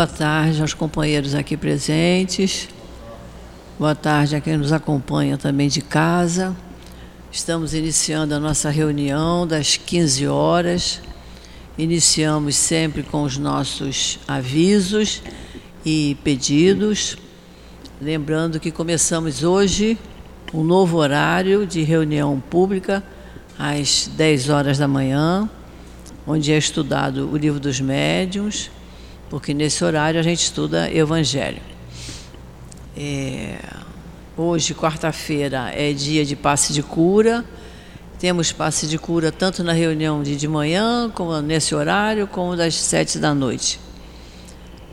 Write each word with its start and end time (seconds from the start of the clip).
Boa 0.00 0.08
tarde 0.08 0.62
aos 0.62 0.72
companheiros 0.72 1.34
aqui 1.34 1.58
presentes. 1.58 2.70
Boa 3.78 3.94
tarde 3.94 4.34
a 4.34 4.40
quem 4.40 4.56
nos 4.56 4.72
acompanha 4.72 5.36
também 5.36 5.68
de 5.68 5.82
casa. 5.82 6.56
Estamos 7.30 7.74
iniciando 7.74 8.34
a 8.34 8.40
nossa 8.40 8.70
reunião 8.70 9.46
das 9.46 9.76
15 9.76 10.26
horas. 10.26 11.02
Iniciamos 11.76 12.56
sempre 12.56 13.02
com 13.02 13.24
os 13.24 13.36
nossos 13.36 14.18
avisos 14.26 15.20
e 15.84 16.16
pedidos. 16.24 17.18
Lembrando 18.00 18.58
que 18.58 18.70
começamos 18.70 19.44
hoje 19.44 19.98
um 20.54 20.64
novo 20.64 20.96
horário 20.96 21.66
de 21.66 21.82
reunião 21.82 22.42
pública 22.48 23.04
às 23.58 24.08
10 24.16 24.48
horas 24.48 24.78
da 24.78 24.88
manhã, 24.88 25.46
onde 26.26 26.52
é 26.52 26.56
estudado 26.56 27.30
o 27.30 27.36
livro 27.36 27.60
dos 27.60 27.82
médiuns 27.82 28.70
porque 29.30 29.54
nesse 29.54 29.84
horário 29.84 30.18
a 30.18 30.22
gente 30.24 30.42
estuda 30.42 30.92
Evangelho. 30.92 31.62
É, 32.96 33.58
hoje, 34.36 34.74
quarta-feira, 34.74 35.70
é 35.72 35.92
dia 35.92 36.24
de 36.24 36.34
passe 36.34 36.72
de 36.72 36.82
cura. 36.82 37.44
Temos 38.18 38.50
passe 38.50 38.88
de 38.88 38.98
cura 38.98 39.30
tanto 39.30 39.62
na 39.62 39.72
reunião 39.72 40.20
de, 40.22 40.34
de 40.34 40.48
manhã, 40.48 41.08
como 41.14 41.40
nesse 41.40 41.74
horário, 41.76 42.26
como 42.26 42.56
das 42.56 42.74
sete 42.74 43.18
da 43.18 43.32
noite. 43.32 43.78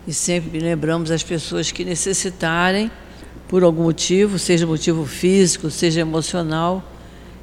E 0.05 0.13
sempre 0.13 0.59
lembramos 0.59 1.09
as 1.09 1.23
pessoas 1.23 1.71
que 1.71 1.83
necessitarem, 1.83 2.91
por 3.47 3.63
algum 3.63 3.83
motivo, 3.83 4.37
seja 4.37 4.67
motivo 4.67 5.05
físico, 5.05 5.71
seja 5.71 6.01
emocional, 6.01 6.83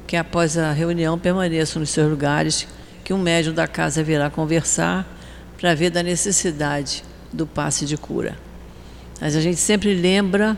que 0.07 0.15
após 0.15 0.57
a 0.57 0.71
reunião 0.71 1.19
permaneçam 1.19 1.81
nos 1.81 1.89
seus 1.89 2.09
lugares, 2.09 2.65
que 3.03 3.13
um 3.13 3.17
médium 3.17 3.53
da 3.53 3.67
casa 3.67 4.01
virá 4.01 4.29
conversar 4.29 5.14
para 5.65 5.73
ver 5.73 5.89
da 5.89 6.03
necessidade 6.03 7.03
do 7.33 7.47
passe 7.47 7.87
de 7.87 7.97
cura. 7.97 8.37
Mas 9.19 9.35
a 9.35 9.41
gente 9.41 9.59
sempre 9.59 9.95
lembra 9.95 10.55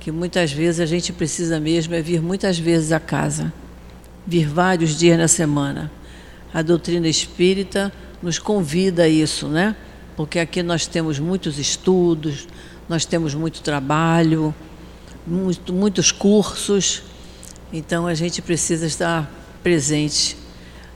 que 0.00 0.10
muitas 0.10 0.50
vezes 0.50 0.80
a 0.80 0.86
gente 0.86 1.12
precisa 1.12 1.60
mesmo 1.60 1.94
é 1.94 2.00
vir 2.00 2.22
muitas 2.22 2.58
vezes 2.58 2.92
a 2.92 2.98
casa, 2.98 3.52
vir 4.26 4.48
vários 4.48 4.96
dias 4.96 5.18
na 5.18 5.28
semana. 5.28 5.92
A 6.50 6.62
doutrina 6.62 7.06
espírita 7.08 7.92
nos 8.22 8.38
convida 8.38 9.02
a 9.02 9.08
isso, 9.08 9.48
né? 9.48 9.76
Porque 10.16 10.38
aqui 10.38 10.62
nós 10.62 10.86
temos 10.86 11.18
muitos 11.18 11.58
estudos, 11.58 12.48
nós 12.88 13.04
temos 13.04 13.34
muito 13.34 13.60
trabalho, 13.60 14.54
muito, 15.26 15.74
muitos 15.74 16.10
cursos, 16.10 17.02
então 17.70 18.06
a 18.06 18.14
gente 18.14 18.40
precisa 18.40 18.86
estar 18.86 19.30
presente 19.62 20.38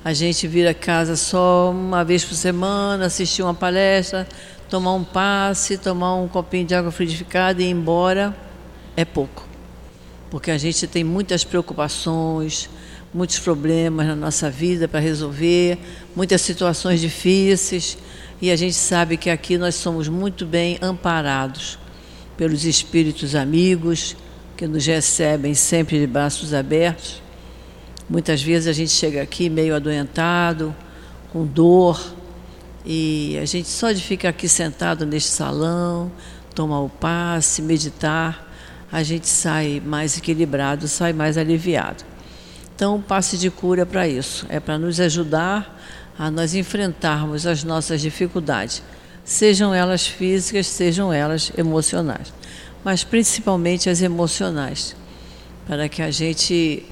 a 0.06 0.12
gente 0.12 0.46
vir 0.46 0.68
a 0.68 0.72
casa 0.72 1.16
só 1.16 1.72
uma 1.72 2.04
vez 2.04 2.24
por 2.24 2.36
semana, 2.36 3.06
assistir 3.06 3.42
uma 3.42 3.52
palestra, 3.52 4.24
tomar 4.70 4.94
um 4.94 5.02
passe, 5.02 5.76
tomar 5.76 6.14
um 6.14 6.28
copinho 6.28 6.64
de 6.64 6.76
água 6.76 6.92
frutificada 6.92 7.60
e 7.60 7.66
ir 7.66 7.70
embora, 7.70 8.32
é 8.96 9.04
pouco. 9.04 9.44
Porque 10.30 10.52
a 10.52 10.58
gente 10.58 10.86
tem 10.86 11.02
muitas 11.02 11.42
preocupações, 11.42 12.70
muitos 13.12 13.40
problemas 13.40 14.06
na 14.06 14.14
nossa 14.14 14.48
vida 14.48 14.86
para 14.86 15.00
resolver, 15.00 15.76
muitas 16.14 16.40
situações 16.40 17.00
difíceis, 17.00 17.98
e 18.40 18.52
a 18.52 18.54
gente 18.54 18.74
sabe 18.74 19.16
que 19.16 19.28
aqui 19.28 19.58
nós 19.58 19.74
somos 19.74 20.06
muito 20.06 20.46
bem 20.46 20.78
amparados 20.80 21.80
pelos 22.36 22.64
espíritos 22.64 23.34
amigos 23.34 24.14
que 24.56 24.68
nos 24.68 24.86
recebem 24.86 25.52
sempre 25.52 25.98
de 25.98 26.06
braços 26.06 26.54
abertos 26.54 27.25
Muitas 28.08 28.40
vezes 28.40 28.68
a 28.68 28.72
gente 28.72 28.92
chega 28.92 29.20
aqui 29.20 29.50
meio 29.50 29.74
adoentado, 29.74 30.74
com 31.32 31.44
dor, 31.44 32.00
e 32.84 33.36
a 33.42 33.44
gente 33.44 33.68
só 33.68 33.90
de 33.90 34.00
ficar 34.00 34.28
aqui 34.28 34.48
sentado 34.48 35.04
neste 35.04 35.30
salão, 35.30 36.12
tomar 36.54 36.80
o 36.80 36.88
passe, 36.88 37.60
meditar, 37.60 38.46
a 38.92 39.02
gente 39.02 39.28
sai 39.28 39.82
mais 39.84 40.16
equilibrado, 40.16 40.86
sai 40.86 41.12
mais 41.12 41.36
aliviado. 41.36 42.04
Então, 42.76 42.94
o 42.94 43.02
passe 43.02 43.36
de 43.36 43.50
cura 43.50 43.84
para 43.84 44.06
isso, 44.06 44.46
é 44.48 44.60
para 44.60 44.78
nos 44.78 45.00
ajudar 45.00 45.76
a 46.16 46.30
nós 46.30 46.54
enfrentarmos 46.54 47.44
as 47.44 47.64
nossas 47.64 48.00
dificuldades, 48.00 48.84
sejam 49.24 49.74
elas 49.74 50.06
físicas, 50.06 50.68
sejam 50.68 51.12
elas 51.12 51.50
emocionais, 51.58 52.32
mas 52.84 53.02
principalmente 53.02 53.90
as 53.90 54.00
emocionais, 54.00 54.94
para 55.66 55.88
que 55.88 56.00
a 56.00 56.10
gente 56.12 56.84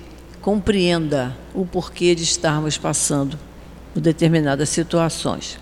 compreenda 0.45 1.35
o 1.55 1.65
porquê 1.65 2.15
de 2.15 2.23
estarmos 2.23 2.77
passando 2.77 3.39
por 3.95 4.01
determinadas 4.03 4.69
situações. 4.69 5.59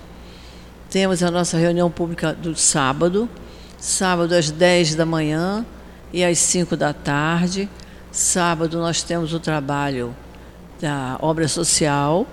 Temos 0.90 1.22
a 1.22 1.30
nossa 1.30 1.56
reunião 1.56 1.88
pública 1.88 2.32
do 2.34 2.56
sábado, 2.56 3.28
sábado 3.78 4.34
às 4.34 4.50
10 4.50 4.96
da 4.96 5.06
manhã 5.06 5.64
e 6.12 6.24
às 6.24 6.36
5 6.38 6.76
da 6.76 6.92
tarde. 6.92 7.68
Sábado 8.10 8.76
nós 8.80 9.04
temos 9.04 9.32
o 9.32 9.38
trabalho 9.38 10.16
da 10.80 11.16
obra 11.22 11.46
social, 11.46 12.26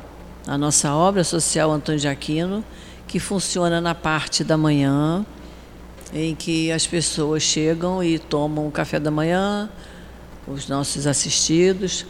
a 0.48 0.58
nossa 0.58 0.92
obra 0.96 1.24
social 1.24 1.70
Antônio 1.70 2.02
de 2.02 2.08
Aquino, 2.08 2.66
que 3.08 3.20
funciona 3.20 3.80
na 3.80 3.94
parte 3.94 4.44
da 4.44 4.58
manhã, 4.58 5.24
em 6.12 6.34
que 6.34 6.72
as 6.72 6.88
pessoas 6.88 7.44
chegam 7.44 8.04
e 8.04 8.18
tomam 8.18 8.68
o 8.68 8.72
café 8.72 9.00
da 9.00 9.12
manhã, 9.12 9.70
os 10.48 10.68
nossos 10.68 11.06
assistidos, 11.06 12.08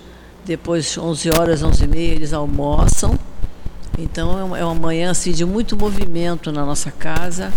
depois, 0.50 0.98
11 0.98 1.30
horas, 1.30 1.62
11 1.62 1.84
e 1.84 1.88
meia, 1.88 2.12
eles 2.12 2.34
almoçam. 2.34 3.18
Então, 4.00 4.56
é, 4.56 4.62
é 4.62 4.66
uma 4.66 4.74
manhã 4.74 5.12
assim, 5.12 5.32
de 5.32 5.46
muito 5.46 5.78
movimento 5.78 6.52
na 6.52 6.66
nossa 6.66 6.90
casa 6.90 7.54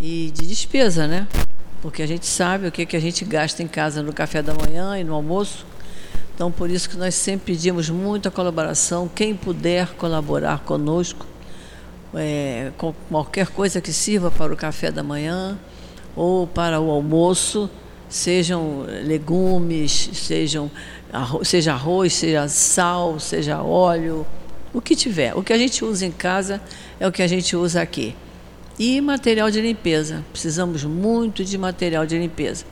e 0.00 0.32
de 0.34 0.44
despesa, 0.44 1.06
né? 1.06 1.28
Porque 1.80 2.02
a 2.02 2.06
gente 2.08 2.26
sabe 2.26 2.66
o 2.66 2.72
que, 2.72 2.84
que 2.84 2.96
a 2.96 3.00
gente 3.00 3.24
gasta 3.24 3.62
em 3.62 3.68
casa 3.68 4.02
no 4.02 4.12
café 4.12 4.42
da 4.42 4.52
manhã 4.52 4.98
e 4.98 5.04
no 5.04 5.14
almoço. 5.14 5.64
Então, 6.34 6.50
por 6.50 6.68
isso 6.68 6.90
que 6.90 6.96
nós 6.96 7.14
sempre 7.14 7.54
pedimos 7.54 7.88
muita 7.88 8.28
colaboração. 8.28 9.08
Quem 9.14 9.36
puder 9.36 9.90
colaborar 9.94 10.58
conosco, 10.64 11.24
é, 12.12 12.72
com 12.76 12.92
qualquer 13.08 13.46
coisa 13.46 13.80
que 13.80 13.92
sirva 13.92 14.32
para 14.32 14.52
o 14.52 14.56
café 14.56 14.90
da 14.90 15.04
manhã 15.04 15.56
ou 16.16 16.44
para 16.44 16.80
o 16.80 16.90
almoço, 16.90 17.70
sejam 18.08 18.84
legumes, 19.04 20.10
sejam 20.12 20.68
arroz, 21.12 21.48
seja 21.48 21.72
arroz, 21.72 22.12
seja 22.12 22.48
sal, 22.48 23.18
seja 23.18 23.62
óleo, 23.62 24.26
o 24.72 24.80
que 24.80 24.94
tiver. 24.94 25.36
O 25.36 25.42
que 25.42 25.52
a 25.52 25.58
gente 25.58 25.84
usa 25.84 26.06
em 26.06 26.10
casa 26.10 26.60
é 26.98 27.06
o 27.06 27.12
que 27.12 27.22
a 27.22 27.26
gente 27.26 27.56
usa 27.56 27.82
aqui. 27.82 28.14
E 28.78 29.00
material 29.00 29.50
de 29.50 29.60
limpeza. 29.60 30.24
Precisamos 30.32 30.84
muito 30.84 31.44
de 31.44 31.58
material 31.58 32.06
de 32.06 32.18
limpeza. 32.18 32.64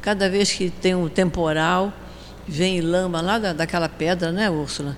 Cada 0.00 0.30
vez 0.30 0.50
que 0.50 0.70
tem 0.70 0.94
um 0.94 1.08
temporal, 1.08 1.92
vem 2.48 2.80
lama 2.80 3.20
lá 3.20 3.38
da, 3.38 3.52
daquela 3.52 3.88
pedra, 3.88 4.32
né, 4.32 4.48
Úrsula? 4.48 4.96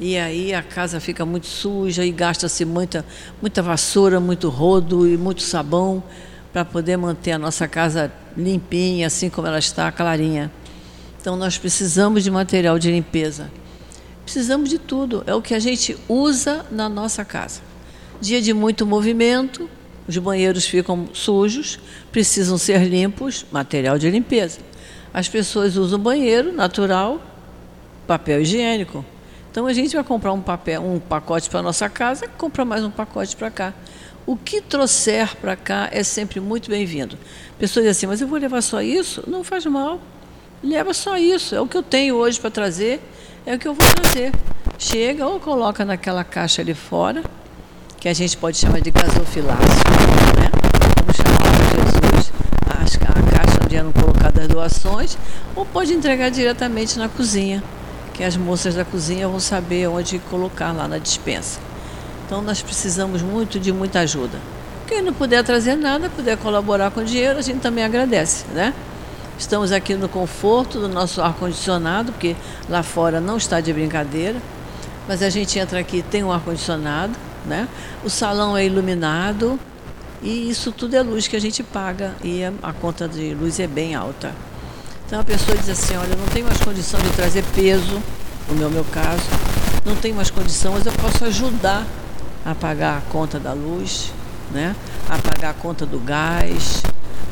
E 0.00 0.16
aí 0.16 0.54
a 0.54 0.62
casa 0.62 0.98
fica 0.98 1.26
muito 1.26 1.46
suja 1.46 2.04
e 2.04 2.10
gasta-se 2.10 2.64
muita, 2.64 3.04
muita 3.40 3.62
vassoura, 3.62 4.18
muito 4.18 4.48
rodo 4.48 5.06
e 5.06 5.16
muito 5.16 5.42
sabão 5.42 6.02
para 6.52 6.64
poder 6.64 6.96
manter 6.96 7.32
a 7.32 7.38
nossa 7.38 7.68
casa 7.68 8.10
limpinha, 8.36 9.06
assim 9.06 9.28
como 9.28 9.46
ela 9.46 9.58
está, 9.58 9.92
clarinha. 9.92 10.50
Então 11.20 11.36
nós 11.36 11.58
precisamos 11.58 12.24
de 12.24 12.30
material 12.30 12.78
de 12.78 12.90
limpeza. 12.90 13.50
Precisamos 14.24 14.70
de 14.70 14.78
tudo. 14.78 15.22
É 15.26 15.34
o 15.34 15.42
que 15.42 15.54
a 15.54 15.58
gente 15.58 15.96
usa 16.08 16.64
na 16.70 16.88
nossa 16.88 17.24
casa. 17.24 17.60
Dia 18.20 18.40
de 18.40 18.54
muito 18.54 18.86
movimento, 18.86 19.68
os 20.08 20.16
banheiros 20.16 20.64
ficam 20.64 21.08
sujos, 21.12 21.78
precisam 22.10 22.56
ser 22.56 22.84
limpos, 22.84 23.44
material 23.52 23.98
de 23.98 24.10
limpeza. 24.10 24.60
As 25.12 25.28
pessoas 25.28 25.76
usam 25.76 25.98
banheiro 25.98 26.52
natural, 26.52 27.20
papel 28.06 28.40
higiênico. 28.40 29.04
Então 29.50 29.66
a 29.66 29.72
gente 29.72 29.94
vai 29.94 30.04
comprar 30.04 30.32
um 30.32 30.40
papel, 30.40 30.82
um 30.82 30.98
pacote 30.98 31.50
para 31.50 31.60
nossa 31.60 31.88
casa, 31.88 32.28
compra 32.28 32.64
mais 32.64 32.82
um 32.82 32.90
pacote 32.90 33.36
para 33.36 33.50
cá. 33.50 33.74
O 34.24 34.36
que 34.36 34.60
trouxer 34.60 35.36
para 35.36 35.56
cá 35.56 35.88
é 35.92 36.02
sempre 36.02 36.40
muito 36.40 36.70
bem-vindo. 36.70 37.18
Pessoas 37.58 37.84
dizem 37.84 37.90
assim, 37.90 38.06
mas 38.06 38.20
eu 38.20 38.28
vou 38.28 38.38
levar 38.38 38.62
só 38.62 38.80
isso? 38.80 39.24
Não 39.26 39.42
faz 39.42 39.66
mal. 39.66 40.00
Leva 40.62 40.92
só 40.92 41.16
isso, 41.16 41.54
é 41.54 41.60
o 41.60 41.66
que 41.66 41.74
eu 41.74 41.82
tenho 41.82 42.16
hoje 42.16 42.38
para 42.38 42.50
trazer, 42.50 43.00
é 43.46 43.54
o 43.54 43.58
que 43.58 43.66
eu 43.66 43.72
vou 43.72 43.94
trazer. 43.94 44.30
Chega 44.78 45.26
ou 45.26 45.40
coloca 45.40 45.86
naquela 45.86 46.22
caixa 46.22 46.60
ali 46.60 46.74
fora, 46.74 47.24
que 47.98 48.06
a 48.06 48.12
gente 48.12 48.36
pode 48.36 48.58
chamar 48.58 48.82
de 48.82 48.90
gasofilácio, 48.90 49.64
né? 50.36 50.50
Vamos 50.98 51.16
chamar 51.16 51.50
de 51.56 51.76
Jesus, 51.76 52.32
a, 52.66 53.36
caixa 53.36 53.58
onde 53.64 53.74
eram 53.74 53.90
colocadas 53.90 54.42
as 54.42 54.48
doações, 54.48 55.18
ou 55.56 55.64
pode 55.64 55.94
entregar 55.94 56.30
diretamente 56.30 56.98
na 56.98 57.08
cozinha, 57.08 57.64
que 58.12 58.22
as 58.22 58.36
moças 58.36 58.74
da 58.74 58.84
cozinha 58.84 59.26
vão 59.26 59.40
saber 59.40 59.88
onde 59.88 60.18
colocar 60.18 60.72
lá 60.72 60.86
na 60.86 60.98
dispensa. 60.98 61.58
Então 62.26 62.42
nós 62.42 62.60
precisamos 62.60 63.22
muito 63.22 63.58
de 63.58 63.72
muita 63.72 64.00
ajuda. 64.00 64.38
Quem 64.86 65.00
não 65.00 65.14
puder 65.14 65.42
trazer 65.42 65.74
nada, 65.74 66.10
puder 66.10 66.36
colaborar 66.36 66.90
com 66.90 67.02
dinheiro, 67.02 67.38
a 67.38 67.42
gente 67.42 67.60
também 67.60 67.82
agradece, 67.82 68.44
né? 68.52 68.74
Estamos 69.40 69.72
aqui 69.72 69.94
no 69.94 70.06
conforto 70.06 70.78
do 70.78 70.86
nosso 70.86 71.22
ar-condicionado, 71.22 72.12
porque 72.12 72.36
lá 72.68 72.82
fora 72.82 73.22
não 73.22 73.38
está 73.38 73.58
de 73.58 73.72
brincadeira. 73.72 74.36
Mas 75.08 75.22
a 75.22 75.30
gente 75.30 75.58
entra 75.58 75.80
aqui, 75.80 76.02
tem 76.02 76.22
um 76.22 76.30
ar-condicionado, 76.30 77.14
né? 77.46 77.66
O 78.04 78.10
salão 78.10 78.54
é 78.54 78.66
iluminado, 78.66 79.58
E 80.22 80.50
isso 80.50 80.70
tudo 80.70 80.94
é 80.94 81.02
luz 81.02 81.26
que 81.26 81.34
a 81.34 81.40
gente 81.40 81.62
paga 81.62 82.14
e 82.22 82.42
a 82.44 82.72
conta 82.74 83.08
de 83.08 83.32
luz 83.32 83.58
é 83.58 83.66
bem 83.66 83.94
alta. 83.94 84.30
Então 85.06 85.18
a 85.18 85.24
pessoa 85.24 85.56
diz 85.56 85.70
assim, 85.70 85.96
olha, 85.96 86.12
eu 86.12 86.18
não 86.18 86.26
tenho 86.26 86.44
mais 86.44 86.60
condição 86.60 87.00
de 87.00 87.08
trazer 87.10 87.42
peso, 87.54 87.98
no 88.46 88.54
meu, 88.54 88.68
meu 88.68 88.84
caso, 88.84 89.22
não 89.86 89.96
tenho 89.96 90.14
mais 90.14 90.30
condição, 90.30 90.74
mas 90.74 90.84
eu 90.84 90.92
posso 90.92 91.24
ajudar 91.24 91.86
a 92.44 92.54
pagar 92.54 92.98
a 92.98 93.00
conta 93.10 93.40
da 93.40 93.54
luz, 93.54 94.12
né? 94.52 94.76
a 95.08 95.16
pagar 95.16 95.50
a 95.50 95.54
conta 95.54 95.86
do 95.86 95.98
gás, 95.98 96.82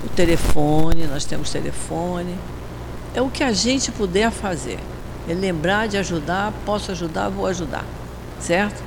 o 0.05 0.09
telefone, 0.09 1.07
nós 1.07 1.25
temos 1.25 1.51
telefone. 1.51 2.35
É 3.15 3.23
o 3.23 3.29
que 3.29 3.43
a 3.43 3.53
gente 3.53 3.91
puder 3.91 4.31
fazer. 4.31 4.79
É 5.29 5.35
lembrar 5.35 5.89
de 5.89 5.97
ajudar, 5.97 6.53
posso 6.65 6.91
ajudar, 6.93 7.29
vou 7.29 7.47
ajudar. 7.47 7.85
Certo? 8.41 8.83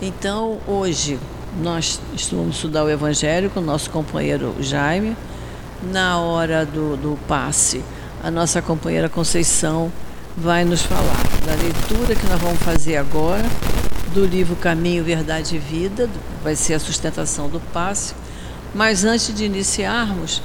Então, 0.00 0.58
hoje, 0.66 1.18
nós 1.60 2.00
vamos 2.30 2.56
estudar 2.56 2.84
o 2.84 2.90
Evangelho 2.90 3.50
com 3.50 3.60
o 3.60 3.62
nosso 3.62 3.90
companheiro 3.90 4.54
Jaime. 4.60 5.16
Na 5.92 6.18
hora 6.18 6.66
do, 6.66 6.96
do 6.96 7.18
passe, 7.28 7.84
a 8.22 8.30
nossa 8.30 8.60
companheira 8.60 9.08
Conceição 9.08 9.92
vai 10.36 10.64
nos 10.64 10.82
falar 10.82 11.22
da 11.44 11.54
leitura 11.54 12.14
que 12.14 12.26
nós 12.26 12.40
vamos 12.40 12.58
fazer 12.60 12.96
agora 12.96 13.44
do 14.12 14.24
livro 14.24 14.56
Caminho, 14.56 15.04
Verdade 15.04 15.56
e 15.56 15.58
Vida, 15.58 16.08
vai 16.42 16.56
ser 16.56 16.74
a 16.74 16.80
sustentação 16.80 17.48
do 17.48 17.60
passe. 17.72 18.14
Mas 18.74 19.04
antes 19.04 19.34
de 19.34 19.44
iniciarmos, 19.44 20.42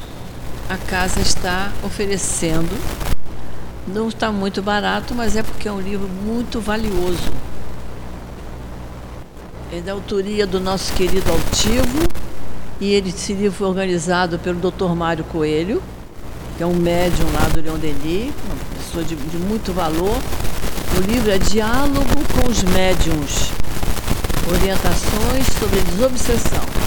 a 0.70 0.78
casa 0.78 1.20
está 1.20 1.72
oferecendo, 1.84 2.72
não 3.86 4.08
está 4.08 4.32
muito 4.32 4.62
barato, 4.62 5.14
mas 5.14 5.36
é 5.36 5.44
porque 5.44 5.68
é 5.68 5.72
um 5.72 5.82
livro 5.82 6.08
muito 6.08 6.62
valioso. 6.62 7.32
É 9.72 9.82
da 9.82 9.92
autoria 9.92 10.48
do 10.48 10.60
nosso 10.60 10.94
querido 10.94 11.30
Altivo, 11.32 12.08
e 12.80 12.94
ele, 12.94 13.10
esse 13.10 13.34
livro 13.34 13.58
foi 13.58 13.68
organizado 13.68 14.40
pelo 14.40 14.60
Dr. 14.60 14.96
Mário 14.96 15.24
Coelho, 15.26 15.82
que 16.58 16.64
é 16.64 16.66
um 16.66 16.76
médium 16.76 17.28
lá 17.34 17.48
do 17.50 17.62
Leão 17.62 17.78
Denis, 17.78 18.34
uma 18.46 18.56
pessoa 18.78 19.04
de, 19.04 19.16
de 19.16 19.38
muito 19.38 19.74
valor. 19.74 20.18
O 20.98 21.02
livro 21.02 21.32
é 21.32 21.38
Diálogo 21.40 22.06
com 22.34 22.50
os 22.50 22.64
Médiums, 22.64 23.52
Orientações 24.48 25.48
sobre 25.60 25.82
Desobsessão. 25.82 26.83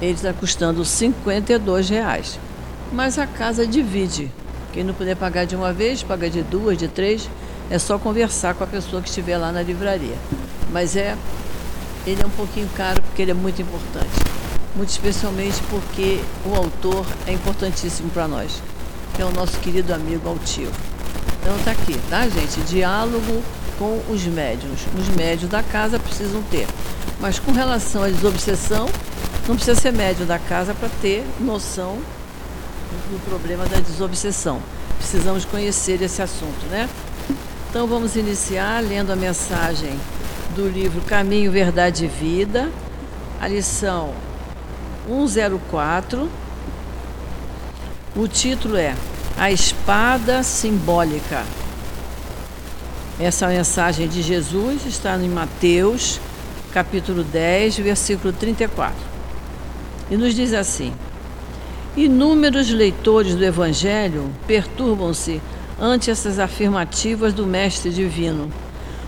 Ele 0.00 0.12
está 0.12 0.32
custando 0.32 0.84
52 0.84 1.88
reais. 1.88 2.38
mas 2.92 3.18
a 3.18 3.26
casa 3.26 3.66
divide. 3.66 4.30
Quem 4.72 4.84
não 4.84 4.94
puder 4.94 5.16
pagar 5.16 5.44
de 5.44 5.54
uma 5.54 5.72
vez, 5.72 6.02
paga 6.02 6.30
de 6.30 6.42
duas, 6.42 6.78
de 6.78 6.88
três, 6.88 7.28
é 7.70 7.78
só 7.78 7.98
conversar 7.98 8.54
com 8.54 8.64
a 8.64 8.66
pessoa 8.66 9.02
que 9.02 9.08
estiver 9.08 9.36
lá 9.36 9.52
na 9.52 9.62
livraria. 9.62 10.16
Mas 10.70 10.96
é, 10.96 11.16
ele 12.06 12.22
é 12.22 12.26
um 12.26 12.30
pouquinho 12.30 12.68
caro 12.76 13.02
porque 13.02 13.22
ele 13.22 13.30
é 13.30 13.34
muito 13.34 13.60
importante. 13.60 14.08
Muito 14.74 14.90
especialmente 14.90 15.60
porque 15.68 16.20
o 16.46 16.54
autor 16.54 17.04
é 17.26 17.32
importantíssimo 17.32 18.10
para 18.10 18.28
nós, 18.28 18.62
que 19.14 19.22
é 19.22 19.24
o 19.24 19.32
nosso 19.32 19.58
querido 19.58 19.92
amigo 19.92 20.28
Altivo. 20.28 20.72
Então 21.40 21.56
está 21.56 21.72
aqui, 21.72 21.98
tá, 22.08 22.28
gente? 22.28 22.60
Diálogo 22.62 23.42
com 23.78 24.00
os 24.10 24.24
médios. 24.24 24.80
Os 24.98 25.08
médios 25.16 25.50
da 25.50 25.62
casa 25.62 25.98
precisam 25.98 26.42
ter. 26.50 26.66
Mas 27.20 27.38
com 27.38 27.52
relação 27.52 28.02
à 28.02 28.08
desobsessão, 28.08 28.88
não 29.48 29.56
precisa 29.56 29.80
ser 29.80 29.92
médio 29.94 30.26
da 30.26 30.38
casa 30.38 30.74
para 30.74 30.90
ter 31.00 31.24
noção 31.40 31.98
do 33.10 33.24
problema 33.24 33.64
da 33.64 33.80
desobsessão. 33.80 34.60
Precisamos 34.98 35.46
conhecer 35.46 36.02
esse 36.02 36.20
assunto, 36.20 36.66
né? 36.70 36.86
Então 37.70 37.86
vamos 37.86 38.14
iniciar 38.14 38.82
lendo 38.82 39.10
a 39.10 39.16
mensagem 39.16 39.98
do 40.54 40.68
livro 40.68 41.00
Caminho, 41.00 41.50
Verdade 41.50 42.04
e 42.04 42.08
Vida, 42.08 42.70
a 43.40 43.48
lição 43.48 44.12
104. 45.06 46.28
O 48.14 48.28
título 48.28 48.76
é 48.76 48.94
A 49.38 49.50
Espada 49.50 50.42
Simbólica. 50.42 51.42
Essa 53.18 53.48
mensagem 53.48 54.08
de 54.08 54.20
Jesus 54.20 54.84
está 54.84 55.16
em 55.16 55.28
Mateus, 55.28 56.20
capítulo 56.70 57.24
10, 57.24 57.78
versículo 57.78 58.32
34. 58.32 59.07
E 60.10 60.16
nos 60.16 60.34
diz 60.34 60.52
assim: 60.52 60.92
Inúmeros 61.96 62.70
leitores 62.70 63.34
do 63.34 63.44
Evangelho 63.44 64.30
perturbam-se 64.46 65.40
ante 65.80 66.10
essas 66.10 66.38
afirmativas 66.38 67.32
do 67.32 67.46
Mestre 67.46 67.90
Divino, 67.90 68.50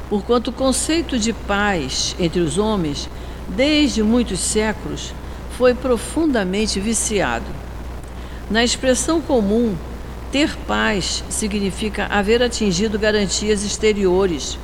porquanto 0.09 0.49
o 0.49 0.53
conceito 0.53 1.19
de 1.19 1.33
paz 1.33 2.15
entre 2.19 2.41
os 2.41 2.59
homens, 2.59 3.09
desde 3.49 4.03
muitos 4.03 4.41
séculos, 4.41 5.13
foi 5.57 5.75
profundamente 5.75 6.81
viciado. 6.81 7.47
Na 8.51 8.65
expressão 8.65 9.21
comum, 9.21 9.77
ter 10.33 10.57
paz 10.67 11.25
significa 11.29 12.07
haver 12.07 12.43
atingido 12.43 12.99
garantias 12.99 13.65
exteriores, 13.65 14.59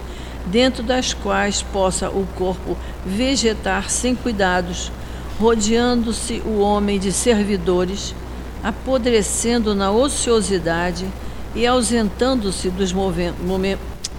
dentro 0.47 0.83
das 0.83 1.13
quais 1.13 1.63
possa 1.63 2.09
o 2.09 2.27
corpo 2.37 2.77
vegetar 3.05 3.91
sem 3.91 4.15
cuidados, 4.15 4.91
rodeando-se 5.39 6.43
o 6.47 6.59
homem 6.59 6.99
de 6.99 7.13
servidores, 7.13 8.15
apodrecendo 8.63 9.75
na 9.75 9.91
ociosidade 9.91 11.07
e 11.55 11.67
ausentando-se 11.67 12.71
dos 12.71 12.93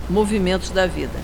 movimentos 0.10 0.70
da 0.70 0.86
vida. 0.86 1.20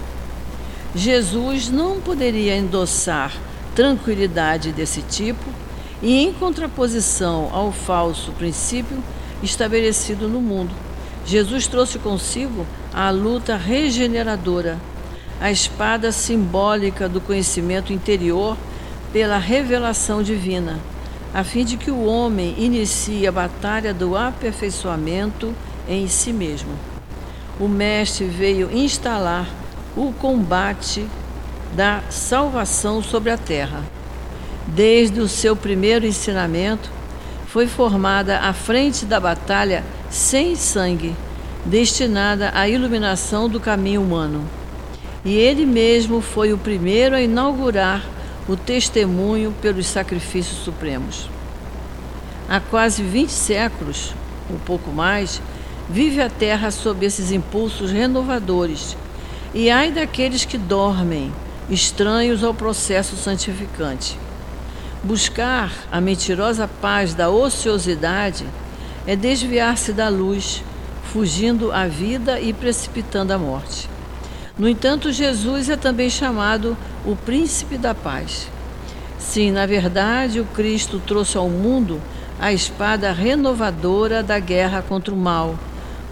Jesus 0.95 1.69
não 1.69 2.00
poderia 2.00 2.56
endossar 2.56 3.34
tranquilidade 3.75 4.72
desse 4.72 5.01
tipo 5.01 5.44
e 6.01 6.18
em 6.18 6.34
contraposição 6.34 7.50
ao 7.51 7.72
falso 7.72 8.31
princípio 8.34 9.04
estabelecido 9.42 10.28
no 10.28 10.42
mundo. 10.42 10.74
Jesus 11.25 11.66
trouxe 11.68 11.98
consigo 11.98 12.66
a 12.94 13.10
luta 13.10 13.56
regeneradora, 13.56 14.78
a 15.40 15.51
espada 15.51 16.12
simbólica 16.12 17.10
do 17.10 17.22
conhecimento 17.22 17.92
interior 17.94 18.57
pela 19.13 19.38
revelação 19.38 20.24
divina, 20.24 20.80
a 21.31 21.44
fim 21.44 21.63
de 21.63 21.77
que 21.77 21.92
o 21.92 22.04
homem 22.04 22.56
inicie 22.57 23.27
a 23.27 23.31
batalha 23.31 23.94
do 23.94 24.18
aperfeiçoamento 24.18 25.54
em 25.88 26.07
si 26.07 26.33
mesmo. 26.33 26.74
O 27.60 27.68
Mestre 27.68 28.25
veio 28.25 28.75
instalar 28.75 29.48
o 29.95 30.12
combate 30.12 31.06
da 31.75 32.01
salvação 32.10 33.04
sobre 33.04 33.30
a 33.30 33.38
terra. 33.38 33.83
Desde 34.65 35.19
o 35.19 35.27
seu 35.27 35.56
primeiro 35.56 36.07
ensinamento, 36.07 36.89
foi 37.45 37.68
formada 37.68 38.39
a 38.39 38.52
frente 38.52 39.06
da 39.06 39.19
batalha 39.19 39.83
sem 40.09 40.56
sangue, 40.56 41.16
destinada 41.64 42.52
à 42.56 42.68
iluminação 42.68 43.47
do 43.47 43.59
caminho 43.59 44.02
humano. 44.02 44.44
E 45.23 45.35
ele 45.35 45.66
mesmo 45.68 46.19
foi 46.19 46.52
o 46.52 46.57
primeiro 46.57 47.16
a 47.16 47.21
inaugurar 47.21 48.04
o 48.47 48.56
testemunho 48.56 49.54
pelos 49.62 49.88
sacrifícios 49.88 50.64
supremos. 50.64 51.30
Há 52.50 52.59
quase 52.59 53.02
20 53.02 53.30
séculos, 53.30 54.14
um 54.50 54.57
pouco 54.57 54.92
mais, 54.92 55.42
vive 55.90 56.21
a 56.21 56.30
Terra 56.30 56.71
sob 56.71 57.06
esses 57.06 57.31
impulsos 57.31 57.92
renovadores, 57.92 58.97
e 59.54 59.69
ai 59.69 59.92
daqueles 59.92 60.44
que 60.45 60.57
dormem, 60.57 61.31
estranhos 61.69 62.44
ao 62.44 62.54
processo 62.54 63.16
santificante. 63.16 64.18
Buscar 65.04 65.71
a 65.92 66.02
mentirosa 66.02 66.68
paz 66.68 67.14
da 67.14 67.30
ociosidade 67.30 68.45
é 69.06 69.16
desviar-se 69.16 69.94
da 69.94 70.09
luz, 70.09 70.64
fugindo 71.12 71.71
à 71.71 71.88
vida 71.88 72.40
e 72.40 72.54
precipitando 72.54 73.31
a 73.31 73.38
morte. 73.38 73.90
No 74.57 74.68
entanto, 74.68 75.12
Jesus 75.12 75.69
é 75.69 75.76
também 75.76 76.09
chamado 76.09 76.78
o 77.06 77.16
príncipe 77.16 77.78
da 77.78 77.94
paz. 77.94 78.50
Sim, 79.19 79.52
na 79.52 79.66
verdade, 79.66 80.40
o 80.40 80.45
Cristo 80.45 81.00
trouxe 81.00 81.38
ao 81.38 81.50
mundo 81.50 82.02
a 82.40 82.52
espada 82.52 83.12
renovadora 83.12 84.22
da 84.22 84.40
guerra 84.40 84.81
contra 84.81 85.14
o 85.14 85.18
mal, 85.18 85.56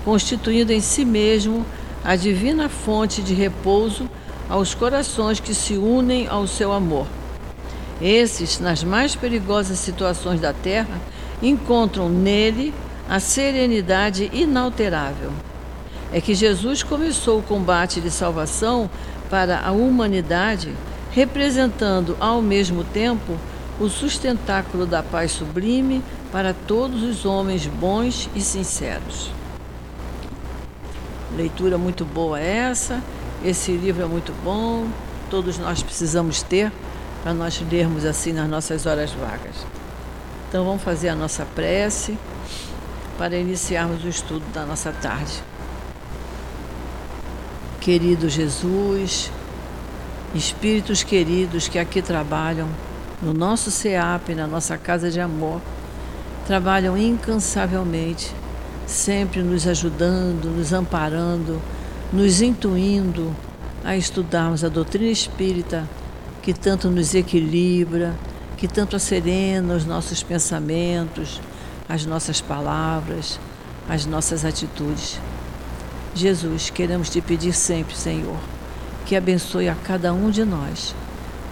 constituindo 0.05 0.71
em 0.71 0.79
si 0.79 1.03
mesmo 1.03 1.65
a 2.03 2.15
divina 2.15 2.69
fonte 2.69 3.21
de 3.21 3.33
repouso 3.33 4.10
aos 4.50 4.74
corações 4.74 5.39
que 5.39 5.53
se 5.53 5.74
unem 5.77 6.27
ao 6.27 6.48
seu 6.48 6.71
amor. 6.71 7.05
Esses, 8.01 8.60
nas 8.60 8.83
mais 8.83 9.15
perigosas 9.15 9.77
situações 9.77 10.39
da 10.39 10.53
terra, 10.53 11.00
encontram 11.41 12.10
nele 12.10 12.74
a 13.10 13.19
serenidade 13.19 14.29
inalterável. 14.33 15.31
É 16.13 16.19
que 16.19 16.33
Jesus 16.33 16.83
começou 16.83 17.39
o 17.39 17.43
combate 17.43 18.01
de 18.01 18.12
salvação 18.12 18.89
para 19.31 19.61
a 19.61 19.71
humanidade, 19.71 20.75
representando 21.09 22.17
ao 22.19 22.41
mesmo 22.41 22.83
tempo 22.83 23.38
o 23.79 23.88
sustentáculo 23.88 24.85
da 24.85 25.01
paz 25.01 25.31
sublime 25.31 26.03
para 26.33 26.53
todos 26.53 27.01
os 27.01 27.25
homens 27.25 27.65
bons 27.65 28.29
e 28.35 28.41
sinceros. 28.41 29.31
Leitura 31.35 31.77
muito 31.77 32.03
boa 32.03 32.39
essa, 32.39 33.01
esse 33.43 33.71
livro 33.71 34.03
é 34.03 34.05
muito 34.05 34.33
bom, 34.43 34.85
todos 35.29 35.57
nós 35.57 35.81
precisamos 35.81 36.43
ter 36.43 36.69
para 37.23 37.33
nós 37.33 37.63
lermos 37.71 38.03
assim 38.03 38.33
nas 38.33 38.50
nossas 38.50 38.85
horas 38.85 39.11
vagas. 39.11 39.65
Então 40.50 40.65
vamos 40.65 40.83
fazer 40.83 41.07
a 41.07 41.15
nossa 41.15 41.45
prece 41.55 42.17
para 43.17 43.38
iniciarmos 43.38 44.03
o 44.03 44.09
estudo 44.09 44.43
da 44.53 44.65
nossa 44.65 44.91
tarde. 44.91 45.41
Querido 47.81 48.29
Jesus, 48.29 49.31
espíritos 50.35 51.01
queridos 51.01 51.67
que 51.67 51.79
aqui 51.79 52.00
trabalham 52.00 52.67
no 53.19 53.33
nosso 53.33 53.71
SEAP, 53.71 54.35
na 54.35 54.45
nossa 54.45 54.77
casa 54.77 55.09
de 55.09 55.19
amor, 55.19 55.59
trabalham 56.45 56.95
incansavelmente, 56.95 58.31
sempre 58.85 59.41
nos 59.41 59.65
ajudando, 59.65 60.55
nos 60.55 60.71
amparando, 60.73 61.59
nos 62.13 62.39
intuindo 62.39 63.35
a 63.83 63.97
estudarmos 63.97 64.63
a 64.63 64.69
doutrina 64.69 65.09
espírita 65.09 65.89
que 66.43 66.53
tanto 66.53 66.88
nos 66.88 67.15
equilibra, 67.15 68.13
que 68.57 68.67
tanto 68.67 68.95
acerena 68.95 69.73
os 69.73 69.85
nossos 69.85 70.21
pensamentos, 70.21 71.41
as 71.89 72.05
nossas 72.05 72.41
palavras, 72.41 73.39
as 73.89 74.05
nossas 74.05 74.45
atitudes. 74.45 75.19
Jesus, 76.13 76.69
queremos 76.69 77.09
te 77.09 77.21
pedir 77.21 77.53
sempre, 77.53 77.95
Senhor, 77.95 78.37
que 79.05 79.15
abençoe 79.15 79.69
a 79.69 79.75
cada 79.75 80.13
um 80.13 80.29
de 80.29 80.43
nós, 80.43 80.95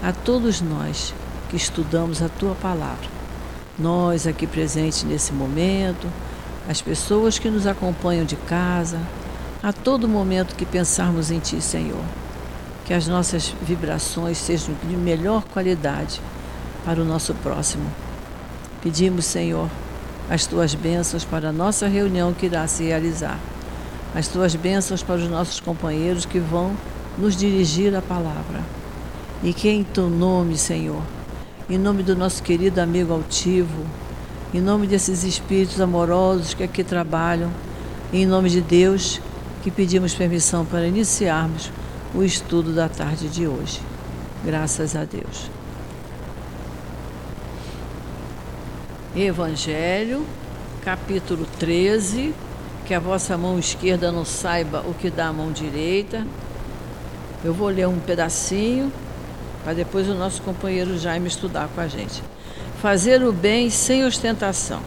a 0.03 0.11
todos 0.11 0.61
nós 0.61 1.13
que 1.49 1.55
estudamos 1.55 2.21
a 2.21 2.29
tua 2.29 2.55
palavra. 2.55 3.07
Nós 3.77 4.27
aqui 4.27 4.45
presentes 4.45 5.03
nesse 5.03 5.31
momento, 5.31 6.07
as 6.67 6.81
pessoas 6.81 7.39
que 7.39 7.49
nos 7.49 7.65
acompanham 7.65 8.25
de 8.25 8.35
casa, 8.35 8.99
a 9.63 9.73
todo 9.73 10.07
momento 10.07 10.55
que 10.55 10.65
pensarmos 10.65 11.31
em 11.31 11.39
ti, 11.39 11.61
Senhor 11.61 12.03
que 12.89 12.93
as 12.95 13.07
nossas 13.07 13.53
vibrações 13.61 14.39
sejam 14.39 14.73
de 14.83 14.97
melhor 14.97 15.43
qualidade 15.43 16.19
para 16.83 16.99
o 16.99 17.05
nosso 17.05 17.35
próximo. 17.35 17.85
Pedimos, 18.81 19.25
Senhor, 19.25 19.69
as 20.27 20.47
tuas 20.47 20.73
bênçãos 20.73 21.23
para 21.23 21.49
a 21.49 21.53
nossa 21.53 21.87
reunião 21.87 22.33
que 22.33 22.47
irá 22.47 22.65
se 22.65 22.85
realizar, 22.85 23.39
as 24.15 24.27
tuas 24.27 24.55
bênçãos 24.55 25.03
para 25.03 25.15
os 25.15 25.29
nossos 25.29 25.59
companheiros 25.59 26.25
que 26.25 26.39
vão 26.39 26.75
nos 27.17 27.35
dirigir 27.35 27.95
a 27.95 28.01
palavra. 28.01 28.61
E 29.43 29.53
que 29.53 29.69
em 29.69 29.83
teu 29.83 30.09
nome, 30.09 30.57
Senhor, 30.57 31.01
em 31.69 31.77
nome 31.77 32.03
do 32.03 32.15
nosso 32.15 32.41
querido 32.41 32.81
amigo 32.81 33.13
altivo, 33.13 33.85
em 34.53 34.59
nome 34.59 34.87
desses 34.87 35.23
espíritos 35.23 35.79
amorosos 35.79 36.53
que 36.53 36.63
aqui 36.63 36.83
trabalham, 36.83 37.51
em 38.11 38.25
nome 38.25 38.49
de 38.49 38.61
Deus, 38.61 39.21
que 39.61 39.69
pedimos 39.69 40.13
permissão 40.13 40.65
para 40.65 40.87
iniciarmos 40.87 41.71
o 42.13 42.23
estudo 42.23 42.73
da 42.73 42.89
tarde 42.89 43.27
de 43.29 43.47
hoje. 43.47 43.79
Graças 44.43 44.95
a 44.95 45.03
Deus. 45.03 45.49
Evangelho, 49.15 50.25
capítulo 50.83 51.45
13. 51.59 52.33
Que 52.89 52.95
a 52.95 52.99
vossa 52.99 53.37
mão 53.37 53.59
esquerda 53.59 54.11
não 54.11 54.25
saiba 54.25 54.79
o 54.79 54.95
que 54.95 55.11
dá 55.11 55.27
a 55.27 55.31
mão 55.31 55.51
direita. 55.51 56.25
Eu 57.45 57.53
vou 57.53 57.67
ler 57.67 57.87
um 57.87 57.99
pedacinho 57.99 58.91
para 59.63 59.73
depois 59.73 60.09
o 60.09 60.15
nosso 60.15 60.41
companheiro 60.41 60.97
Jaime 60.97 61.27
estudar 61.27 61.69
com 61.75 61.81
a 61.81 61.87
gente. 61.87 62.23
Fazer 62.81 63.21
o 63.21 63.31
bem 63.31 63.69
sem 63.69 64.03
ostentação. 64.03 64.81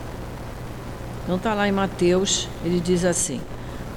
Então 1.22 1.36
está 1.36 1.54
lá 1.54 1.68
em 1.68 1.70
Mateus, 1.70 2.48
ele 2.64 2.80
diz 2.80 3.04
assim: 3.04 3.40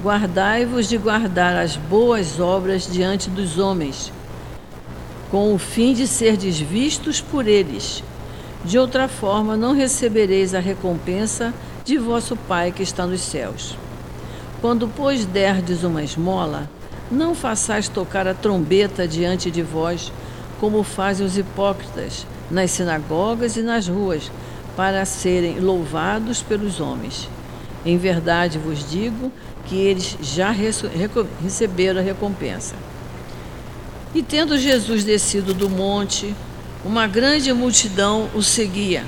Guardai-vos 0.03 0.87
de 0.87 0.99
guardar 0.99 1.55
as 1.55 1.75
boas 1.75 2.39
obras 2.39 2.85
diante 2.85 3.27
dos 3.27 3.57
homens, 3.57 4.13
com 5.31 5.51
o 5.51 5.57
fim 5.57 5.95
de 5.95 6.05
ser 6.05 6.37
vistos 6.37 7.21
por 7.21 7.47
eles. 7.47 8.03
De 8.63 8.77
outra 8.77 9.07
forma, 9.07 9.57
não 9.57 9.73
recebereis 9.73 10.53
a 10.53 10.59
recompensa 10.59 11.51
de 11.83 11.97
vosso 11.97 12.35
Pai 12.35 12.71
que 12.71 12.83
está 12.83 13.07
nos 13.07 13.21
céus. 13.21 13.75
Quando, 14.61 14.87
pois, 14.87 15.25
derdes 15.25 15.83
uma 15.83 16.03
esmola, 16.03 16.69
não 17.11 17.35
façais 17.35 17.87
tocar 17.87 18.27
a 18.27 18.33
trombeta 18.33 19.07
diante 19.07 19.51
de 19.51 19.61
vós, 19.61 20.11
como 20.59 20.83
fazem 20.83 21.25
os 21.25 21.37
hipócritas 21.37 22.25
nas 22.49 22.71
sinagogas 22.71 23.57
e 23.57 23.61
nas 23.61 23.87
ruas, 23.87 24.31
para 24.75 25.05
serem 25.05 25.59
louvados 25.59 26.41
pelos 26.41 26.79
homens. 26.79 27.29
Em 27.85 27.97
verdade 27.97 28.57
vos 28.57 28.89
digo 28.89 29.31
que 29.65 29.75
eles 29.75 30.17
já 30.21 30.51
receberam 30.51 31.99
a 31.99 32.03
recompensa. 32.03 32.75
E 34.13 34.23
tendo 34.23 34.57
Jesus 34.57 35.03
descido 35.03 35.53
do 35.53 35.69
monte, 35.69 36.33
uma 36.83 37.07
grande 37.07 37.51
multidão 37.53 38.29
o 38.33 38.41
seguia. 38.41 39.03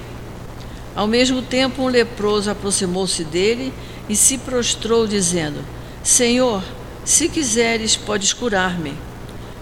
Ao 0.95 1.07
mesmo 1.07 1.41
tempo, 1.41 1.83
um 1.83 1.87
leproso 1.87 2.49
aproximou-se 2.49 3.23
dele 3.23 3.73
e 4.09 4.15
se 4.15 4.37
prostrou, 4.37 5.07
dizendo: 5.07 5.63
Senhor, 6.03 6.63
se 7.03 7.29
quiseres, 7.29 7.95
podes 7.95 8.33
curar-me. 8.33 8.93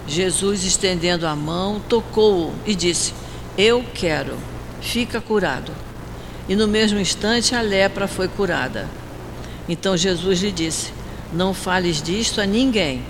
Jesus, 0.07 0.63
estendendo 0.63 1.25
a 1.25 1.35
mão, 1.35 1.79
tocou-o 1.79 2.53
e 2.65 2.75
disse: 2.75 3.13
Eu 3.57 3.83
quero, 3.93 4.37
fica 4.81 5.19
curado. 5.19 5.71
E 6.47 6.55
no 6.55 6.67
mesmo 6.67 6.99
instante 6.99 7.55
a 7.55 7.61
lepra 7.61 8.07
foi 8.07 8.27
curada. 8.27 8.87
Então 9.67 9.97
Jesus 9.97 10.41
lhe 10.41 10.51
disse: 10.51 10.91
Não 11.33 11.53
fales 11.53 12.01
disto 12.01 12.39
a 12.39 12.45
ninguém, 12.45 13.03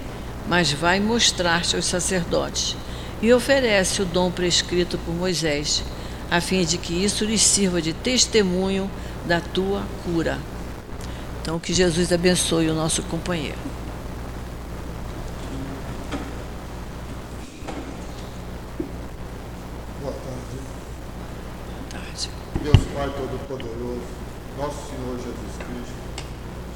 mas 0.47 0.71
vai 0.71 0.99
mostrar-te 0.99 1.75
aos 1.75 1.85
sacerdotes. 1.85 2.77
E 3.21 3.33
oferece 3.33 4.01
o 4.01 4.05
dom 4.05 4.31
prescrito 4.31 4.97
por 4.99 5.13
Moisés, 5.13 5.83
a 6.29 6.39
fim 6.39 6.63
de 6.63 6.77
que 6.77 6.93
isso 6.93 7.25
lhes 7.25 7.41
sirva 7.41 7.81
de 7.81 7.93
testemunho 7.93 8.89
da 9.25 9.41
tua 9.41 9.83
cura. 10.03 10.37
Então, 11.45 11.59
que 11.59 11.71
Jesus 11.75 12.11
abençoe 12.11 12.71
o 12.71 12.73
nosso 12.73 13.03
companheiro. 13.03 13.59
Boa 20.01 20.11
tarde. 20.11 20.57
Boa 21.69 22.01
tarde. 22.01 22.29
Deus 22.63 22.87
Pai 22.95 23.09
Todo-Poderoso, 23.09 24.01
nosso 24.57 24.89
Senhor 24.89 25.19
Jesus 25.19 25.55
Cristo 25.59 26.05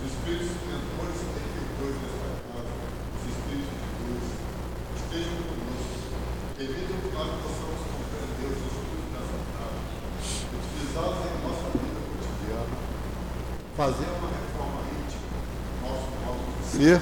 espíritos 0.06 0.62
mentores 0.70 1.18
e 1.18 1.28
benfeitores 1.34 1.98
desta 2.06 2.30
casa, 2.54 2.74
os 3.18 3.24
espíritos 3.26 3.74
de 3.74 3.90
Deus, 4.06 4.26
estejam 4.94 5.42
conosco, 5.50 5.98
permitam 6.54 6.98
que 7.02 7.10
nós 7.18 7.30
possamos 7.42 7.82
compreender 7.90 8.54
os 8.54 8.62
estudos 8.70 9.06
dessa 9.18 9.40
casa, 9.50 9.82
utilizá-los 10.54 11.26
em 11.26 11.38
nossa 11.42 11.68
vida 11.74 12.00
cotidiana, 12.06 12.78
fazer 13.74 14.10
uma 14.22 14.30
reforma 14.30 14.82
íntima 14.92 15.40
no 15.40 15.88
nosso 15.88 16.10
modo 16.22 16.44
de 16.52 16.68
ser, 16.68 17.00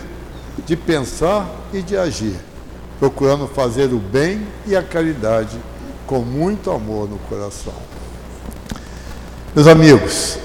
de 0.68 0.76
pensar 0.76 1.50
e 1.74 1.82
de 1.82 1.98
agir, 1.98 2.36
procurando 3.00 3.48
fazer 3.48 3.92
o 3.92 3.98
bem 3.98 4.46
e 4.68 4.76
a 4.76 4.84
caridade 4.84 5.58
com 6.06 6.20
muito 6.20 6.70
amor 6.70 7.10
no 7.10 7.18
coração. 7.18 7.74
Meus 9.56 9.68
amigos, 9.68 10.38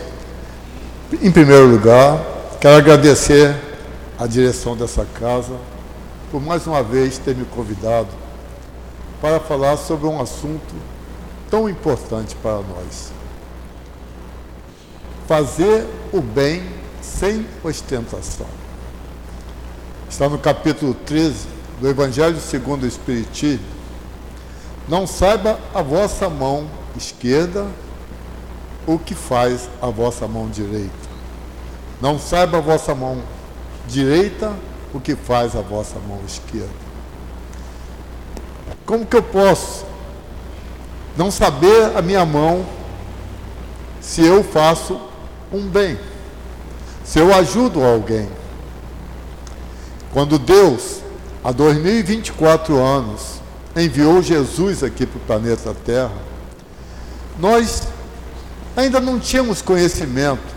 em 1.20 1.30
primeiro 1.30 1.66
lugar, 1.66 2.32
Quero 2.62 2.76
agradecer 2.76 3.56
a 4.16 4.24
direção 4.24 4.76
dessa 4.76 5.04
casa 5.04 5.56
por 6.30 6.40
mais 6.40 6.64
uma 6.64 6.80
vez 6.80 7.18
ter 7.18 7.34
me 7.34 7.44
convidado 7.44 8.06
para 9.20 9.40
falar 9.40 9.76
sobre 9.78 10.06
um 10.06 10.22
assunto 10.22 10.72
tão 11.50 11.68
importante 11.68 12.36
para 12.36 12.60
nós. 12.62 13.10
Fazer 15.26 15.88
o 16.12 16.20
bem 16.20 16.62
sem 17.00 17.44
ostentação. 17.64 18.61
Está 20.12 20.28
no 20.28 20.38
capítulo 20.38 20.92
13 20.92 21.48
do 21.80 21.88
Evangelho 21.88 22.38
segundo 22.38 22.84
o 22.84 22.86
Espiritismo. 22.86 23.64
Não 24.86 25.08
saiba 25.08 25.58
a 25.74 25.80
vossa 25.82 26.28
mão 26.28 26.68
esquerda 26.96 27.66
o 28.86 28.98
que 28.98 29.14
faz 29.14 29.68
a 29.80 29.86
vossa 29.86 30.28
mão 30.28 30.48
direita 30.50 31.02
não 32.02 32.18
saiba 32.18 32.58
a 32.58 32.60
vossa 32.60 32.96
mão 32.96 33.22
direita 33.86 34.52
o 34.92 34.98
que 34.98 35.14
faz 35.14 35.54
a 35.54 35.60
vossa 35.60 36.00
mão 36.00 36.18
esquerda. 36.26 36.68
Como 38.84 39.06
que 39.06 39.16
eu 39.16 39.22
posso 39.22 39.86
não 41.16 41.30
saber 41.30 41.96
a 41.96 42.02
minha 42.02 42.26
mão 42.26 42.66
se 44.00 44.26
eu 44.26 44.42
faço 44.42 45.00
um 45.52 45.68
bem, 45.68 45.96
se 47.04 47.20
eu 47.20 47.32
ajudo 47.32 47.84
alguém? 47.84 48.28
Quando 50.12 50.38
Deus, 50.38 51.00
há 51.42 51.50
2024 51.50 52.76
anos, 52.78 53.40
enviou 53.74 54.22
Jesus 54.22 54.82
aqui 54.82 55.06
para 55.06 55.16
o 55.16 55.20
planeta 55.20 55.74
Terra, 55.84 56.12
nós 57.38 57.88
ainda 58.76 59.00
não 59.00 59.18
tínhamos 59.18 59.62
conhecimento 59.62 60.54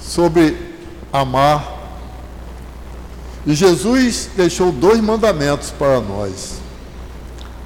sobre 0.00 0.76
amar. 1.12 1.76
E 3.46 3.54
Jesus 3.54 4.28
deixou 4.36 4.70
dois 4.70 5.00
mandamentos 5.00 5.70
para 5.70 6.00
nós. 6.00 6.58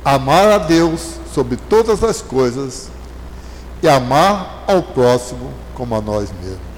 amar 0.04 0.50
a 0.50 0.59
Deus 0.59 1.14
sobre 1.33 1.57
todas 1.57 2.02
as 2.02 2.21
coisas 2.21 2.88
e 3.83 3.88
amar 3.88 4.64
ao 4.66 4.83
próximo 4.83 5.52
como 5.75 5.95
a 5.95 6.00
nós 6.00 6.31
mesmos. 6.42 6.71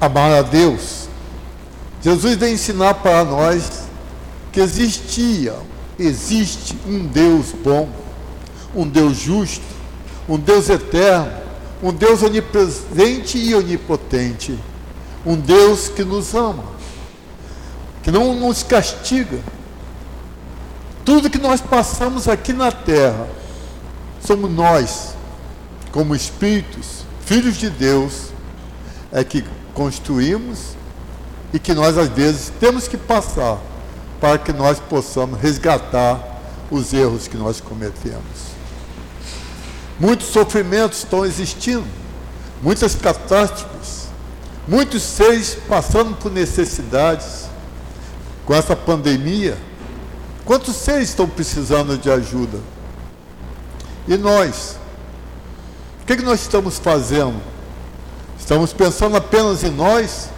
Amar 0.00 0.32
a 0.32 0.42
Deus. 0.42 1.08
Jesus 2.02 2.36
vem 2.36 2.54
ensinar 2.54 2.94
para 2.94 3.22
nós 3.22 3.82
que 4.50 4.60
existia, 4.60 5.54
existe 5.98 6.74
um 6.86 7.06
Deus 7.06 7.52
bom, 7.52 7.88
um 8.74 8.88
Deus 8.88 9.18
justo, 9.18 9.62
um 10.26 10.38
Deus 10.38 10.70
eterno, 10.70 11.30
um 11.82 11.92
Deus 11.92 12.22
onipresente 12.22 13.36
e 13.36 13.54
onipotente, 13.54 14.58
um 15.26 15.36
Deus 15.36 15.88
que 15.88 16.02
nos 16.02 16.34
ama, 16.34 16.64
que 18.02 18.10
não 18.10 18.34
nos 18.34 18.62
castiga. 18.62 19.38
Tudo 21.04 21.28
que 21.28 21.38
nós 21.38 21.60
passamos 21.60 22.26
aqui 22.26 22.54
na 22.54 22.72
terra, 22.72 23.28
somos 24.24 24.50
nós, 24.50 25.14
como 25.92 26.14
espíritos, 26.14 27.04
filhos 27.26 27.58
de 27.58 27.68
Deus, 27.68 28.30
é 29.12 29.22
que 29.22 29.44
construímos 29.80 30.76
e 31.54 31.58
que 31.58 31.72
nós 31.72 31.96
às 31.96 32.10
vezes 32.10 32.52
temos 32.60 32.86
que 32.86 32.98
passar 32.98 33.58
para 34.20 34.36
que 34.36 34.52
nós 34.52 34.78
possamos 34.78 35.40
resgatar 35.40 36.22
os 36.70 36.92
erros 36.92 37.26
que 37.26 37.38
nós 37.38 37.62
cometemos. 37.62 38.50
Muitos 39.98 40.26
sofrimentos 40.26 40.98
estão 40.98 41.24
existindo, 41.24 41.86
muitas 42.62 42.94
catástrofes, 42.94 44.08
muitos 44.68 45.02
seres 45.02 45.56
passando 45.66 46.14
por 46.14 46.30
necessidades 46.30 47.46
com 48.44 48.54
essa 48.54 48.76
pandemia. 48.76 49.56
Quantos 50.44 50.76
seres 50.76 51.08
estão 51.08 51.26
precisando 51.26 51.96
de 51.96 52.10
ajuda? 52.10 52.58
E 54.06 54.14
nós? 54.18 54.76
O 56.02 56.04
que, 56.04 56.18
que 56.18 56.22
nós 56.22 56.42
estamos 56.42 56.78
fazendo? 56.78 57.40
Estamos 58.50 58.72
pensando 58.72 59.16
apenas 59.16 59.62
em 59.62 59.70
nós? 59.70 60.28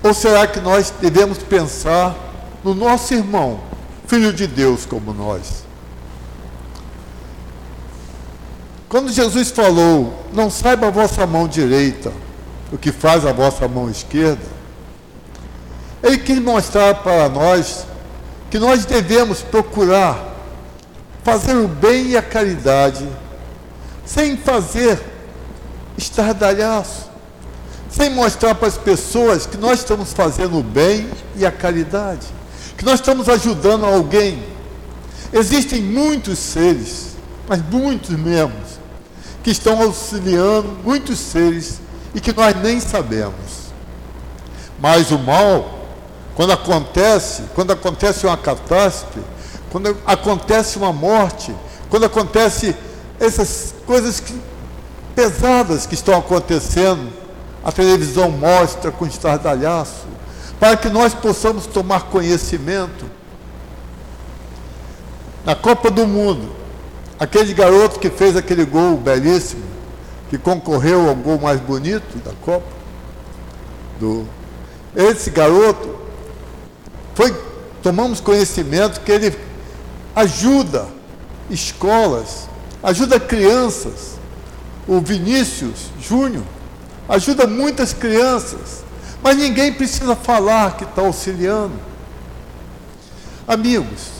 Ou 0.00 0.14
será 0.14 0.46
que 0.46 0.60
nós 0.60 0.94
devemos 1.00 1.38
pensar 1.38 2.14
no 2.62 2.72
nosso 2.72 3.12
irmão, 3.14 3.58
filho 4.06 4.32
de 4.32 4.46
Deus 4.46 4.86
como 4.86 5.12
nós? 5.12 5.64
Quando 8.88 9.10
Jesus 9.10 9.50
falou, 9.50 10.24
não 10.32 10.48
saiba 10.48 10.86
a 10.86 10.90
vossa 10.90 11.26
mão 11.26 11.48
direita 11.48 12.12
o 12.70 12.78
que 12.78 12.92
faz 12.92 13.26
a 13.26 13.32
vossa 13.32 13.66
mão 13.66 13.90
esquerda, 13.90 14.46
ele 16.00 16.18
quis 16.18 16.38
mostrar 16.38 16.94
para 17.02 17.28
nós 17.28 17.84
que 18.52 18.60
nós 18.60 18.84
devemos 18.84 19.42
procurar 19.42 20.32
fazer 21.24 21.56
o 21.56 21.66
bem 21.66 22.10
e 22.10 22.16
a 22.16 22.22
caridade, 22.22 23.04
sem 24.04 24.36
fazer 24.36 25.15
estardalhaço, 25.96 27.10
sem 27.90 28.10
mostrar 28.10 28.54
para 28.54 28.68
as 28.68 28.76
pessoas 28.76 29.46
que 29.46 29.56
nós 29.56 29.80
estamos 29.80 30.12
fazendo 30.12 30.58
o 30.58 30.62
bem 30.62 31.08
e 31.36 31.46
a 31.46 31.50
caridade, 31.50 32.26
que 32.76 32.84
nós 32.84 33.00
estamos 33.00 33.28
ajudando 33.28 33.84
alguém. 33.84 34.42
Existem 35.32 35.80
muitos 35.80 36.38
seres, 36.38 37.16
mas 37.48 37.60
muitos 37.70 38.10
mesmo, 38.10 38.54
que 39.42 39.50
estão 39.50 39.80
auxiliando 39.80 40.76
muitos 40.84 41.18
seres 41.18 41.80
e 42.14 42.20
que 42.20 42.32
nós 42.32 42.54
nem 42.62 42.80
sabemos. 42.80 43.66
Mas 44.78 45.10
o 45.10 45.18
mal, 45.18 45.86
quando 46.34 46.52
acontece, 46.52 47.44
quando 47.54 47.72
acontece 47.72 48.26
uma 48.26 48.36
catástrofe, 48.36 49.20
quando 49.70 49.96
acontece 50.06 50.78
uma 50.78 50.92
morte, 50.92 51.54
quando 51.88 52.04
acontece 52.04 52.74
essas 53.18 53.74
coisas 53.86 54.20
que, 54.20 54.34
pesadas 55.16 55.86
que 55.86 55.94
estão 55.94 56.16
acontecendo, 56.16 57.12
a 57.64 57.72
televisão 57.72 58.30
mostra 58.30 58.92
com 58.92 59.04
estardalhaço, 59.04 60.06
para 60.60 60.76
que 60.76 60.88
nós 60.88 61.12
possamos 61.12 61.66
tomar 61.66 62.04
conhecimento. 62.04 63.04
Na 65.44 65.56
Copa 65.56 65.90
do 65.90 66.06
Mundo, 66.06 66.56
Aquele 67.18 67.54
garoto 67.54 67.98
que 67.98 68.10
fez 68.10 68.36
aquele 68.36 68.66
gol 68.66 68.98
belíssimo, 68.98 69.64
que 70.28 70.36
concorreu 70.36 71.08
ao 71.08 71.14
gol 71.14 71.38
mais 71.38 71.58
bonito 71.58 72.18
da 72.18 72.32
Copa, 72.42 72.66
do, 73.98 74.26
esse 74.94 75.30
garoto, 75.30 75.96
foi, 77.14 77.34
tomamos 77.82 78.20
conhecimento 78.20 79.00
que 79.00 79.10
ele 79.10 79.38
ajuda 80.14 80.86
escolas, 81.48 82.48
ajuda 82.82 83.18
crianças. 83.18 84.15
O 84.86 85.00
Vinícius 85.00 85.90
Júnior 86.00 86.44
ajuda 87.08 87.46
muitas 87.46 87.92
crianças, 87.92 88.84
mas 89.22 89.36
ninguém 89.36 89.72
precisa 89.72 90.14
falar 90.14 90.76
que 90.76 90.84
está 90.84 91.02
auxiliando. 91.02 91.74
Amigos, 93.46 94.10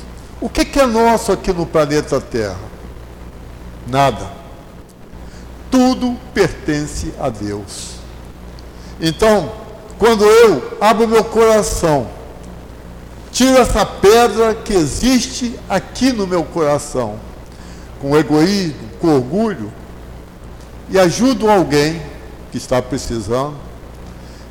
o 0.40 0.48
que 0.48 0.78
é 0.78 0.86
nosso 0.86 1.32
aqui 1.32 1.52
no 1.52 1.66
planeta 1.66 2.20
Terra? 2.20 2.58
Nada. 3.86 4.30
Tudo 5.70 6.16
pertence 6.34 7.12
a 7.20 7.28
Deus. 7.28 7.96
Então, 9.00 9.52
quando 9.98 10.24
eu 10.24 10.76
abro 10.80 11.06
meu 11.06 11.24
coração, 11.24 12.08
tiro 13.30 13.58
essa 13.58 13.84
pedra 13.84 14.54
que 14.54 14.72
existe 14.72 15.58
aqui 15.68 16.12
no 16.12 16.26
meu 16.26 16.42
coração, 16.44 17.18
com 18.00 18.16
egoísmo, 18.16 18.88
com 19.00 19.14
orgulho, 19.14 19.72
e 20.88 20.98
ajudo 20.98 21.50
alguém 21.50 22.00
que 22.50 22.58
está 22.58 22.80
precisando, 22.80 23.54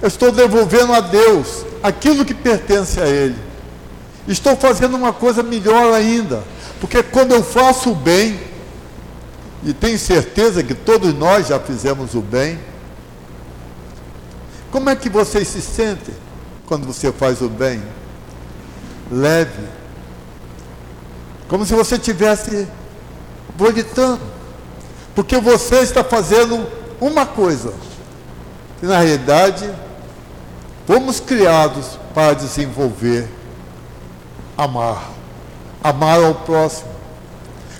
eu 0.02 0.08
estou 0.08 0.32
devolvendo 0.32 0.93
a 0.93 1.00
Deus 1.00 1.65
aquilo 1.82 2.26
que 2.26 2.34
pertence 2.34 3.00
a 3.00 3.08
Ele. 3.08 3.36
Estou 4.28 4.56
fazendo 4.56 4.95
uma 4.95 5.13
coisa 5.13 5.43
melhor 5.43 5.93
ainda, 5.93 6.43
porque 6.82 7.02
quando 7.04 7.32
eu 7.32 7.43
faço 7.43 7.91
o 7.91 7.95
bem, 7.95 8.39
e 9.65 9.74
tenho 9.74 9.98
certeza 9.98 10.63
que 10.63 10.76
todos 10.76 11.13
nós 11.13 11.48
já 11.48 11.60
fizemos 11.60 12.13
o 12.13 12.21
bem. 12.21 12.60
Como 14.71 14.89
é 14.91 14.95
que 14.95 15.10
vocês 15.10 15.48
se 15.48 15.60
sentem 15.60 16.13
quando 16.67 16.86
você 16.86 17.12
faz 17.12 17.41
o 17.41 17.50
bem? 17.50 17.82
Leve. 19.12 19.63
Como 21.48 21.65
se 21.65 21.74
você 21.74 21.95
estivesse 21.95 22.67
bonitando. 23.58 24.35
Porque 25.15 25.39
você 25.39 25.80
está 25.80 26.04
fazendo 26.04 26.67
uma 27.01 27.25
coisa. 27.25 27.73
Na 28.82 28.99
realidade, 28.99 29.67
fomos 30.86 31.19
criados 31.19 31.97
para 32.13 32.34
desenvolver 32.34 33.28
amar. 34.58 35.10
Amar 35.82 36.21
ao 36.21 36.36
próximo 36.36 36.95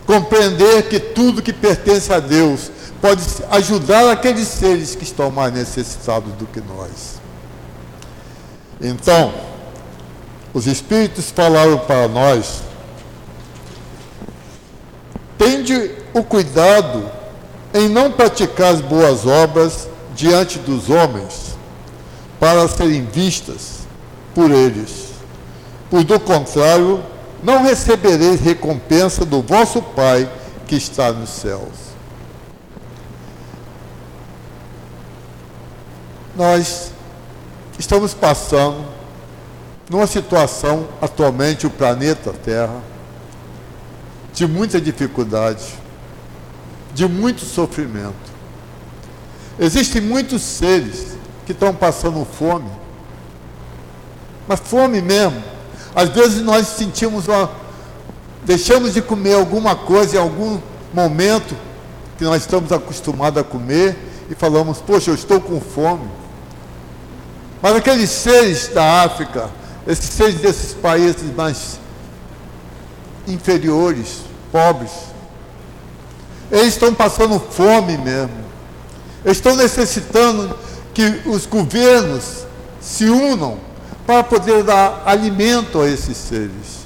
compreender 0.06 0.88
que 0.88 1.00
tudo 1.00 1.42
que 1.42 1.52
pertence 1.52 2.14
a 2.14 2.20
Deus 2.20 2.72
pode 3.02 3.24
ajudar 3.52 4.10
aqueles 4.12 4.48
seres 4.48 4.96
que 4.96 5.04
estão 5.04 5.32
mais 5.32 5.54
necessitados 5.54 6.32
do 6.34 6.46
que 6.46 6.62
nós. 6.62 7.20
Então, 8.80 9.34
os 10.54 10.68
Espíritos 10.68 11.32
falaram 11.32 11.80
para 11.80 12.08
nós: 12.08 12.62
tende 15.38 15.92
o 16.14 16.24
cuidado 16.24 17.10
em 17.76 17.90
não 17.90 18.10
praticar 18.10 18.74
as 18.74 18.80
boas 18.80 19.26
obras 19.26 19.90
diante 20.16 20.58
dos 20.58 20.90
homens, 20.90 21.58
para 22.40 22.66
serem 22.70 23.04
vistas 23.06 23.80
por 24.34 24.50
eles, 24.50 25.10
pois 25.90 26.06
do 26.06 26.18
contrário, 26.18 27.04
não 27.44 27.64
recebereis 27.64 28.40
recompensa 28.40 29.26
do 29.26 29.42
vosso 29.42 29.82
Pai 29.82 30.30
que 30.66 30.76
está 30.76 31.12
nos 31.12 31.30
céus. 31.30 31.86
Nós 36.34 36.92
estamos 37.78 38.14
passando 38.14 38.86
numa 39.90 40.08
situação 40.08 40.88
atualmente 41.02 41.68
o 41.68 41.70
planeta 41.70 42.32
Terra 42.32 42.82
de 44.34 44.48
muita 44.48 44.80
dificuldade, 44.80 45.66
de 46.96 47.08
muito 47.08 47.46
sofrimento. 47.46 48.34
Existem 49.60 50.02
muitos 50.02 50.42
seres 50.42 51.16
que 51.46 51.52
estão 51.52 51.76
passando 51.76 52.26
fome, 52.26 52.72
mas 54.48 54.60
fome 54.60 55.00
mesmo 55.00 55.56
às 55.96 56.10
vezes 56.10 56.42
nós 56.44 56.68
sentimos 56.68 57.26
uma. 57.30 57.50
Deixamos 58.44 58.94
de 58.94 59.02
comer 59.02 59.36
alguma 59.36 59.76
coisa 59.76 60.18
em 60.18 60.20
algum 60.20 60.60
momento 60.94 61.56
que 62.18 62.26
nós 62.26 62.42
estamos 62.42 62.72
acostumados 62.72 63.42
a 63.42 63.44
comer 63.44 63.98
e 64.30 64.36
falamos, 64.36 64.80
poxa, 64.80 65.10
eu 65.10 65.16
estou 65.16 65.40
com 65.40 65.60
fome. 65.62 66.08
Mas 67.62 67.76
aqueles 67.78 68.10
seres 68.10 68.68
da 68.68 69.04
África, 69.04 69.50
esses 69.88 70.10
seres 70.10 70.36
desses 70.36 70.74
países 70.74 71.34
mais 71.34 71.80
inferiores, 73.26 74.20
pobres. 74.52 74.92
Eles 76.52 76.68
estão 76.68 76.94
passando 76.94 77.40
fome 77.40 77.98
mesmo. 77.98 78.46
Eles 79.24 79.38
estão 79.38 79.56
necessitando 79.56 80.56
que 80.94 81.22
os 81.26 81.46
governos 81.46 82.46
se 82.80 83.06
unam 83.06 83.58
para 84.06 84.24
poder 84.24 84.64
dar 84.64 85.04
alimento 85.06 85.82
a 85.82 85.90
esses 85.90 86.16
seres. 86.16 86.86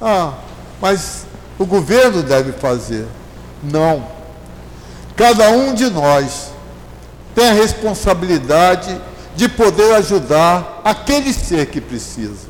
Ah, 0.00 0.34
mas 0.80 1.24
o 1.58 1.64
governo 1.64 2.22
deve 2.22 2.52
fazer. 2.52 3.06
Não. 3.62 4.04
Cada 5.16 5.50
um 5.50 5.72
de 5.72 5.88
nós 5.88 6.50
tem 7.34 7.48
a 7.48 7.52
responsabilidade 7.52 9.00
de 9.34 9.48
poder 9.48 9.94
ajudar 9.94 10.80
aquele 10.84 11.32
ser 11.32 11.66
que 11.66 11.80
precisa. 11.80 12.48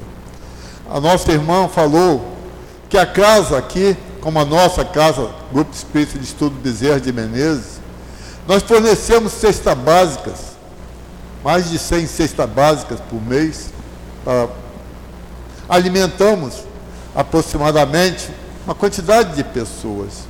A 0.91 1.01
nossa 1.01 1.31
irmã 1.33 1.69
falou 1.69 2.37
que 2.89 2.97
a 2.97 3.05
casa 3.05 3.59
aqui, 3.59 3.97
como 4.21 4.39
a 4.41 4.45
nossa 4.45 4.85
casa, 4.85 5.31
Grupo 5.53 5.75
Espírita 5.75 6.19
de 6.19 6.25
Estudo 6.25 6.57
Bezerra 6.57 7.01
de 7.01 7.13
Menezes, 7.13 7.81
nós 8.47 8.63
fornecemos 8.63 9.33
cestas 9.33 9.77
básicas, 9.77 10.57
mais 11.43 11.71
de 11.71 11.79
100 11.79 12.07
cestas 12.07 12.49
básicas 12.49 13.01
por 13.09 13.21
mês, 13.23 13.71
alimentamos 15.69 16.65
aproximadamente 17.15 18.31
uma 18.65 18.75
quantidade 18.75 19.35
de 19.35 19.45
pessoas. 19.45 20.27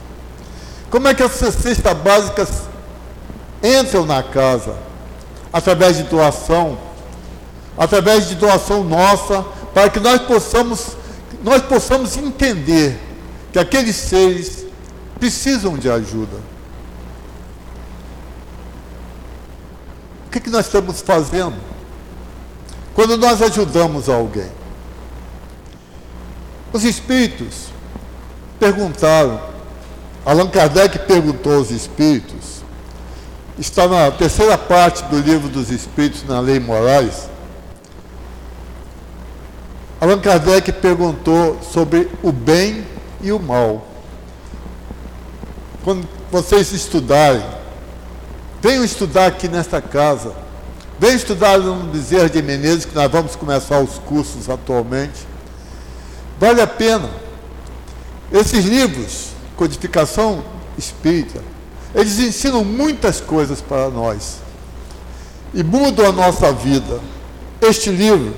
Como 0.90 1.08
é 1.08 1.14
que 1.14 1.22
essas 1.22 1.54
cestas 1.54 1.96
básicas 1.98 2.48
entram 3.62 4.06
na 4.06 4.22
casa? 4.22 4.76
Através 5.52 5.96
de 5.96 6.04
doação, 6.04 6.78
através 7.76 8.28
de 8.28 8.34
doação 8.34 8.84
nossa, 8.84 9.44
para 9.74 9.90
que 9.90 10.00
nós 10.00 10.22
possamos, 10.22 10.96
nós 11.42 11.62
possamos 11.62 12.16
entender 12.16 13.05
que 13.56 13.60
aqueles 13.60 13.96
seres 13.96 14.66
precisam 15.18 15.78
de 15.78 15.88
ajuda. 15.88 16.36
O 20.26 20.30
que, 20.30 20.40
que 20.40 20.50
nós 20.50 20.66
estamos 20.66 21.00
fazendo? 21.00 21.56
Quando 22.94 23.16
nós 23.16 23.40
ajudamos 23.40 24.10
alguém. 24.10 24.50
Os 26.70 26.84
espíritos 26.84 27.68
perguntaram, 28.60 29.40
Allan 30.26 30.48
Kardec 30.48 30.98
perguntou 31.06 31.54
aos 31.54 31.70
espíritos, 31.70 32.62
está 33.58 33.88
na 33.88 34.10
terceira 34.10 34.58
parte 34.58 35.02
do 35.04 35.18
livro 35.18 35.48
dos 35.48 35.70
espíritos, 35.70 36.24
na 36.28 36.40
Lei 36.40 36.60
Morais. 36.60 37.30
Allan 39.98 40.20
Kardec 40.20 40.72
perguntou 40.72 41.58
sobre 41.62 42.10
o 42.22 42.30
bem 42.30 42.95
e 43.20 43.32
o 43.32 43.38
mal. 43.38 43.86
Quando 45.84 46.06
vocês 46.30 46.72
estudarem, 46.72 47.44
venham 48.60 48.84
estudar 48.84 49.26
aqui 49.26 49.48
nesta 49.48 49.80
casa, 49.80 50.34
venham 50.98 51.16
estudar 51.16 51.58
no 51.58 51.84
Bezerra 51.84 52.28
de 52.28 52.42
Menezes, 52.42 52.84
que 52.84 52.94
nós 52.94 53.10
vamos 53.10 53.36
começar 53.36 53.80
os 53.80 53.98
cursos 53.98 54.50
atualmente. 54.50 55.26
Vale 56.38 56.60
a 56.60 56.66
pena. 56.66 57.08
Esses 58.32 58.64
livros, 58.64 59.28
codificação 59.56 60.42
espírita, 60.76 61.40
eles 61.94 62.18
ensinam 62.18 62.64
muitas 62.64 63.20
coisas 63.20 63.60
para 63.60 63.88
nós 63.88 64.38
e 65.54 65.62
mudam 65.62 66.06
a 66.06 66.12
nossa 66.12 66.52
vida. 66.52 67.00
Este 67.60 67.90
livro, 67.90 68.34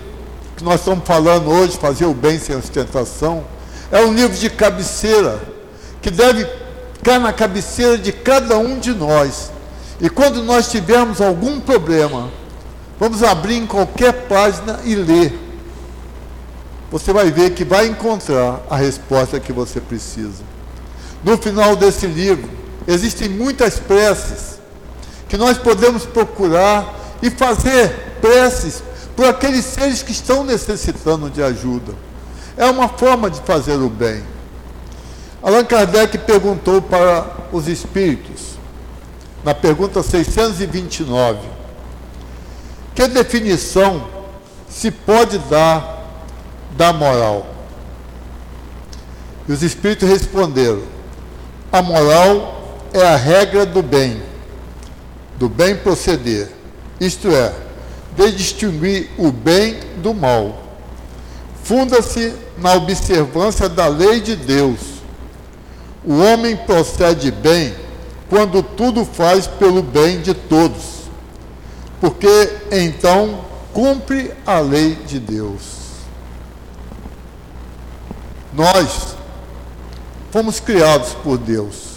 que 0.57 0.63
nós 0.63 0.81
estamos 0.81 1.05
falando 1.05 1.49
hoje, 1.49 1.77
Fazer 1.77 2.07
o 2.07 2.15
Bem 2.15 2.39
Sem 2.39 2.55
Ostentação, 2.55 3.45
é 3.91 4.05
um 4.05 4.13
livro 4.13 4.37
de 4.37 4.51
cabeceira, 4.51 5.41
que 6.01 6.11
deve 6.11 6.47
ficar 6.95 7.19
na 7.19 7.33
cabeceira 7.33 7.99
de 7.99 8.13
cada 8.13 8.59
um 8.59 8.79
de 8.79 8.93
nós. 8.93 9.51
E 10.01 10.09
quando 10.09 10.43
nós 10.43 10.71
tivermos 10.71 11.21
algum 11.21 11.61
problema, 11.61 12.31
vamos 12.99 13.23
abrir 13.23 13.57
em 13.57 13.67
qualquer 13.67 14.13
página 14.29 14.81
e 14.85 14.95
ler 14.95 15.49
você 16.91 17.13
vai 17.13 17.31
ver 17.31 17.51
que 17.51 17.65
vai 17.65 17.87
encontrar 17.87 18.63
a 18.71 18.77
resposta 18.77 19.39
que 19.39 19.53
você 19.53 19.81
precisa. 19.81 20.43
No 21.23 21.37
final 21.37 21.77
desse 21.77 22.07
livro, 22.07 22.49
existem 22.87 23.29
muitas 23.29 23.79
preces 23.79 24.59
que 25.29 25.37
nós 25.37 25.59
podemos 25.59 26.07
procurar 26.07 26.95
e 27.23 27.31
fazer 27.31 28.17
preces 28.21 28.83
por 29.15 29.27
aqueles 29.27 29.65
seres 29.65 30.03
que 30.03 30.13
estão 30.13 30.45
necessitando 30.45 31.29
de 31.29 31.43
ajuda. 31.43 31.93
É 32.59 32.67
uma 32.67 32.89
forma 32.89 33.31
de 33.31 33.41
fazer 33.43 33.77
o 33.77 33.89
bem. 33.89 34.21
Allan 35.41 35.65
Kardec 35.65 36.19
perguntou 36.19 36.83
para 36.83 37.25
os 37.53 37.69
espíritos, 37.69 38.59
na 39.45 39.55
pergunta 39.55 40.03
629, 40.03 41.39
que 42.97 43.07
definição 43.07 44.05
se 44.69 44.91
pode 44.91 45.39
dar 45.39 46.05
da 46.77 46.93
moral. 46.93 47.47
E 49.49 49.53
os 49.53 49.63
espíritos 49.63 50.09
responderam: 50.09 50.83
a 51.71 51.81
moral 51.81 52.83
é 52.93 53.07
a 53.07 53.17
regra 53.17 53.65
do 53.65 53.83
bem, 53.83 54.21
do 55.39 55.49
bem 55.49 55.77
proceder, 55.77 56.51
isto 57.01 57.29
é, 57.29 57.55
de 58.17 58.33
distinguir 58.33 59.11
o 59.17 59.31
bem 59.31 59.79
do 60.03 60.13
mal. 60.13 60.65
Funda-se 61.63 62.48
na 62.61 62.75
observância 62.75 63.69
da 63.69 63.87
lei 63.87 64.21
de 64.21 64.37
Deus. 64.37 64.81
O 66.05 66.19
homem 66.19 66.57
procede 66.57 67.31
bem 67.31 67.75
quando 68.29 68.63
tudo 68.63 69.05
faz 69.05 69.47
pelo 69.47 69.83
bem 69.83 70.21
de 70.21 70.35
todos, 70.35 71.09
porque 72.01 72.29
então 72.71 73.45
cumpre 73.73 74.33
a 74.47 74.59
lei 74.59 74.95
de 74.95 75.19
Deus. 75.19 75.79
Nós 78.53 79.17
fomos 80.31 80.61
criados 80.61 81.15
por 81.23 81.39
Deus. 81.39 81.89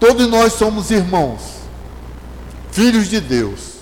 Todos 0.00 0.26
nós 0.28 0.54
somos 0.54 0.90
irmãos, 0.90 1.40
filhos 2.72 3.08
de 3.08 3.20
Deus. 3.20 3.72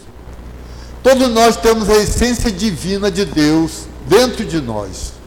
Todos 1.02 1.28
nós 1.30 1.56
temos 1.56 1.88
a 1.88 1.96
essência 1.96 2.50
divina 2.50 3.10
de 3.10 3.24
Deus 3.24 3.86
dentro 4.06 4.44
de 4.44 4.60
nós. 4.60 5.19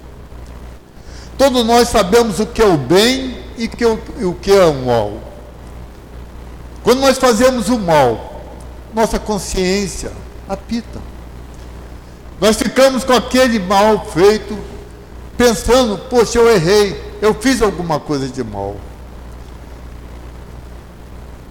Todos 1.37 1.65
nós 1.65 1.89
sabemos 1.89 2.39
o 2.39 2.45
que 2.45 2.61
é 2.61 2.65
o 2.65 2.77
bem 2.77 3.37
e 3.57 3.69
o 4.25 4.33
que 4.33 4.51
é 4.51 4.65
o 4.65 4.85
mal. 4.85 5.19
Quando 6.83 6.99
nós 6.99 7.17
fazemos 7.17 7.69
o 7.69 7.79
mal, 7.79 8.41
nossa 8.93 9.17
consciência 9.19 10.11
apita. 10.47 11.01
Nós 12.39 12.57
ficamos 12.57 13.03
com 13.03 13.13
aquele 13.13 13.57
mal 13.59 14.05
feito 14.07 14.57
pensando, 15.37 15.97
poxa, 16.09 16.37
eu 16.37 16.49
errei, 16.49 17.01
eu 17.21 17.33
fiz 17.33 17.61
alguma 17.61 17.99
coisa 17.99 18.27
de 18.27 18.43
mal. 18.43 18.75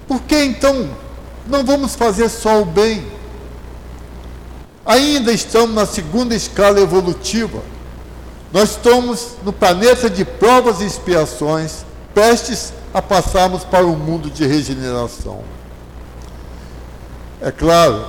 Por 0.07 0.21
que 0.23 0.37
então 0.37 0.90
não 1.47 1.64
vamos 1.64 1.95
fazer 1.95 2.29
só 2.29 2.61
o 2.61 2.64
bem? 2.66 3.07
Ainda 4.85 5.33
estamos 5.33 5.75
na 5.75 5.87
segunda 5.87 6.35
escala 6.35 6.79
evolutiva. 6.81 7.62
Nós 8.52 8.70
estamos 8.70 9.36
no 9.44 9.52
planeta 9.52 10.10
de 10.10 10.24
provas 10.24 10.80
e 10.80 10.84
expiações, 10.84 11.86
prestes 12.14 12.72
a 12.92 13.00
passarmos 13.00 13.64
para 13.64 13.86
um 13.86 13.96
mundo 13.96 14.28
de 14.30 14.46
regeneração. 14.46 15.42
É 17.40 17.50
claro, 17.50 18.04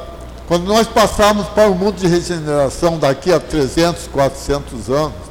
quando 0.47 0.65
nós 0.65 0.86
passarmos 0.86 1.47
para 1.47 1.69
o 1.69 1.71
um 1.71 1.75
mundo 1.75 1.95
de 1.95 2.08
regeneração 2.08 2.99
daqui 2.99 3.32
a 3.32 3.39
300, 3.39 4.08
400 4.08 4.89
anos, 4.89 5.23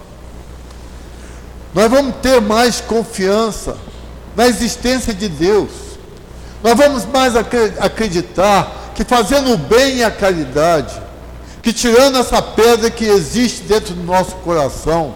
nós 1.75 1.91
vamos 1.91 2.17
ter 2.23 2.41
mais 2.41 2.81
confiança 2.81 3.77
na 4.35 4.47
existência 4.47 5.13
de 5.13 5.29
Deus. 5.29 5.71
Nós 6.63 6.75
vamos 6.75 7.05
mais 7.05 7.35
acreditar 7.37 8.93
que 8.95 9.05
fazendo 9.05 9.53
o 9.53 9.59
bem 9.59 9.99
e 9.99 10.05
a 10.05 10.11
caridade, 10.11 11.01
que 11.63 11.73
tirando 11.73 12.19
essa 12.19 12.43
pedra 12.43 12.91
que 12.91 13.05
existe 13.05 13.63
dentro 13.63 13.95
do 13.95 14.03
nosso 14.03 14.35
coração, 14.37 15.15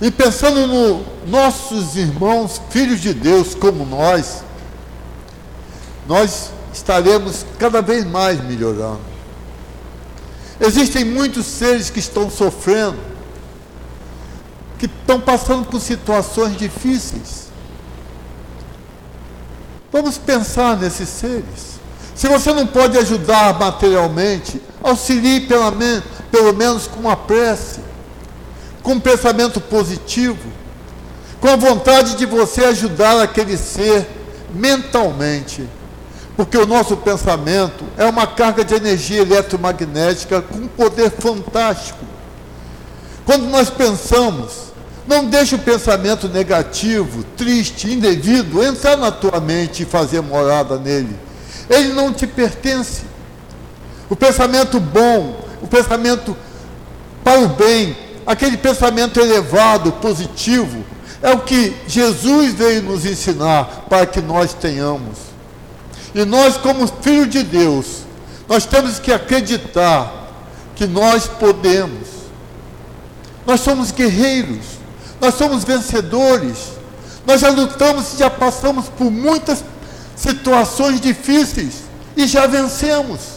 e 0.00 0.10
pensando 0.10 0.66
nos 0.66 1.06
nossos 1.26 1.96
irmãos, 1.96 2.60
filhos 2.70 3.00
de 3.00 3.12
Deus 3.12 3.54
como 3.54 3.84
nós, 3.84 4.44
nós 6.06 6.50
estaremos 6.72 7.44
cada 7.58 7.82
vez 7.82 8.04
mais 8.04 8.42
melhorando. 8.42 9.00
Existem 10.60 11.04
muitos 11.04 11.46
seres 11.46 11.90
que 11.90 11.98
estão 11.98 12.30
sofrendo, 12.30 12.98
que 14.78 14.86
estão 14.86 15.20
passando 15.20 15.66
por 15.66 15.80
situações 15.80 16.56
difíceis. 16.56 17.48
Vamos 19.90 20.18
pensar 20.18 20.76
nesses 20.76 21.08
seres. 21.08 21.73
Se 22.14 22.28
você 22.28 22.52
não 22.52 22.66
pode 22.66 22.96
ajudar 22.96 23.58
materialmente, 23.58 24.60
auxilie 24.82 25.40
pelo 25.40 25.70
menos, 25.72 26.04
pelo 26.30 26.52
menos 26.52 26.86
com 26.86 27.00
uma 27.00 27.16
prece. 27.16 27.80
com 28.82 28.92
um 28.92 29.00
pensamento 29.00 29.62
positivo, 29.62 30.52
com 31.40 31.48
a 31.48 31.56
vontade 31.56 32.16
de 32.16 32.26
você 32.26 32.64
ajudar 32.66 33.22
aquele 33.22 33.56
ser 33.56 34.06
mentalmente. 34.54 35.66
Porque 36.36 36.58
o 36.58 36.66
nosso 36.66 36.96
pensamento 36.98 37.84
é 37.96 38.04
uma 38.04 38.26
carga 38.26 38.62
de 38.62 38.74
energia 38.74 39.22
eletromagnética 39.22 40.42
com 40.42 40.58
um 40.58 40.68
poder 40.68 41.10
fantástico. 41.10 42.04
Quando 43.24 43.46
nós 43.46 43.70
pensamos, 43.70 44.72
não 45.06 45.24
deixe 45.24 45.54
o 45.54 45.58
pensamento 45.58 46.28
negativo, 46.28 47.24
triste, 47.36 47.90
indevido 47.90 48.62
entrar 48.62 48.98
na 48.98 49.10
tua 49.10 49.40
mente 49.40 49.82
e 49.82 49.86
fazer 49.86 50.20
morada 50.20 50.76
nele. 50.76 51.16
Ele 51.68 51.92
não 51.92 52.12
te 52.12 52.26
pertence. 52.26 53.02
O 54.08 54.16
pensamento 54.16 54.78
bom, 54.78 55.44
o 55.62 55.66
pensamento 55.66 56.36
para 57.22 57.40
o 57.40 57.48
bem, 57.48 57.96
aquele 58.26 58.56
pensamento 58.56 59.18
elevado, 59.18 59.92
positivo, 59.92 60.84
é 61.22 61.30
o 61.30 61.40
que 61.40 61.74
Jesus 61.86 62.52
veio 62.52 62.82
nos 62.82 63.06
ensinar 63.06 63.86
para 63.88 64.04
que 64.06 64.20
nós 64.20 64.52
tenhamos. 64.52 65.18
E 66.14 66.24
nós, 66.24 66.56
como 66.58 66.86
filhos 67.00 67.30
de 67.30 67.42
Deus, 67.42 68.04
nós 68.46 68.66
temos 68.66 68.98
que 68.98 69.10
acreditar 69.10 70.28
que 70.76 70.86
nós 70.86 71.26
podemos. 71.26 72.08
Nós 73.46 73.60
somos 73.60 73.90
guerreiros, 73.90 74.64
nós 75.20 75.34
somos 75.34 75.64
vencedores. 75.64 76.74
Nós 77.26 77.40
já 77.40 77.48
lutamos 77.48 78.14
e 78.14 78.18
já 78.18 78.28
passamos 78.28 78.88
por 78.90 79.10
muitas 79.10 79.64
situações 80.16 81.00
difíceis 81.00 81.84
e 82.16 82.26
já 82.26 82.46
vencemos. 82.46 83.34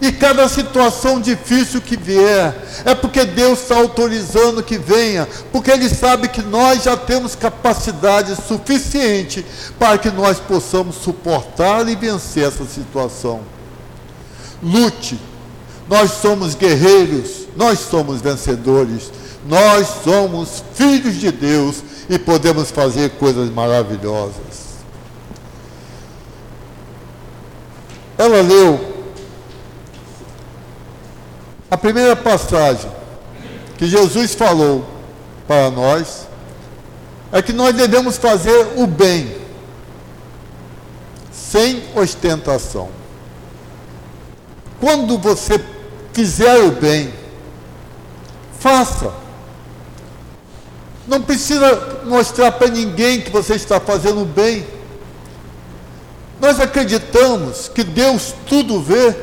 E 0.00 0.12
cada 0.12 0.46
situação 0.46 1.20
difícil 1.20 1.80
que 1.80 1.96
vier, 1.96 2.54
é 2.84 2.94
porque 2.94 3.24
Deus 3.24 3.62
está 3.62 3.76
autorizando 3.76 4.62
que 4.62 4.76
venha, 4.76 5.26
porque 5.50 5.70
Ele 5.70 5.88
sabe 5.88 6.28
que 6.28 6.42
nós 6.42 6.82
já 6.82 6.96
temos 6.98 7.34
capacidade 7.34 8.36
suficiente 8.46 9.44
para 9.78 9.96
que 9.96 10.10
nós 10.10 10.38
possamos 10.38 10.96
suportar 10.96 11.88
e 11.88 11.96
vencer 11.96 12.46
essa 12.46 12.66
situação. 12.66 13.40
Lute, 14.62 15.18
nós 15.88 16.10
somos 16.10 16.54
guerreiros, 16.54 17.46
nós 17.56 17.78
somos 17.78 18.20
vencedores, 18.20 19.10
nós 19.48 19.86
somos 20.04 20.62
filhos 20.74 21.14
de 21.14 21.32
Deus 21.32 21.76
e 22.10 22.18
podemos 22.18 22.70
fazer 22.70 23.10
coisas 23.12 23.48
maravilhosas. 23.48 24.45
Ela 28.18 28.40
leu 28.40 28.96
a 31.70 31.76
primeira 31.76 32.14
passagem 32.14 32.90
que 33.76 33.86
Jesus 33.86 34.34
falou 34.34 34.86
para 35.46 35.70
nós 35.70 36.26
é 37.32 37.42
que 37.42 37.52
nós 37.52 37.74
devemos 37.74 38.16
fazer 38.16 38.74
o 38.76 38.86
bem, 38.86 39.36
sem 41.32 41.82
ostentação. 41.94 42.88
Quando 44.80 45.18
você 45.18 45.62
fizer 46.12 46.62
o 46.62 46.70
bem, 46.70 47.12
faça. 48.60 49.12
Não 51.06 51.20
precisa 51.20 52.00
mostrar 52.04 52.52
para 52.52 52.68
ninguém 52.68 53.20
que 53.20 53.30
você 53.30 53.54
está 53.54 53.80
fazendo 53.80 54.22
o 54.22 54.24
bem. 54.24 54.64
Nós 56.40 56.60
acreditamos 56.60 57.68
que 57.68 57.82
Deus 57.82 58.34
tudo 58.46 58.80
vê 58.80 59.14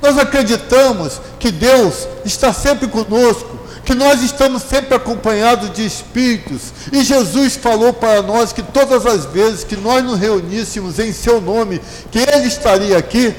nós 0.00 0.18
acreditamos 0.18 1.20
que 1.38 1.50
Deus 1.50 2.06
está 2.24 2.52
sempre 2.52 2.86
conosco, 2.86 3.58
que 3.84 3.94
nós 3.94 4.22
estamos 4.22 4.62
sempre 4.62 4.94
acompanhados 4.94 5.72
de 5.72 5.84
espíritos. 5.84 6.72
E 6.92 7.02
Jesus 7.02 7.56
falou 7.56 7.92
para 7.92 8.22
nós 8.22 8.52
que 8.52 8.62
todas 8.62 9.06
as 9.06 9.24
vezes 9.26 9.64
que 9.64 9.76
nós 9.76 10.04
nos 10.04 10.18
reuníssemos 10.18 10.98
em 10.98 11.12
seu 11.12 11.40
nome, 11.40 11.80
que 12.10 12.18
Ele 12.18 12.46
estaria 12.46 12.96
aqui. 12.96 13.34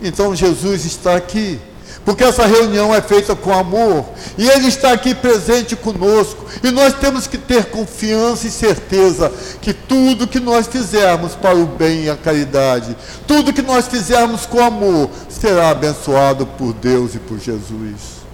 Então 0.00 0.34
Jesus 0.34 0.84
está 0.84 1.16
aqui 1.16 1.60
porque 2.04 2.22
essa 2.22 2.46
reunião 2.46 2.94
é 2.94 3.00
feita 3.00 3.34
com 3.34 3.52
amor 3.52 4.04
e 4.36 4.46
Ele 4.46 4.68
está 4.68 4.92
aqui 4.92 5.14
presente 5.14 5.74
conosco. 5.74 6.44
E 6.62 6.70
nós 6.70 6.92
temos 6.94 7.26
que 7.26 7.38
ter 7.38 7.66
confiança 7.66 8.46
e 8.46 8.50
certeza 8.50 9.32
que 9.62 9.72
tudo 9.72 10.26
que 10.26 10.38
nós 10.38 10.66
fizermos 10.66 11.34
para 11.34 11.56
o 11.56 11.66
bem 11.66 12.04
e 12.04 12.10
a 12.10 12.16
caridade, 12.16 12.94
tudo 13.26 13.52
que 13.52 13.62
nós 13.62 13.88
fizermos 13.88 14.44
com 14.44 14.62
amor, 14.62 15.08
será 15.28 15.70
abençoado 15.70 16.46
por 16.46 16.74
Deus 16.74 17.14
e 17.14 17.18
por 17.18 17.38
Jesus. 17.38 18.24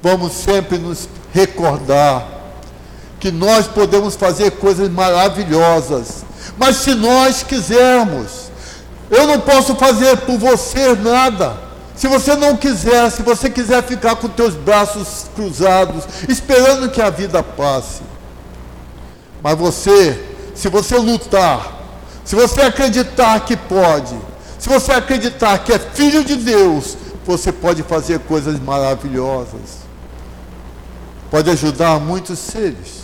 Vamos 0.00 0.32
sempre 0.32 0.78
nos 0.78 1.08
recordar 1.32 2.28
que 3.18 3.30
nós 3.30 3.66
podemos 3.66 4.14
fazer 4.14 4.52
coisas 4.52 4.88
maravilhosas, 4.88 6.24
mas 6.56 6.76
se 6.76 6.94
nós 6.94 7.42
quisermos, 7.42 8.50
eu 9.10 9.26
não 9.26 9.40
posso 9.40 9.74
fazer 9.74 10.16
por 10.18 10.38
você 10.38 10.94
nada. 10.94 11.71
Se 11.94 12.08
você 12.08 12.34
não 12.34 12.56
quiser, 12.56 13.10
se 13.10 13.22
você 13.22 13.50
quiser 13.50 13.82
ficar 13.82 14.16
com 14.16 14.28
teus 14.28 14.54
braços 14.54 15.26
cruzados, 15.34 16.04
esperando 16.28 16.90
que 16.90 17.02
a 17.02 17.10
vida 17.10 17.42
passe, 17.42 18.02
mas 19.42 19.58
você, 19.58 20.24
se 20.54 20.68
você 20.68 20.96
lutar, 20.96 21.80
se 22.24 22.34
você 22.34 22.62
acreditar 22.62 23.40
que 23.40 23.56
pode, 23.56 24.16
se 24.58 24.68
você 24.68 24.92
acreditar 24.92 25.58
que 25.58 25.72
é 25.72 25.78
filho 25.78 26.24
de 26.24 26.36
Deus, 26.36 26.96
você 27.26 27.52
pode 27.52 27.82
fazer 27.82 28.20
coisas 28.20 28.58
maravilhosas. 28.60 29.82
Pode 31.30 31.50
ajudar 31.50 31.98
muitos 31.98 32.38
seres. 32.38 33.02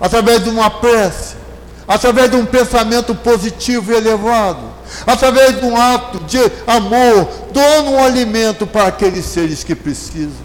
Através 0.00 0.42
de 0.42 0.50
uma 0.50 0.68
prece, 0.68 1.36
através 1.86 2.30
de 2.30 2.36
um 2.36 2.44
pensamento 2.44 3.14
positivo 3.14 3.92
e 3.92 3.96
elevado 3.96 4.73
através 5.06 5.60
de 5.60 5.66
um 5.66 5.76
ato 5.76 6.18
de 6.24 6.38
amor, 6.66 7.28
doando 7.52 7.90
um 7.90 8.04
alimento 8.04 8.66
para 8.66 8.88
aqueles 8.88 9.24
seres 9.24 9.64
que 9.64 9.74
precisam. 9.74 10.44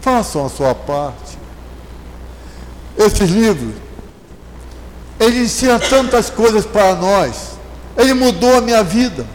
Façam 0.00 0.46
a 0.46 0.48
sua 0.48 0.74
parte. 0.74 1.38
Esse 2.96 3.24
livro, 3.24 3.74
ele 5.18 5.44
ensina 5.44 5.78
tantas 5.78 6.30
coisas 6.30 6.64
para 6.64 6.94
nós. 6.94 7.58
Ele 7.96 8.14
mudou 8.14 8.56
a 8.56 8.60
minha 8.60 8.82
vida. 8.82 9.26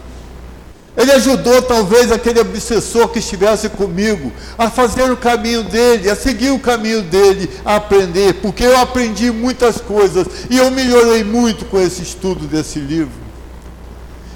Ele 0.98 1.12
ajudou 1.12 1.62
talvez 1.62 2.12
aquele 2.12 2.40
obsessor 2.40 3.10
que 3.10 3.20
estivesse 3.20 3.68
comigo 3.68 4.32
a 4.58 4.70
fazer 4.70 5.12
o 5.12 5.18
caminho 5.18 5.64
dele, 5.64 6.10
a 6.10 6.16
seguir 6.16 6.52
o 6.52 6.60
caminho 6.60 7.02
dele, 7.02 7.50
a 7.66 7.76
aprender, 7.76 8.36
porque 8.36 8.64
eu 8.64 8.80
aprendi 8.80 9.30
muitas 9.30 9.82
coisas 9.82 10.26
e 10.50 10.58
eu 10.58 10.72
melhorei 10.72 11.24
muito 11.24 11.66
com 11.66 11.80
esse 11.80 12.02
estudo 12.02 12.48
desse 12.48 12.80
livro. 12.80 13.26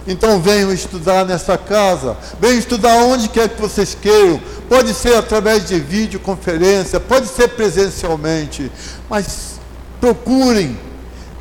Então 0.06 0.41
venham 0.41 0.74
estudar 0.74 1.24
nessa 1.24 1.58
casa, 1.58 2.17
venham 2.41 2.58
estudar 2.58 2.95
onde 3.04 3.30
quer 3.30 3.48
que 3.48 3.62
vocês 3.62 3.95
queiram. 4.00 4.41
Pode 4.67 4.93
ser 4.93 5.15
através 5.15 5.67
de 5.67 5.80
videoconferência, 5.80 7.00
pode 7.00 7.28
ser 7.28 7.50
presencialmente, 7.50 8.72
mas 9.10 9.60
procurem, 10.02 10.78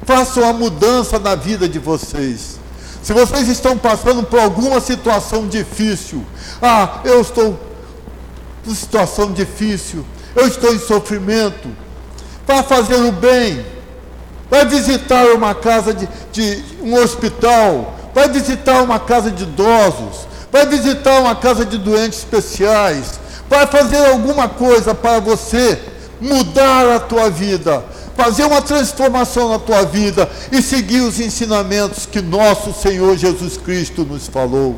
façam 0.05 0.49
a 0.49 0.53
mudança 0.53 1.19
na 1.19 1.35
vida 1.35 1.69
de 1.69 1.79
vocês. 1.79 2.58
Se 3.09 3.14
vocês 3.14 3.49
estão 3.49 3.79
passando 3.79 4.23
por 4.23 4.38
alguma 4.38 4.83
situação 4.83 5.49
difícil, 5.49 6.23
ah, 6.61 7.01
eu 7.07 7.23
estou 7.23 7.59
em 8.66 8.75
situação 8.75 9.33
difícil, 9.33 10.05
eu 10.37 10.47
estou 10.47 10.75
em 10.75 10.79
sofrimento, 10.79 11.71
vá 12.47 12.62
fazer 12.62 12.97
o 12.97 13.11
bem, 13.11 13.64
vai 14.51 14.66
visitar 14.66 15.25
uma 15.29 15.55
casa 15.55 15.94
de, 15.94 16.07
de 16.31 16.62
um 16.83 16.97
hospital, 16.97 17.97
vai 18.14 18.29
visitar 18.29 18.83
uma 18.83 19.01
casa 19.01 19.31
de 19.31 19.44
idosos, 19.44 20.29
vai 20.53 20.66
visitar 20.66 21.18
uma 21.21 21.35
casa 21.35 21.64
de 21.64 21.79
doentes 21.79 22.18
especiais, 22.18 23.18
vai 23.49 23.66
fazer 23.66 24.05
alguma 24.05 24.51
coisa 24.51 24.94
para 24.94 25.18
você 25.18 25.81
mudar 26.21 26.94
a 26.94 27.01
tua 27.01 27.31
vida, 27.31 27.83
fazer 28.19 28.47
uma 28.47 28.61
transformação 28.61 29.49
na 29.49 29.61
tua 29.61 29.85
vida 29.85 30.29
e 30.51 30.61
seguir 30.61 31.03
os 31.03 31.21
ensinamentos 31.21 32.05
que 32.05 32.21
nosso 32.21 32.75
Senhor 32.75 33.17
Jesus 33.17 33.57
Cristo 33.57 34.05
nos 34.05 34.27
falou. 34.27 34.77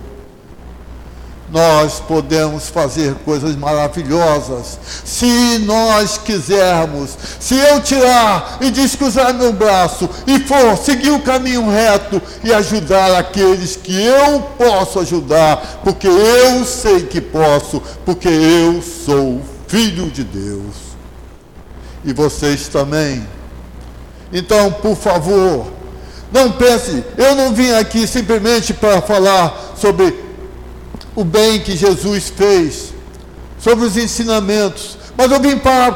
Nós 1.51 2.01
podemos 2.01 2.69
fazer 2.69 3.15
coisas 3.25 3.57
maravilhosas 3.57 4.79
se 5.07 5.59
nós 5.61 6.19
quisermos. 6.19 7.17
Se 7.41 7.57
eu 7.57 7.81
tirar 7.81 8.59
e 8.61 8.71
descruzar 8.71 9.33
meu 9.33 9.55
braço 9.55 10.09
e 10.27 10.39
for 10.41 10.77
seguir 10.77 11.11
o 11.11 11.23
caminho 11.23 11.69
reto 11.69 12.21
e 12.45 12.53
ajudar 12.53 13.19
aqueles 13.19 13.75
que 13.75 14.05
eu 14.05 14.43
posso 14.59 15.01
ajudar, 15.01 15.81
porque 15.83 16.07
eu 16.07 16.63
sei 16.67 17.07
que 17.07 17.23
posso, 17.23 17.83
porque 18.05 18.29
eu 18.29 18.83
sou 18.83 19.41
filho 19.67 20.11
de 20.11 20.25
Deus 20.25 20.90
e 22.05 22.13
vocês 22.13 22.69
também. 22.69 23.27
Então, 24.33 24.73
por 24.73 24.97
favor, 24.97 25.67
não 26.33 26.53
pense, 26.53 27.05
eu 27.17 27.35
não 27.35 27.53
vim 27.53 27.73
aqui 27.73 28.07
simplesmente 28.07 28.73
para 28.73 29.03
falar 29.03 29.75
sobre 29.77 30.15
o 31.15 31.25
bem 31.25 31.61
que 31.61 31.77
Jesus 31.77 32.29
fez, 32.29 32.95
sobre 33.59 33.85
os 33.85 33.97
ensinamentos, 33.97 34.97
mas 35.17 35.31
eu 35.31 35.41
vim 35.41 35.59
para 35.59 35.93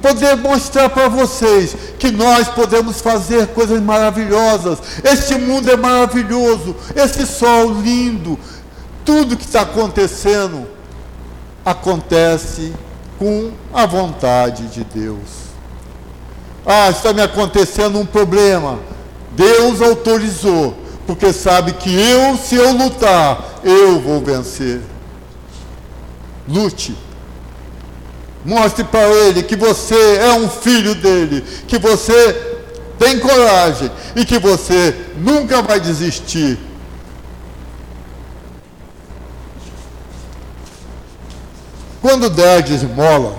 poder 0.00 0.36
mostrar 0.36 0.88
para 0.88 1.08
vocês 1.08 1.76
que 1.98 2.10
nós 2.10 2.48
podemos 2.48 3.00
fazer 3.00 3.48
coisas 3.48 3.80
maravilhosas. 3.80 4.78
Este 5.04 5.36
mundo 5.36 5.70
é 5.70 5.76
maravilhoso, 5.76 6.74
esse 6.96 7.26
sol 7.26 7.72
lindo, 7.80 8.38
tudo 9.04 9.36
que 9.36 9.44
está 9.44 9.60
acontecendo 9.60 10.66
acontece 11.64 12.72
com 13.18 13.50
a 13.72 13.84
vontade 13.84 14.66
de 14.68 14.84
Deus. 14.84 15.48
Ah, 16.64 16.90
está 16.90 17.12
me 17.12 17.22
acontecendo 17.22 17.98
um 17.98 18.06
problema. 18.06 18.78
Deus 19.32 19.80
autorizou, 19.80 20.76
porque 21.06 21.32
sabe 21.32 21.72
que 21.72 21.90
eu, 21.90 22.36
se 22.36 22.54
eu 22.54 22.72
lutar, 22.72 23.60
eu 23.64 24.00
vou 24.00 24.20
vencer. 24.20 24.80
Lute. 26.48 26.96
Mostre 28.44 28.84
para 28.84 29.08
ele 29.08 29.42
que 29.42 29.56
você 29.56 30.16
é 30.16 30.32
um 30.34 30.48
filho 30.48 30.94
dele, 30.94 31.44
que 31.66 31.78
você 31.78 32.56
tem 32.98 33.18
coragem 33.18 33.90
e 34.16 34.24
que 34.24 34.38
você 34.38 34.94
nunca 35.18 35.60
vai 35.62 35.80
desistir. 35.80 36.58
Quando 42.00 42.30
der 42.30 42.62
de 42.62 42.74
esmola, 42.74 43.36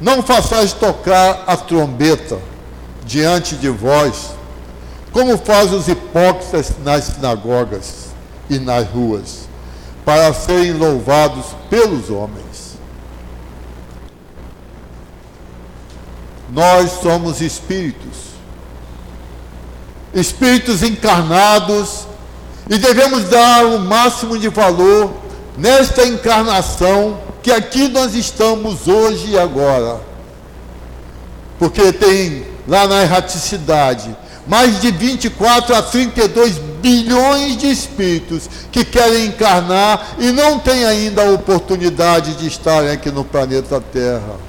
não 0.00 0.22
façais 0.22 0.72
tocar 0.72 1.44
a 1.46 1.56
trombeta 1.56 2.38
diante 3.04 3.56
de 3.56 3.68
vós, 3.68 4.30
como 5.12 5.36
fazem 5.36 5.76
os 5.76 5.88
hipócritas 5.88 6.72
nas 6.84 7.04
sinagogas 7.04 8.06
e 8.48 8.58
nas 8.58 8.88
ruas, 8.88 9.48
para 10.04 10.32
serem 10.32 10.72
louvados 10.72 11.46
pelos 11.68 12.08
homens. 12.08 12.78
Nós 16.48 16.92
somos 17.02 17.40
espíritos, 17.40 18.30
espíritos 20.14 20.82
encarnados, 20.82 22.06
e 22.68 22.78
devemos 22.78 23.24
dar 23.24 23.66
o 23.66 23.80
máximo 23.80 24.38
de 24.38 24.48
valor 24.48 25.12
nesta 25.58 26.06
encarnação 26.06 27.29
que 27.42 27.50
aqui 27.50 27.88
nós 27.88 28.14
estamos 28.14 28.86
hoje 28.86 29.30
e 29.30 29.38
agora. 29.38 30.00
Porque 31.58 31.92
tem 31.92 32.46
lá 32.66 32.86
na 32.86 33.02
erraticidade 33.02 34.16
mais 34.46 34.80
de 34.80 34.90
24 34.90 35.74
a 35.74 35.82
32 35.82 36.58
bilhões 36.82 37.56
de 37.56 37.70
espíritos 37.70 38.48
que 38.72 38.84
querem 38.84 39.26
encarnar 39.26 40.16
e 40.18 40.32
não 40.32 40.58
têm 40.58 40.84
ainda 40.84 41.22
a 41.22 41.30
oportunidade 41.30 42.34
de 42.34 42.48
estarem 42.48 42.90
aqui 42.90 43.10
no 43.10 43.24
planeta 43.24 43.80
Terra. 43.92 44.40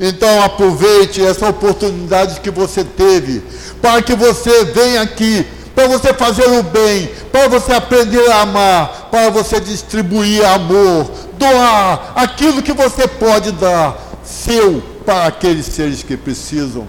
Então 0.00 0.42
aproveite 0.42 1.22
essa 1.22 1.48
oportunidade 1.48 2.40
que 2.40 2.50
você 2.50 2.84
teve 2.84 3.42
para 3.80 4.00
que 4.00 4.14
você 4.14 4.64
venha 4.64 5.02
aqui 5.02 5.44
para 5.74 5.88
você 5.88 6.12
fazer 6.12 6.46
o 6.48 6.62
bem, 6.62 7.10
para 7.30 7.48
você 7.48 7.72
aprender 7.72 8.30
a 8.30 8.42
amar, 8.42 9.08
para 9.10 9.30
você 9.30 9.58
distribuir 9.58 10.44
amor, 10.44 11.10
doar 11.42 12.12
aquilo 12.14 12.62
que 12.62 12.72
você 12.72 13.08
pode 13.08 13.50
dar, 13.52 13.98
seu, 14.22 14.80
para 15.04 15.26
aqueles 15.26 15.66
seres 15.66 16.02
que 16.02 16.16
precisam. 16.16 16.86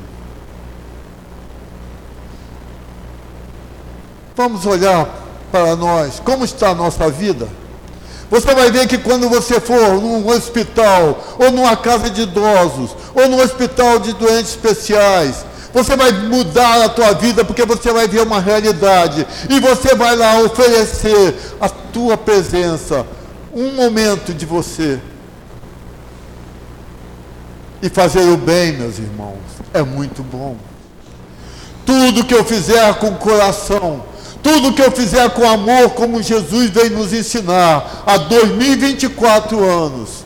Vamos 4.36 4.66
olhar 4.66 5.08
para 5.52 5.76
nós, 5.76 6.20
como 6.20 6.46
está 6.46 6.70
a 6.70 6.76
nossa 6.76 7.10
vida? 7.10 7.48
Você 8.30 8.54
vai 8.56 8.72
ver 8.72 8.88
que 8.88 8.98
quando 8.98 9.30
você 9.30 9.60
for 9.60 10.02
num 10.02 10.28
hospital, 10.28 11.24
ou 11.38 11.52
numa 11.52 11.76
casa 11.76 12.10
de 12.10 12.24
idosos, 12.24 12.96
ou 13.14 13.28
num 13.28 13.42
hospital 13.42 14.00
de 14.00 14.14
doentes 14.14 14.52
especiais, 14.52 15.46
você 15.72 15.96
vai 15.96 16.12
mudar 16.12 16.84
a 16.84 16.90
tua 16.90 17.14
vida 17.14 17.44
porque 17.44 17.66
você 17.66 17.92
vai 17.92 18.08
ver 18.08 18.22
uma 18.22 18.40
realidade 18.40 19.26
e 19.50 19.60
você 19.60 19.96
vai 19.96 20.16
lá 20.16 20.40
oferecer 20.40 21.36
a 21.60 21.70
tua 21.70 22.16
presença, 22.16 23.06
um 23.54 23.74
momento 23.74 24.34
de 24.34 24.46
você. 24.46 25.00
E 27.82 27.90
fazer 27.90 28.22
o 28.22 28.38
bem, 28.38 28.74
meus 28.74 28.98
irmãos, 28.98 29.42
é 29.74 29.82
muito 29.84 30.24
bom. 30.24 30.56
Tudo 31.86 32.24
que 32.24 32.34
eu 32.34 32.44
fizer 32.46 32.94
com 32.96 33.14
coração, 33.16 34.04
tudo 34.42 34.74
que 34.74 34.82
eu 34.82 34.92
fizer 34.92 35.30
com 35.32 35.48
amor, 35.48 35.90
como 35.92 36.24
Jesus 36.24 36.70
veio 36.70 36.92
nos 36.92 37.12
ensinar 37.14 38.04
há 38.06 38.18
2024 38.18 39.64
anos. 39.64 40.26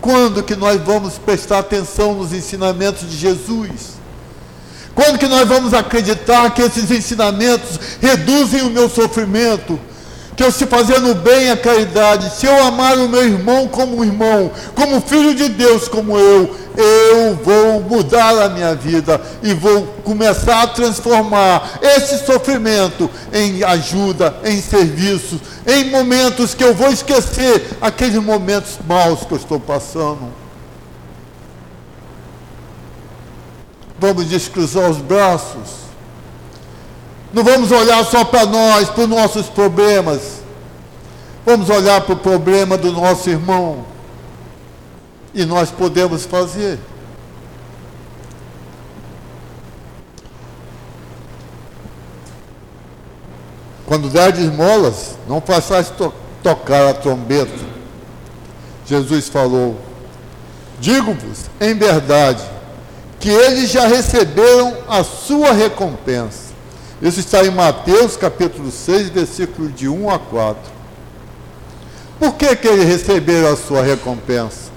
Quando 0.00 0.42
que 0.42 0.56
nós 0.56 0.80
vamos 0.80 1.18
prestar 1.18 1.58
atenção 1.58 2.14
nos 2.14 2.32
ensinamentos 2.32 3.08
de 3.08 3.16
Jesus? 3.16 3.98
Quando 4.94 5.18
que 5.18 5.26
nós 5.26 5.46
vamos 5.46 5.74
acreditar 5.74 6.50
que 6.54 6.62
esses 6.62 6.90
ensinamentos 6.90 7.78
reduzem 8.00 8.62
o 8.62 8.70
meu 8.70 8.88
sofrimento? 8.88 9.78
Que 10.38 10.44
eu 10.44 10.52
se 10.52 10.66
fazendo 10.66 11.16
bem 11.16 11.50
a 11.50 11.56
caridade, 11.56 12.30
se 12.30 12.46
eu 12.46 12.62
amar 12.64 12.96
o 12.96 13.08
meu 13.08 13.24
irmão 13.24 13.66
como 13.66 14.04
irmão, 14.04 14.52
como 14.72 15.00
filho 15.00 15.34
de 15.34 15.48
Deus 15.48 15.88
como 15.88 16.16
eu, 16.16 16.56
eu 16.76 17.34
vou 17.42 17.80
mudar 17.80 18.44
a 18.44 18.48
minha 18.48 18.72
vida 18.72 19.20
e 19.42 19.52
vou 19.52 19.82
começar 20.04 20.62
a 20.62 20.66
transformar 20.68 21.80
esse 21.82 22.24
sofrimento 22.24 23.10
em 23.32 23.64
ajuda, 23.64 24.36
em 24.44 24.62
serviço, 24.62 25.40
em 25.66 25.90
momentos 25.90 26.54
que 26.54 26.62
eu 26.62 26.72
vou 26.72 26.92
esquecer 26.92 27.76
aqueles 27.80 28.22
momentos 28.22 28.78
maus 28.86 29.24
que 29.24 29.32
eu 29.32 29.38
estou 29.38 29.58
passando. 29.58 30.32
Vamos 33.98 34.28
descruzar 34.28 34.88
os 34.88 34.98
braços. 34.98 35.87
Não 37.32 37.44
vamos 37.44 37.70
olhar 37.70 38.04
só 38.04 38.24
para 38.24 38.46
nós, 38.46 38.88
para 38.88 39.02
os 39.02 39.08
nossos 39.08 39.46
problemas. 39.46 40.40
Vamos 41.44 41.68
olhar 41.70 42.00
para 42.00 42.14
o 42.14 42.18
problema 42.18 42.76
do 42.76 42.92
nosso 42.92 43.28
irmão. 43.28 43.84
E 45.34 45.44
nós 45.44 45.70
podemos 45.70 46.24
fazer. 46.24 46.78
Quando 53.86 54.10
der 54.10 54.32
de 54.32 54.42
esmolas, 54.42 55.16
não 55.26 55.40
façais 55.40 55.88
to 55.88 56.12
tocar 56.42 56.88
a 56.88 56.94
trombeta. 56.94 57.66
Jesus 58.86 59.28
falou: 59.28 59.76
Digo-vos, 60.80 61.46
em 61.60 61.74
verdade, 61.74 62.42
que 63.18 63.30
eles 63.30 63.70
já 63.70 63.86
receberam 63.86 64.76
a 64.88 65.02
sua 65.02 65.52
recompensa. 65.52 66.47
Isso 67.00 67.20
está 67.20 67.44
em 67.44 67.50
Mateus 67.50 68.16
capítulo 68.16 68.70
6, 68.72 69.10
versículo 69.10 69.68
de 69.68 69.88
1 69.88 70.10
a 70.10 70.18
4. 70.18 70.60
Por 72.18 72.34
que, 72.34 72.56
que 72.56 72.68
receberam 72.68 73.52
a 73.52 73.56
sua 73.56 73.82
recompensa? 73.82 74.70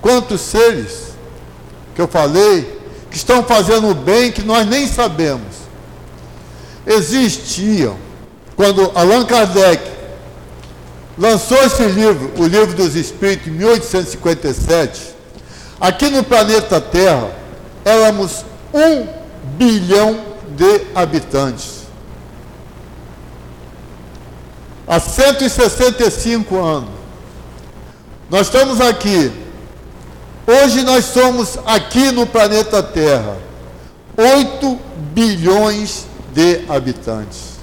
Quantos 0.00 0.40
seres 0.40 1.08
que 1.94 2.00
eu 2.00 2.06
falei 2.06 2.78
que 3.10 3.16
estão 3.16 3.42
fazendo 3.42 3.90
o 3.90 3.94
bem 3.94 4.30
que 4.30 4.42
nós 4.42 4.66
nem 4.66 4.86
sabemos 4.86 5.56
existiam 6.86 7.96
quando 8.54 8.92
Allan 8.94 9.24
Kardec 9.24 9.82
lançou 11.18 11.58
esse 11.58 11.82
livro, 11.84 12.30
o 12.38 12.46
Livro 12.46 12.74
dos 12.74 12.94
Espíritos, 12.94 13.48
em 13.48 13.50
1857. 13.50 15.14
Aqui 15.80 16.08
no 16.10 16.22
planeta 16.22 16.80
Terra 16.80 17.30
éramos 17.84 18.44
um 18.72 19.06
bilhão 19.56 20.27
de 20.58 20.86
habitantes. 20.94 21.84
Há 24.86 25.00
165 25.00 26.58
anos. 26.58 26.90
Nós 28.28 28.48
estamos 28.48 28.80
aqui 28.80 29.32
Hoje 30.48 30.82
nós 30.82 31.04
somos 31.04 31.58
aqui 31.66 32.10
no 32.10 32.26
planeta 32.26 32.82
Terra 32.82 33.36
8 34.16 34.78
bilhões 35.12 36.06
de 36.32 36.62
habitantes. 36.70 37.58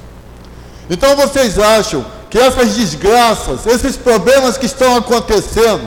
Então 0.87 1.15
vocês 1.15 1.57
acham 1.57 2.05
que 2.29 2.37
essas 2.37 2.75
desgraças, 2.75 3.65
esses 3.65 3.97
problemas 3.97 4.55
que 4.55 4.67
estão 4.67 4.95
acontecendo, 4.95 5.83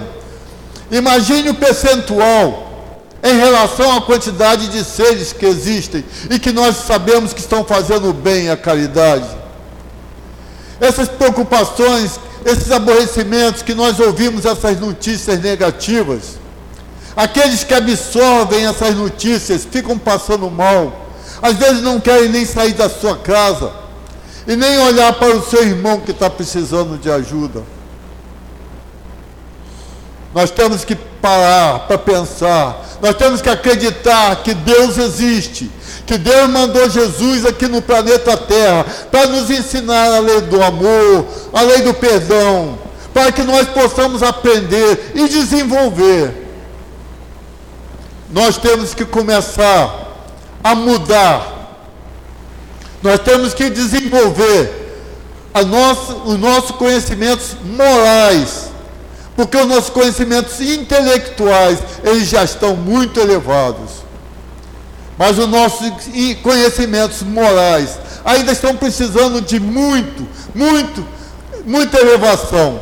imagine 0.91 1.51
o 1.51 1.55
percentual 1.55 2.68
em 3.23 3.37
relação 3.37 3.97
à 3.97 4.01
quantidade 4.01 4.69
de 4.69 4.85
seres 4.85 5.33
que 5.33 5.47
existem 5.47 6.05
e 6.31 6.39
que 6.39 6.53
nós 6.53 6.77
sabemos 6.77 7.33
que 7.33 7.41
estão 7.41 7.65
fazendo 7.65 8.13
bem 8.13 8.51
à 8.51 8.57
caridade. 8.57 9.29
Essas 10.81 11.09
preocupações, 11.09 12.21
esses 12.45 12.71
aborrecimentos 12.71 13.63
que 13.63 13.75
nós 13.75 13.99
ouvimos 13.99 14.45
essas 14.45 14.79
notícias 14.79 15.41
negativas, 15.41 16.39
Aqueles 17.19 17.65
que 17.65 17.75
absorvem 17.75 18.65
essas 18.65 18.95
notícias 18.95 19.67
ficam 19.69 19.99
passando 19.99 20.49
mal, 20.49 21.09
às 21.43 21.57
vezes 21.57 21.83
não 21.83 21.99
querem 21.99 22.29
nem 22.29 22.47
sair 22.47 22.75
da 22.75 22.89
sua 22.89 23.17
casa. 23.17 23.73
e 24.47 24.57
nem 24.57 24.79
olhar 24.79 25.13
para 25.13 25.37
o 25.37 25.43
seu 25.43 25.63
irmão 25.63 26.01
que 26.01 26.13
está 26.13 26.31
precisando 26.31 26.97
de 26.97 27.11
ajuda. 27.11 27.63
Nós 30.33 30.51
temos 30.51 30.87
que 30.87 30.97
parar 31.21 31.81
para 31.81 31.99
pensar, 31.99 32.85
nós 33.01 33.17
temos 33.17 33.41
que 33.41 33.49
acreditar 33.49 34.37
que 34.43 34.55
Deus 34.55 34.99
existe, 34.99 35.71
que 36.07 36.19
Deus 36.19 36.49
mandou 36.49 36.89
Jesus 36.89 37.45
aqui 37.45 37.69
no 37.69 37.83
planeta 37.83 38.37
Terra 38.37 38.85
para 39.11 39.27
nos 39.27 39.51
ensinar 39.51 40.15
a 40.15 40.19
lei 40.19 40.41
do 40.43 40.63
amor, 40.63 41.27
a 41.53 41.63
lei 41.63 41.83
do 41.83 41.95
perdão, 41.95 42.79
para 43.13 43.31
que 43.31 43.43
nós 43.43 43.69
possamos 43.69 44.23
aprender 44.23 45.13
e 45.15 45.29
desenvolver. 45.29 46.47
Nós 48.31 48.59
temos 48.59 48.95
que 48.95 49.05
começar 49.05 50.09
a 50.63 50.75
mudar. 50.75 51.57
Nós 53.03 53.21
temos 53.21 53.55
que 53.55 53.71
desenvolver 53.71 54.79
a 55.55 55.63
nosso, 55.63 56.13
os 56.25 56.39
nossos 56.39 56.73
conhecimentos 56.73 57.57
morais, 57.65 58.68
porque 59.39 59.57
os 59.57 59.69
nossos 59.69 59.91
conhecimentos 59.91 60.61
intelectuais 60.61 61.79
eles 62.03 62.29
já 62.29 62.43
estão 62.43 62.75
muito 62.75 63.21
elevados. 63.21 64.03
Mas 65.17 65.39
os 65.39 65.47
nossos 65.47 65.93
conhecimentos 66.43 67.23
morais 67.23 68.01
ainda 68.25 68.51
estão 68.51 68.75
precisando 68.75 69.41
de 69.41 69.61
muito, 69.61 70.27
muito, 70.53 71.07
muita 71.65 72.01
elevação 72.01 72.81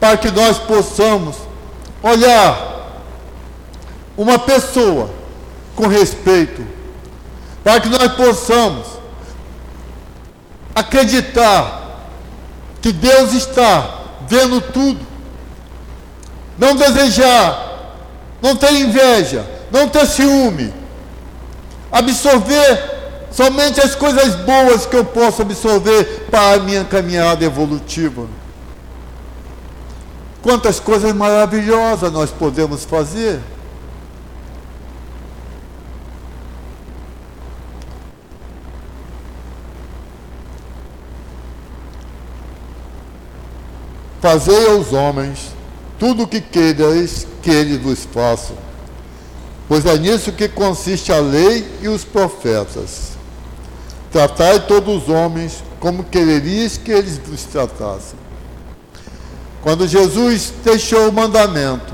para 0.00 0.16
que 0.16 0.30
nós 0.30 0.56
possamos 0.56 1.36
olhar 2.02 3.02
uma 4.16 4.38
pessoa 4.38 5.10
com 5.74 5.88
respeito, 5.88 6.66
para 7.62 7.80
que 7.80 7.90
nós 7.90 8.12
possamos 8.12 8.86
acreditar 10.74 12.00
que 12.80 12.92
Deus 12.92 13.34
está 13.34 14.04
vendo 14.26 14.62
tudo. 14.62 15.15
Não 16.58 16.74
desejar, 16.74 17.94
não 18.40 18.56
ter 18.56 18.72
inveja, 18.72 19.46
não 19.70 19.88
ter 19.88 20.06
ciúme. 20.06 20.72
Absorver 21.92 22.96
somente 23.30 23.80
as 23.80 23.94
coisas 23.94 24.34
boas 24.36 24.86
que 24.86 24.96
eu 24.96 25.04
posso 25.04 25.42
absorver 25.42 26.26
para 26.30 26.54
a 26.54 26.58
minha 26.58 26.84
caminhada 26.84 27.44
evolutiva. 27.44 28.26
Quantas 30.42 30.80
coisas 30.80 31.12
maravilhosas 31.12 32.10
nós 32.12 32.30
podemos 32.30 32.84
fazer. 32.84 33.40
Fazei 44.20 44.68
aos 44.68 44.92
homens 44.92 45.56
tudo 45.98 46.24
o 46.24 46.26
que 46.26 46.40
queirais 46.40 47.26
que 47.42 47.50
eles 47.50 47.80
vos 47.80 48.04
façam, 48.04 48.56
pois 49.68 49.86
é 49.86 49.96
nisso 49.98 50.32
que 50.32 50.48
consiste 50.48 51.12
a 51.12 51.18
lei 51.18 51.66
e 51.80 51.88
os 51.88 52.04
profetas. 52.04 53.16
Tratai 54.10 54.66
todos 54.66 55.02
os 55.02 55.08
homens 55.08 55.62
como 55.80 56.04
quererias 56.04 56.76
que 56.76 56.90
eles 56.90 57.18
vos 57.18 57.44
tratassem. 57.44 58.18
Quando 59.62 59.86
Jesus 59.88 60.52
deixou 60.64 61.08
o 61.08 61.12
mandamento, 61.12 61.92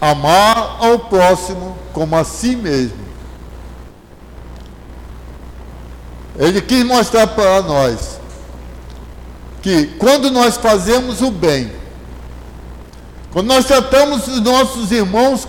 amar 0.00 0.76
ao 0.80 0.98
próximo 0.98 1.76
como 1.92 2.14
a 2.16 2.24
si 2.24 2.54
mesmo, 2.54 3.04
ele 6.38 6.60
quis 6.60 6.84
mostrar 6.84 7.28
para 7.28 7.62
nós 7.62 8.20
que 9.62 9.86
quando 9.98 10.30
nós 10.30 10.56
fazemos 10.56 11.22
o 11.22 11.30
bem, 11.30 11.72
quando 13.34 13.48
nós 13.48 13.64
tratamos 13.64 14.28
os 14.28 14.40
nossos 14.40 14.92
irmãos 14.92 15.48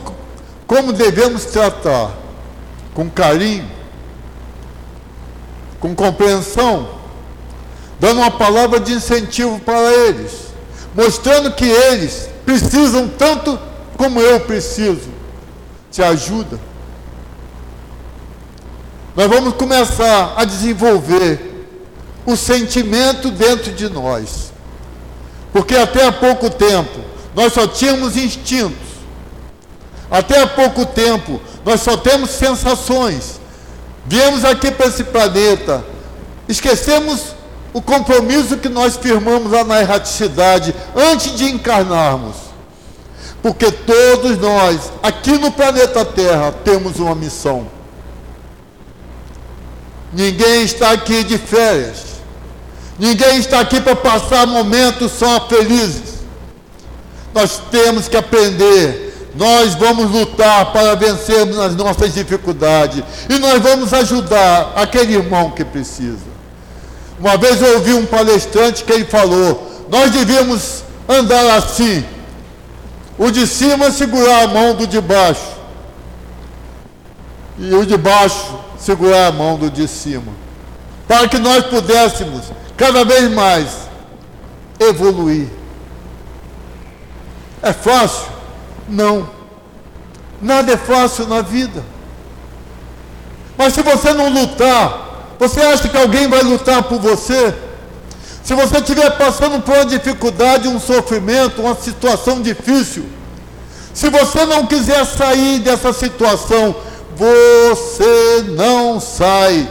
como 0.65 0.91
devemos 0.91 1.45
tratar, 1.45 2.11
com 2.95 3.07
carinho, 3.07 3.69
com 5.79 5.93
compreensão, 5.93 6.89
dando 7.99 8.21
uma 8.21 8.31
palavra 8.31 8.79
de 8.79 8.91
incentivo 8.91 9.59
para 9.59 9.93
eles, 9.93 10.31
mostrando 10.95 11.51
que 11.51 11.65
eles 11.65 12.27
precisam 12.43 13.07
tanto 13.07 13.59
como 13.95 14.19
eu 14.19 14.39
preciso 14.39 15.07
de 15.91 16.01
ajuda. 16.01 16.59
Nós 19.15 19.27
vamos 19.27 19.53
começar 19.53 20.33
a 20.36 20.43
desenvolver 20.43 21.67
o 22.25 22.36
sentimento 22.36 23.29
dentro 23.29 23.71
de 23.71 23.88
nós. 23.89 24.51
Porque 25.53 25.75
até 25.75 26.07
há 26.07 26.11
pouco 26.11 26.49
tempo 26.49 27.14
nós 27.36 27.53
só 27.53 27.67
tínhamos 27.67 28.15
instintos. 28.15 28.95
Até 30.09 30.41
há 30.41 30.47
pouco 30.47 30.86
tempo 30.86 31.41
nós 31.65 31.81
só 31.81 31.97
temos 31.97 32.29
sensações. 32.29 33.39
Viemos 34.05 34.45
aqui 34.45 34.71
para 34.71 34.86
esse 34.86 35.03
planeta, 35.03 35.83
esquecemos 36.47 37.36
o 37.73 37.81
compromisso 37.81 38.57
que 38.57 38.69
nós 38.69 38.95
firmamos 38.95 39.51
lá 39.51 39.63
na 39.63 39.81
erraticidade 39.81 40.73
antes 40.95 41.36
de 41.36 41.45
encarnarmos. 41.45 42.36
Porque 43.41 43.71
todos 43.71 44.38
nós, 44.38 44.91
aqui 45.03 45.38
no 45.38 45.51
planeta 45.51 46.05
Terra, 46.05 46.53
temos 46.63 46.99
uma 46.99 47.13
missão. 47.13 47.67
Ninguém 50.13 50.63
está 50.63 50.91
aqui 50.91 51.23
de 51.23 51.38
férias. 51.38 52.05
Ninguém 52.97 53.38
está 53.38 53.59
aqui 53.59 53.81
para 53.81 53.95
passar 53.95 54.47
momentos 54.47 55.11
só 55.11 55.47
felizes. 55.47 56.14
Nós 57.36 57.61
temos 57.69 58.07
que 58.07 58.15
aprender. 58.15 59.29
Nós 59.36 59.75
vamos 59.75 60.09
lutar 60.09 60.71
para 60.71 60.95
vencermos 60.95 61.59
as 61.59 61.75
nossas 61.75 62.13
dificuldades. 62.13 63.03
E 63.29 63.38
nós 63.38 63.61
vamos 63.61 63.93
ajudar 63.93 64.71
aquele 64.77 65.15
irmão 65.15 65.51
que 65.51 65.65
precisa. 65.65 66.33
Uma 67.19 67.36
vez 67.36 67.61
eu 67.61 67.75
ouvi 67.75 67.93
um 67.93 68.05
palestrante 68.05 68.86
que 68.86 68.93
ele 68.93 69.03
falou: 69.03 69.86
nós 69.89 70.11
devíamos 70.11 70.86
andar 71.09 71.57
assim. 71.57 72.05
O 73.17 73.29
de 73.29 73.45
cima 73.45 73.91
segurar 73.91 74.43
a 74.43 74.47
mão 74.47 74.73
do 74.73 74.88
de 74.88 75.01
baixo. 75.01 75.55
E 77.59 77.73
o 77.73 77.86
de 77.86 77.97
baixo 77.97 78.57
segurar 78.79 79.27
a 79.27 79.31
mão 79.33 79.57
do 79.57 79.69
de 79.69 79.88
cima. 79.89 80.31
Para 81.05 81.27
que 81.27 81.38
nós 81.38 81.65
pudéssemos 81.65 82.43
cada 82.77 83.03
vez 83.03 83.29
mais 83.31 83.67
evoluir. 84.79 85.47
É 87.66 87.74
fácil? 87.74 88.28
Não. 88.88 89.28
Nada 90.39 90.72
é 90.74 90.78
fácil 90.78 91.26
na 91.26 91.41
vida. 91.41 91.84
Mas 93.57 93.74
se 93.74 93.82
você 93.82 94.13
não 94.13 94.30
lutar, 94.30 95.34
você 95.39 95.59
acha 95.61 95.89
que 95.89 95.97
alguém 95.97 96.28
vai 96.28 96.43
lutar 96.43 96.84
por 96.84 96.99
você? 96.99 97.55
Se 98.43 98.53
você 98.53 98.78
estiver 98.78 99.09
passando 99.18 99.59
por 99.63 99.74
uma 99.74 99.86
dificuldade, 99.86 100.68
um 100.68 100.80
sofrimento, 100.80 101.63
uma 101.63 101.74
situação 101.74 102.39
difícil, 102.39 103.09
se 103.95 104.11
você 104.11 104.45
não 104.45 104.68
quiser 104.68 105.03
sair 105.03 105.57
dessa 105.57 105.91
situação, 105.91 106.76
você 107.16 108.45
não 108.49 108.99
sai. 108.99 109.68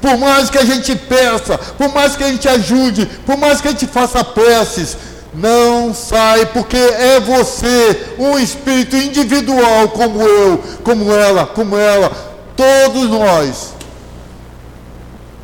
Por 0.00 0.16
mais 0.16 0.48
que 0.48 0.58
a 0.58 0.64
gente 0.64 0.94
peça, 0.94 1.58
por 1.58 1.92
mais 1.92 2.14
que 2.14 2.22
a 2.22 2.28
gente 2.28 2.48
ajude, 2.48 3.06
por 3.26 3.36
mais 3.36 3.60
que 3.60 3.66
a 3.66 3.70
gente 3.72 3.88
faça 3.88 4.22
preces, 4.22 4.96
não 5.34 5.92
sai, 5.92 6.46
porque 6.46 6.76
é 6.76 7.18
você, 7.20 8.14
um 8.18 8.38
espírito 8.38 8.96
individual 8.96 9.88
como 9.88 10.22
eu, 10.22 10.62
como 10.84 11.12
ela, 11.12 11.44
como 11.46 11.76
ela, 11.76 12.10
todos 12.56 13.10
nós 13.10 13.74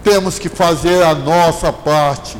temos 0.03 0.39
que 0.39 0.49
fazer 0.49 1.03
a 1.03 1.15
nossa 1.15 1.73
parte. 1.73 2.37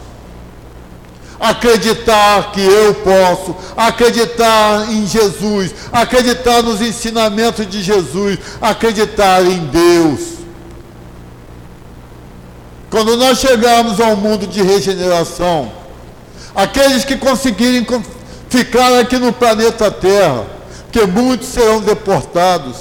Acreditar 1.39 2.53
que 2.53 2.61
eu 2.61 2.95
posso, 2.95 3.57
acreditar 3.77 4.91
em 4.91 5.07
Jesus, 5.07 5.75
acreditar 5.91 6.63
nos 6.63 6.83
ensinamentos 6.83 7.67
de 7.67 7.83
Jesus, 7.83 8.39
acreditar 8.61 9.43
em 9.43 9.59
Deus. 9.67 10.21
Quando 12.91 13.17
nós 13.17 13.39
chegarmos 13.39 14.01
ao 14.01 14.17
mundo 14.17 14.47
de 14.47 14.61
regeneração, 14.63 15.80
aqueles 16.55 17.05
que 17.05 17.17
conseguirem 17.17 17.87
ficar 18.49 18.99
aqui 18.99 19.19
no 19.19 19.33
planeta 19.33 19.91
Terra, 19.91 20.47
que 20.91 21.07
muitos 21.07 21.49
serão 21.49 21.81
deportados, 21.81 22.77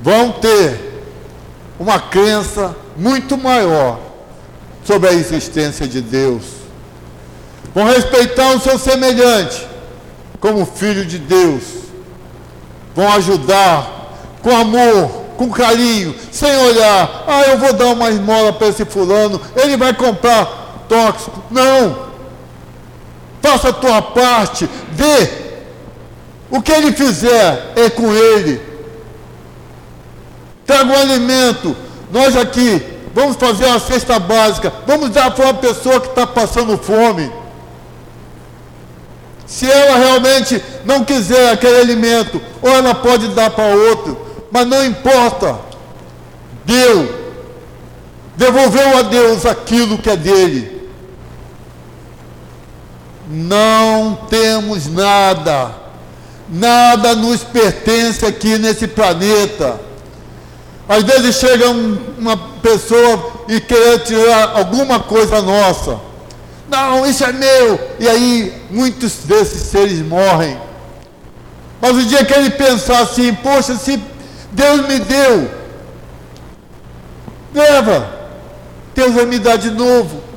vão 0.00 0.32
ter 0.32 1.04
uma 1.78 1.98
crença 1.98 2.74
muito 2.96 3.36
maior 3.36 3.98
sobre 4.84 5.08
a 5.08 5.12
existência 5.12 5.86
de 5.86 6.00
Deus. 6.00 6.42
Vão 7.74 7.84
respeitar 7.84 8.52
o 8.52 8.60
seu 8.60 8.78
semelhante 8.78 9.66
como 10.40 10.66
filho 10.66 11.04
de 11.04 11.18
Deus. 11.18 11.62
Vão 12.94 13.12
ajudar 13.12 14.00
com 14.42 14.56
amor, 14.56 15.08
com 15.36 15.50
carinho, 15.50 16.14
sem 16.32 16.54
olhar, 16.66 17.24
ah, 17.26 17.42
eu 17.44 17.58
vou 17.58 17.72
dar 17.72 17.86
uma 17.86 18.10
esmola 18.10 18.52
para 18.52 18.68
esse 18.68 18.84
fulano, 18.84 19.40
ele 19.56 19.76
vai 19.76 19.94
comprar 19.94 20.59
tóxico. 20.90 21.40
Não. 21.50 22.10
Faça 23.40 23.68
a 23.68 23.72
tua 23.72 24.02
parte, 24.02 24.68
dê. 24.90 25.30
O 26.50 26.60
que 26.60 26.72
ele 26.72 26.92
fizer 26.92 27.72
é 27.76 27.88
com 27.88 28.12
ele. 28.12 28.60
Traga 30.66 30.92
o 30.92 30.98
alimento. 30.98 31.76
Nós 32.12 32.36
aqui 32.36 32.82
vamos 33.14 33.36
fazer 33.36 33.66
a 33.66 33.78
cesta 33.78 34.18
básica. 34.18 34.72
Vamos 34.84 35.10
dar 35.10 35.30
para 35.30 35.44
uma 35.44 35.54
pessoa 35.54 36.00
que 36.00 36.08
está 36.08 36.26
passando 36.26 36.76
fome. 36.76 37.32
Se 39.46 39.70
ela 39.70 39.96
realmente 39.96 40.62
não 40.84 41.04
quiser 41.04 41.52
aquele 41.52 41.80
alimento, 41.80 42.40
ou 42.60 42.70
ela 42.70 42.94
pode 42.94 43.28
dar 43.28 43.50
para 43.50 43.74
outro, 43.74 44.18
mas 44.50 44.66
não 44.66 44.84
importa. 44.84 45.58
Deu. 46.64 47.20
Devolveu 48.36 48.98
a 48.98 49.02
Deus 49.02 49.46
aquilo 49.46 49.98
que 49.98 50.10
é 50.10 50.16
dele. 50.16 50.79
Não 53.30 54.26
temos 54.28 54.88
nada. 54.88 55.72
Nada 56.48 57.14
nos 57.14 57.44
pertence 57.44 58.26
aqui 58.26 58.58
nesse 58.58 58.88
planeta. 58.88 59.80
Às 60.88 61.04
vezes 61.04 61.36
chega 61.36 61.70
um, 61.70 61.96
uma 62.18 62.36
pessoa 62.36 63.44
e 63.46 63.60
quer 63.60 64.00
tirar 64.00 64.56
alguma 64.56 64.98
coisa 64.98 65.40
nossa. 65.40 66.00
Não, 66.68 67.06
isso 67.06 67.22
é 67.22 67.32
meu. 67.32 67.80
E 68.00 68.08
aí 68.08 68.62
muitos 68.68 69.12
desses 69.24 69.62
seres 69.62 70.00
morrem. 70.04 70.58
Mas 71.80 71.96
o 71.96 72.04
dia 72.04 72.24
que 72.24 72.34
ele 72.34 72.50
pensar 72.50 72.98
assim, 72.98 73.32
poxa, 73.32 73.76
se 73.76 74.02
Deus 74.50 74.88
me 74.88 74.98
deu, 74.98 75.50
leva, 77.54 78.12
Deus 78.94 79.14
vai 79.14 79.26
me 79.26 79.38
dar 79.38 79.56
de 79.56 79.70
novo. 79.70 80.29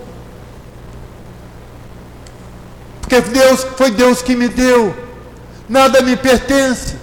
Porque 3.13 3.29
Deus 3.29 3.63
foi 3.77 3.91
Deus 3.91 4.23
que 4.23 4.35
me 4.35 4.47
deu. 4.47 4.95
Nada 5.69 6.01
me 6.01 6.15
pertence. 6.17 6.95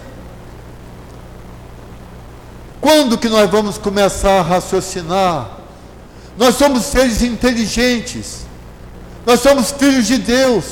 Quando 2.81 3.17
que 3.17 3.29
nós 3.29 3.49
vamos 3.49 3.79
começar 3.79 4.41
a 4.41 4.43
raciocinar? 4.43 5.49
Nós 6.37 6.57
somos 6.57 6.85
seres 6.87 7.23
inteligentes. 7.23 8.41
Nós 9.25 9.39
somos 9.39 9.71
filhos 9.71 10.09
de 10.09 10.19
Deus. 10.19 10.65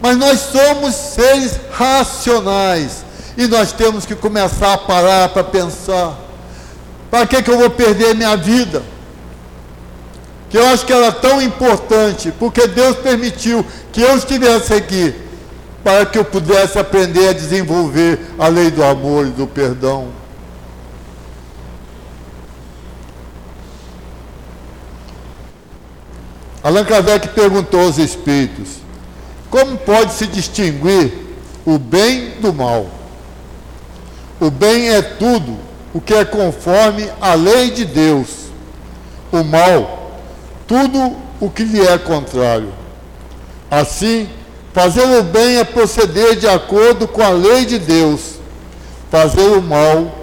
Mas 0.00 0.16
nós 0.16 0.38
somos 0.38 0.94
seres 0.94 1.58
racionais. 1.72 3.04
E 3.36 3.48
nós 3.48 3.72
temos 3.72 4.06
que 4.06 4.14
começar 4.14 4.74
a 4.74 4.78
parar 4.78 5.30
para 5.30 5.42
pensar: 5.42 6.16
para 7.10 7.26
que, 7.26 7.42
que 7.42 7.50
eu 7.50 7.58
vou 7.58 7.70
perder 7.70 8.14
minha 8.14 8.36
vida? 8.36 8.84
Que 10.50 10.58
eu 10.58 10.66
acho 10.66 10.84
que 10.84 10.92
ela 10.92 11.06
é 11.06 11.12
tão 11.12 11.40
importante, 11.40 12.32
porque 12.38 12.66
Deus 12.66 12.96
permitiu 12.96 13.64
que 13.92 14.02
eu 14.02 14.16
estivesse 14.16 14.74
aqui, 14.74 15.14
para 15.82 16.04
que 16.04 16.18
eu 16.18 16.24
pudesse 16.24 16.78
aprender 16.78 17.28
a 17.28 17.32
desenvolver 17.32 18.18
a 18.38 18.48
lei 18.48 18.70
do 18.70 18.82
amor 18.82 19.28
e 19.28 19.30
do 19.30 19.46
perdão. 19.46 20.08
Allan 26.62 26.84
Kardec 26.84 27.28
perguntou 27.28 27.80
aos 27.80 27.96
espíritos: 27.96 28.80
como 29.50 29.78
pode 29.78 30.12
se 30.12 30.26
distinguir 30.26 31.12
o 31.64 31.78
bem 31.78 32.34
do 32.40 32.52
mal? 32.52 32.86
O 34.40 34.50
bem 34.50 34.88
é 34.88 35.02
tudo 35.02 35.58
o 35.92 36.00
que 36.00 36.14
é 36.14 36.24
conforme 36.24 37.10
a 37.20 37.34
lei 37.34 37.70
de 37.70 37.84
Deus. 37.84 38.28
O 39.32 39.44
mal, 39.44 39.99
tudo 40.70 41.16
o 41.40 41.50
que 41.50 41.64
lhe 41.64 41.80
é 41.80 41.98
contrário. 41.98 42.72
Assim, 43.68 44.28
fazer 44.72 45.02
o 45.18 45.24
bem 45.24 45.56
é 45.56 45.64
proceder 45.64 46.36
de 46.36 46.46
acordo 46.46 47.08
com 47.08 47.20
a 47.20 47.30
lei 47.30 47.64
de 47.64 47.76
Deus. 47.76 48.36
Fazer 49.10 49.48
o 49.48 49.60
mal 49.60 50.16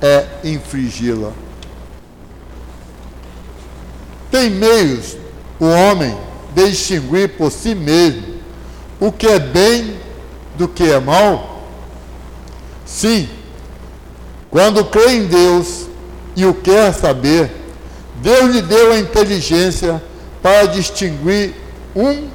é 0.00 0.26
infringi-la. 0.42 1.30
Tem 4.28 4.50
meios 4.50 5.16
o 5.60 5.66
homem 5.66 6.18
distinguir 6.52 7.36
por 7.36 7.52
si 7.52 7.72
mesmo 7.72 8.40
o 8.98 9.12
que 9.12 9.28
é 9.28 9.38
bem 9.38 10.00
do 10.58 10.66
que 10.66 10.82
é 10.82 10.98
mal? 10.98 11.68
Sim, 12.84 13.28
quando 14.50 14.84
crê 14.84 15.12
em 15.12 15.26
Deus 15.26 15.86
e 16.34 16.44
o 16.44 16.52
quer 16.52 16.92
saber, 16.92 17.61
Deus 18.22 18.54
lhe 18.54 18.62
deu 18.62 18.92
a 18.92 18.98
inteligência 18.98 20.02
para 20.40 20.66
distinguir 20.66 21.54
um 21.94 22.28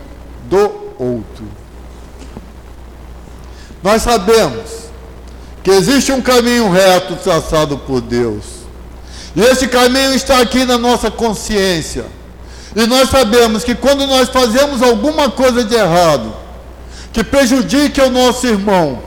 do 0.50 0.94
outro. 1.00 1.46
Nós 3.82 4.02
sabemos 4.02 4.90
que 5.64 5.72
existe 5.72 6.12
um 6.12 6.22
caminho 6.22 6.70
reto 6.70 7.16
traçado 7.16 7.78
por 7.78 8.02
Deus. 8.02 8.44
E 9.36 9.42
esse 9.42 9.68
caminho 9.68 10.14
está 10.14 10.40
aqui 10.40 10.66
na 10.66 10.78
nossa 10.78 11.10
consciência. 11.10 12.06
E 12.76 12.86
nós 12.86 13.10
sabemos 13.10 13.64
que 13.64 13.74
quando 13.74 14.06
nós 14.06 14.30
fazemos 14.30 14.82
alguma 14.82 15.30
coisa 15.30 15.64
de 15.64 15.74
errado, 15.74 16.34
que 17.14 17.24
prejudique 17.24 18.02
o 18.02 18.10
nosso 18.10 18.46
irmão, 18.46 19.02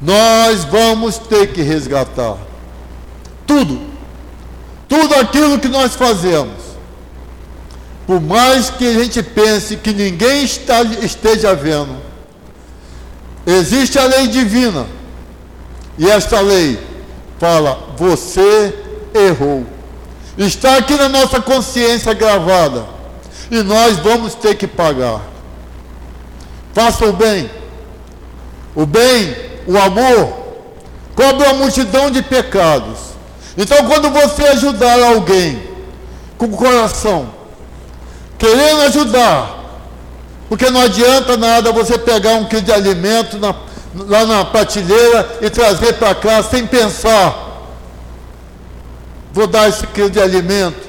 nós 0.00 0.64
vamos 0.64 1.18
ter 1.18 1.48
que 1.48 1.60
resgatar 1.60 2.38
tudo, 3.46 3.87
tudo 4.88 5.14
aquilo 5.14 5.58
que 5.58 5.68
nós 5.68 5.94
fazemos. 5.94 6.68
Por 8.06 8.20
mais 8.20 8.70
que 8.70 8.86
a 8.86 8.94
gente 8.94 9.22
pense 9.22 9.76
que 9.76 9.92
ninguém 9.92 10.42
está, 10.42 10.82
esteja 10.82 11.54
vendo, 11.54 11.96
existe 13.46 13.98
a 13.98 14.04
lei 14.04 14.28
divina. 14.28 14.86
E 15.98 16.08
esta 16.08 16.40
lei 16.40 16.78
fala: 17.38 17.94
você 17.96 18.74
errou 19.14 19.66
está 20.46 20.76
aqui 20.76 20.94
na 20.94 21.08
nossa 21.08 21.40
consciência 21.40 22.12
gravada. 22.14 22.86
E 23.50 23.62
nós 23.62 23.96
vamos 23.98 24.34
ter 24.34 24.54
que 24.54 24.66
pagar. 24.66 25.20
Faça 26.72 27.06
o 27.06 27.12
bem. 27.12 27.50
O 28.74 28.86
bem, 28.86 29.34
o 29.66 29.76
amor, 29.76 30.32
cobre 31.16 31.46
uma 31.46 31.54
multidão 31.54 32.10
de 32.10 32.22
pecados. 32.22 33.07
Então, 33.58 33.84
quando 33.86 34.08
você 34.08 34.44
ajudar 34.44 35.02
alguém 35.02 35.62
com 36.38 36.46
o 36.46 36.56
coração, 36.56 37.28
querendo 38.38 38.82
ajudar, 38.82 39.58
porque 40.48 40.70
não 40.70 40.80
adianta 40.80 41.36
nada 41.36 41.72
você 41.72 41.98
pegar 41.98 42.36
um 42.36 42.46
quilo 42.46 42.62
de 42.62 42.72
alimento 42.72 43.36
na, 43.38 43.54
lá 43.94 44.24
na 44.24 44.44
prateleira 44.46 45.38
e 45.42 45.50
trazer 45.50 45.94
para 45.94 46.14
cá 46.14 46.42
sem 46.42 46.66
pensar 46.66 47.48
vou 49.38 49.46
dar 49.46 49.68
esse 49.68 49.86
quilo 49.86 50.10
de 50.10 50.20
alimento. 50.20 50.88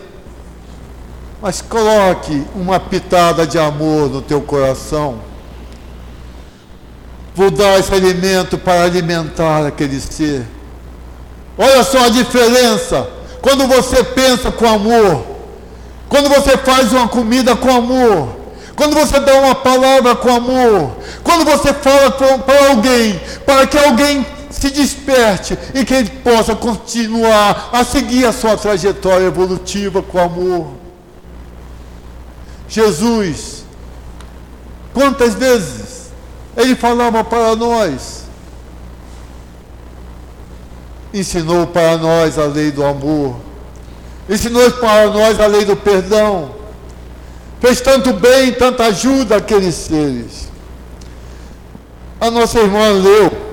Mas 1.40 1.62
coloque 1.62 2.44
uma 2.56 2.80
pitada 2.80 3.46
de 3.46 3.60
amor 3.60 4.10
no 4.10 4.24
teu 4.24 4.42
coração. 4.42 5.20
Vou 7.36 7.52
dar 7.52 7.80
esse 7.80 7.94
alimento 7.94 8.58
para 8.58 8.84
alimentar 8.84 9.68
aquele 9.68 10.02
ser. 10.02 10.46
Olha 11.60 11.84
só 11.84 12.06
a 12.06 12.10
diferença. 12.10 13.06
Quando 13.42 13.68
você 13.68 14.02
pensa 14.02 14.50
com 14.50 14.66
amor, 14.66 15.26
quando 16.08 16.30
você 16.30 16.58
faz 16.58 16.94
uma 16.94 17.10
comida 17.10 17.54
com 17.54 17.70
amor, 17.70 18.30
quando 18.78 18.96
você 18.96 19.20
dá 19.20 19.34
uma 19.36 19.54
palavra 19.56 20.16
com 20.16 20.34
amor, 20.34 20.92
quando 21.22 21.44
você 21.44 21.74
fala 21.74 22.12
para 22.12 22.70
alguém, 22.70 23.20
para 23.46 23.68
que 23.68 23.78
alguém 23.78 24.26
se 24.50 24.70
desperte 24.70 25.58
e 25.74 25.84
que 25.84 25.94
ele 25.94 26.10
possa 26.24 26.56
continuar 26.56 27.70
a 27.74 27.84
seguir 27.84 28.26
a 28.26 28.32
sua 28.32 28.56
trajetória 28.56 29.26
evolutiva 29.26 30.02
com 30.02 30.18
amor. 30.18 30.68
Jesus, 32.70 33.66
quantas 34.94 35.34
vezes 35.34 36.12
ele 36.56 36.76
falava 36.76 37.22
para 37.24 37.56
nós, 37.56 38.24
ensinou 41.14 41.68
para 41.68 41.98
nós 41.98 42.38
a 42.38 42.46
lei 42.46 42.72
do 42.72 42.84
amor, 42.86 43.36
ensinou 44.30 44.70
para 44.72 45.08
nós 45.10 45.40
a 45.40 45.48
lei 45.48 45.66
do 45.66 45.76
perdão, 45.76 46.56
fez 47.60 47.82
tanto 47.82 48.14
bem, 48.14 48.54
tanta 48.54 48.86
ajuda 48.86 49.38
àqueles 49.38 49.76
seres. 49.76 50.50
A 52.22 52.30
nossa 52.30 52.60
irmã 52.60 52.90
leu 52.92 53.50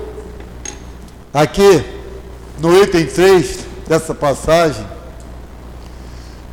Aqui, 1.36 1.84
no 2.58 2.82
item 2.82 3.04
3 3.04 3.58
dessa 3.86 4.14
passagem, 4.14 4.86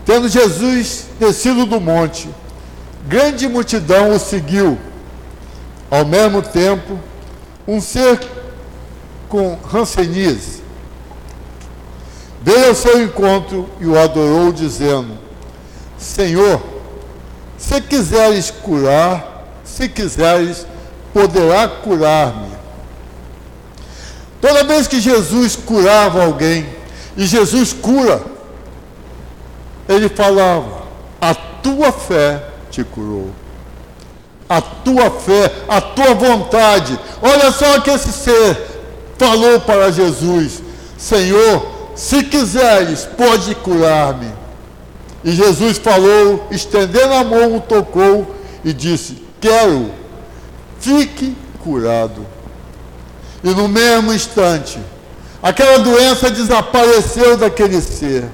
tendo 0.05 0.27
Jesus 0.27 1.05
descido 1.17 1.65
do 1.65 1.79
monte, 1.79 2.27
grande 3.07 3.47
multidão 3.47 4.13
o 4.13 4.19
seguiu. 4.19 4.77
Ao 5.89 6.03
mesmo 6.03 6.41
tempo, 6.41 6.99
um 7.65 7.79
ser 7.79 8.19
com 9.29 9.57
Hanseníase. 9.73 10.62
Veio 12.43 12.67
ao 12.67 12.75
seu 12.75 13.01
encontro 13.01 13.69
e 13.79 13.85
o 13.85 13.97
adorou, 13.97 14.51
dizendo: 14.51 15.17
Senhor, 15.97 16.61
se 17.57 17.79
quiseres 17.79 18.51
curar, 18.51 19.47
se 19.63 19.87
quiseres, 19.87 20.67
poderá 21.13 21.69
curar-me. 21.69 22.51
Toda 24.41 24.65
vez 24.65 24.87
que 24.87 24.99
Jesus 24.99 25.55
curava 25.55 26.25
alguém, 26.25 26.67
e 27.15 27.25
Jesus 27.25 27.71
cura, 27.71 28.21
ele 29.87 30.09
falava: 30.09 30.83
A 31.21 31.33
tua 31.33 31.93
fé 31.93 32.43
te 32.69 32.83
curou. 32.83 33.29
A 34.49 34.59
tua 34.59 35.09
fé, 35.09 35.49
a 35.69 35.79
tua 35.79 36.13
vontade. 36.13 36.99
Olha 37.21 37.53
só 37.53 37.79
que 37.79 37.89
esse 37.89 38.11
ser 38.11 38.67
falou 39.17 39.61
para 39.61 39.93
Jesus: 39.93 40.61
Senhor, 40.97 41.72
se 41.95 42.23
quiseres, 42.23 43.07
pode 43.17 43.53
curar-me. 43.55 44.31
E 45.23 45.31
Jesus 45.31 45.77
falou, 45.77 46.47
estendendo 46.51 47.13
a 47.13 47.23
mão, 47.23 47.55
o 47.55 47.61
tocou 47.61 48.35
e 48.63 48.73
disse: 48.73 49.23
Quero, 49.39 49.91
fique 50.79 51.35
curado. 51.63 52.25
E 53.43 53.49
no 53.49 53.67
mesmo 53.67 54.13
instante, 54.13 54.79
aquela 55.41 55.79
doença 55.79 56.29
desapareceu 56.29 57.37
daquele 57.37 57.81
ser. 57.81 58.25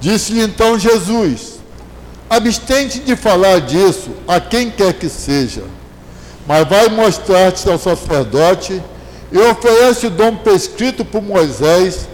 Disse-lhe 0.00 0.42
então 0.42 0.78
Jesus: 0.78 1.58
Abstente 2.28 3.00
de 3.00 3.16
falar 3.16 3.60
disso 3.60 4.10
a 4.26 4.40
quem 4.40 4.70
quer 4.70 4.94
que 4.94 5.08
seja, 5.08 5.64
mas 6.46 6.66
vai 6.68 6.88
mostrar-te 6.88 7.68
ao 7.68 7.78
sacerdote 7.78 8.80
e 9.32 9.38
oferece 9.38 10.06
o 10.06 10.10
dom 10.10 10.36
prescrito 10.36 11.04
por 11.04 11.22
Moisés, 11.22 12.08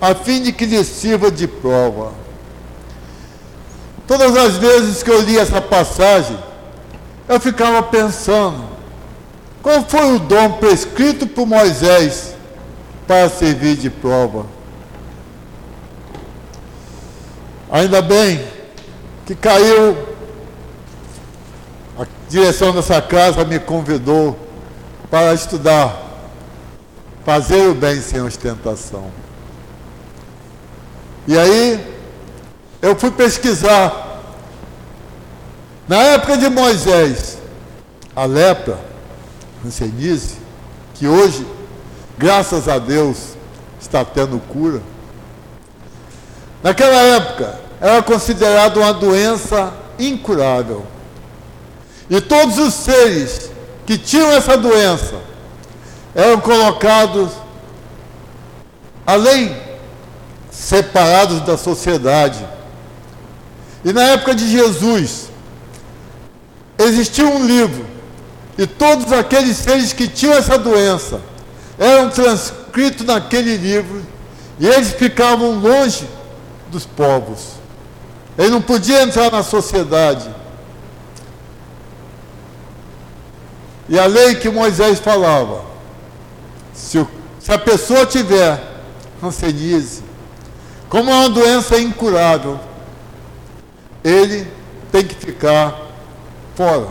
a 0.00 0.14
fim 0.14 0.42
de 0.42 0.52
que 0.52 0.64
lhe 0.64 0.82
sirva 0.84 1.30
de 1.30 1.46
prova. 1.46 2.12
Todas 4.06 4.36
as 4.36 4.56
vezes 4.56 5.02
que 5.02 5.10
eu 5.10 5.20
li 5.20 5.38
essa 5.38 5.60
passagem, 5.60 6.38
eu 7.28 7.38
ficava 7.38 7.82
pensando: 7.82 8.64
qual 9.62 9.82
foi 9.82 10.16
o 10.16 10.18
dom 10.18 10.52
prescrito 10.52 11.26
por 11.26 11.46
Moisés 11.46 12.34
para 13.06 13.28
servir 13.28 13.76
de 13.76 13.88
prova? 13.88 14.46
Ainda 17.70 18.02
bem 18.02 18.44
que 19.24 19.34
caiu, 19.34 19.96
a 21.98 22.04
direção 22.28 22.72
dessa 22.74 23.00
casa 23.00 23.44
me 23.44 23.58
convidou 23.58 24.36
para 25.10 25.32
estudar, 25.32 26.11
fazer 27.24 27.68
o 27.68 27.74
bem 27.74 28.00
sem 28.00 28.20
ostentação. 28.20 29.10
E 31.26 31.38
aí, 31.38 31.94
eu 32.80 32.96
fui 32.96 33.10
pesquisar. 33.10 34.20
Na 35.88 35.98
época 35.98 36.36
de 36.36 36.48
Moisés, 36.48 37.38
a 38.14 38.24
lepra, 38.24 38.78
Hanseníase, 39.64 40.36
que 40.94 41.06
hoje, 41.06 41.46
graças 42.18 42.68
a 42.68 42.78
Deus, 42.78 43.36
está 43.80 44.04
tendo 44.04 44.38
cura. 44.48 44.80
Naquela 46.62 47.00
época, 47.02 47.60
era 47.80 48.02
considerada 48.02 48.78
uma 48.80 48.92
doença 48.92 49.72
incurável. 49.98 50.84
E 52.08 52.20
todos 52.20 52.58
os 52.58 52.74
seres 52.74 53.50
que 53.86 53.96
tinham 53.96 54.30
essa 54.32 54.56
doença 54.56 55.31
eram 56.14 56.40
colocados 56.40 57.30
além 59.06 59.56
separados 60.50 61.40
da 61.40 61.56
sociedade. 61.56 62.46
E 63.84 63.92
na 63.92 64.02
época 64.02 64.34
de 64.34 64.48
Jesus, 64.48 65.28
existia 66.78 67.26
um 67.26 67.44
livro, 67.44 67.86
e 68.56 68.66
todos 68.66 69.12
aqueles 69.12 69.56
seres 69.56 69.92
que 69.92 70.06
tinham 70.06 70.34
essa 70.34 70.58
doença 70.58 71.20
eram 71.78 72.10
transcritos 72.10 73.04
naquele 73.04 73.56
livro, 73.56 74.02
e 74.60 74.66
eles 74.66 74.92
ficavam 74.92 75.58
longe 75.58 76.06
dos 76.70 76.86
povos. 76.86 77.62
Ele 78.38 78.50
não 78.50 78.62
podia 78.62 79.02
entrar 79.02 79.30
na 79.30 79.42
sociedade. 79.42 80.28
E 83.88 83.98
a 83.98 84.06
lei 84.06 84.36
que 84.36 84.48
Moisés 84.48 85.00
falava, 85.00 85.71
se, 86.72 87.06
se 87.40 87.52
a 87.52 87.58
pessoa 87.58 88.06
tiver 88.06 88.60
hanseníase, 89.22 90.02
como 90.88 91.10
é 91.10 91.14
uma 91.14 91.30
doença 91.30 91.78
incurável, 91.78 92.58
ele 94.04 94.46
tem 94.90 95.04
que 95.04 95.14
ficar 95.14 95.74
fora. 96.54 96.88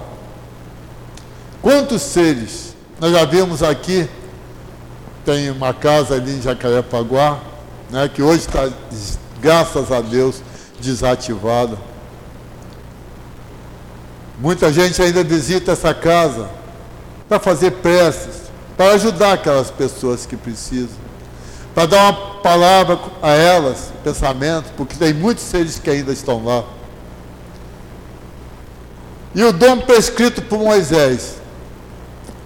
Quantos 1.62 2.02
seres 2.02 2.76
nós 3.00 3.12
já 3.12 3.26
vimos 3.26 3.62
aqui? 3.62 4.10
Tem 5.24 5.52
uma 5.52 5.74
casa 5.74 6.16
ali 6.16 6.32
em 6.38 6.42
Jacarepaguá, 6.42 7.40
né, 7.92 8.10
que 8.12 8.24
hoje 8.24 8.40
está, 8.40 8.70
graças 9.40 9.92
a 9.92 10.02
Deus, 10.02 10.42
desativada. 10.80 11.78
Muita 14.40 14.74
gente 14.74 15.00
ainda 15.00 15.24
visita 15.24 15.74
essa 15.74 15.94
casa 15.94 16.50
para 17.30 17.40
fazer 17.40 17.72
preces, 17.72 18.41
para 18.82 18.94
ajudar 18.94 19.34
aquelas 19.34 19.70
pessoas 19.70 20.26
que 20.26 20.36
precisam, 20.36 20.98
para 21.76 21.86
dar 21.86 22.02
uma 22.02 22.14
palavra 22.42 23.00
a 23.22 23.30
elas, 23.30 23.94
pensamento, 24.04 24.74
porque 24.76 24.96
tem 24.96 25.14
muitos 25.14 25.44
seres 25.44 25.78
que 25.78 25.88
ainda 25.88 26.12
estão 26.12 26.44
lá. 26.44 26.64
E 29.36 29.44
o 29.44 29.54
dom 29.54 29.82
prescrito 29.82 30.42
por 30.42 30.58
Moisés 30.58 31.36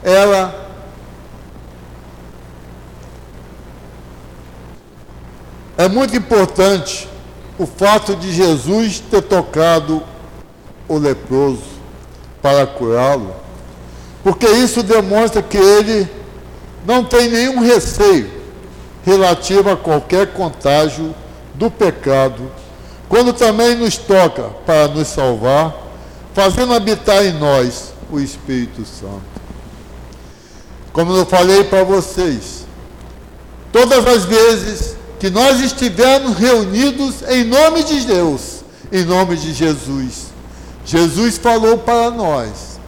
era 0.04 0.54
é 5.78 5.88
muito 5.88 6.18
importante 6.18 7.08
o 7.58 7.66
fato 7.66 8.14
de 8.14 8.34
Jesus 8.34 9.00
ter 9.00 9.22
tocado 9.22 10.04
o 10.86 10.98
leproso 10.98 11.64
para 12.42 12.68
curá-lo, 12.68 13.34
porque 14.22 14.48
isso 14.48 14.84
demonstra 14.84 15.42
que 15.42 15.58
ele 15.58 16.25
não 16.86 17.04
tem 17.04 17.30
nenhum 17.30 17.60
receio 17.60 18.30
relativo 19.06 19.70
a 19.70 19.78
qualquer 19.78 20.34
contágio 20.34 21.14
do 21.54 21.70
pecado, 21.70 22.52
quando 23.08 23.34
também 23.34 23.76
nos 23.76 23.98
toca 23.98 24.44
para 24.66 24.88
nos 24.88 25.08
salvar 25.08 25.86
fazendo 26.36 26.74
habitar 26.74 27.26
em 27.26 27.32
nós 27.32 27.94
o 28.12 28.20
Espírito 28.20 28.86
Santo. 28.86 29.24
Como 30.92 31.16
eu 31.16 31.26
falei 31.26 31.64
para 31.64 31.84
vocês, 31.86 32.66
todas 33.72 34.06
as 34.06 34.26
vezes 34.26 34.98
que 35.18 35.30
nós 35.30 35.62
estivermos 35.62 36.38
reunidos 36.38 37.22
em 37.30 37.46
nome 37.46 37.84
de 37.86 38.02
Deus, 38.02 38.66
em 38.92 39.06
nome 39.06 39.38
de 39.38 39.54
Jesus, 39.54 40.26
Jesus 40.86 41.38
falou 41.38 41.78
para 41.78 42.12
nós: 42.12 42.80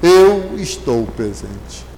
Eu 0.00 0.56
estou 0.58 1.04
presente. 1.16 1.91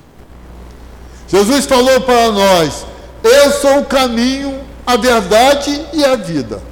Jesus 1.34 1.66
falou 1.66 2.00
para 2.02 2.30
nós: 2.30 2.86
Eu 3.24 3.50
sou 3.50 3.80
o 3.80 3.84
caminho, 3.84 4.60
a 4.86 4.96
verdade 4.96 5.84
e 5.92 6.04
a 6.04 6.14
vida. 6.14 6.62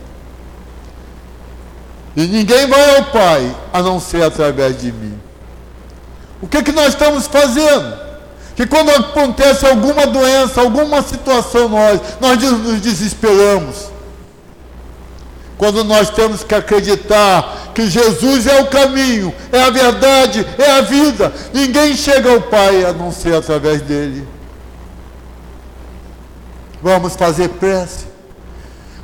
E 2.15 2.23
ninguém 2.29 2.69
vai 2.69 2.97
ao 2.97 3.07
Pai 3.07 3.57
a 3.73 3.83
não 3.83 3.99
ser 3.99 4.23
através 4.23 4.81
de 4.81 4.93
mim. 4.93 5.19
O 6.41 6.47
que, 6.47 6.59
é 6.59 6.63
que 6.63 6.71
nós 6.71 6.89
estamos 6.89 7.27
fazendo? 7.27 8.03
Que 8.55 8.65
quando 8.65 8.91
acontece 8.91 9.67
alguma 9.67 10.07
doença, 10.07 10.61
alguma 10.61 11.03
situação, 11.03 11.69
nós, 11.69 12.01
nós 12.21 12.41
nos 12.41 12.81
desesperamos. 12.81 13.91
Quando 15.59 15.83
nós 15.83 16.09
temos 16.11 16.45
que 16.45 16.55
acreditar 16.55 17.73
que 17.75 17.89
Jesus 17.91 18.47
é 18.47 18.61
o 18.61 18.67
caminho, 18.67 19.35
é 19.51 19.61
a 19.61 19.71
verdade, 19.71 20.47
é 20.57 20.71
a 20.71 20.83
vida. 20.83 21.33
Ninguém 21.53 21.97
chega 21.97 22.31
ao 22.31 22.43
Pai 22.43 22.85
a 22.85 22.93
não 22.93 23.11
ser 23.11 23.35
através 23.35 23.83
dele. 23.83 24.32
Vamos 26.83 27.15
fazer 27.15 27.49
prece. 27.49 28.07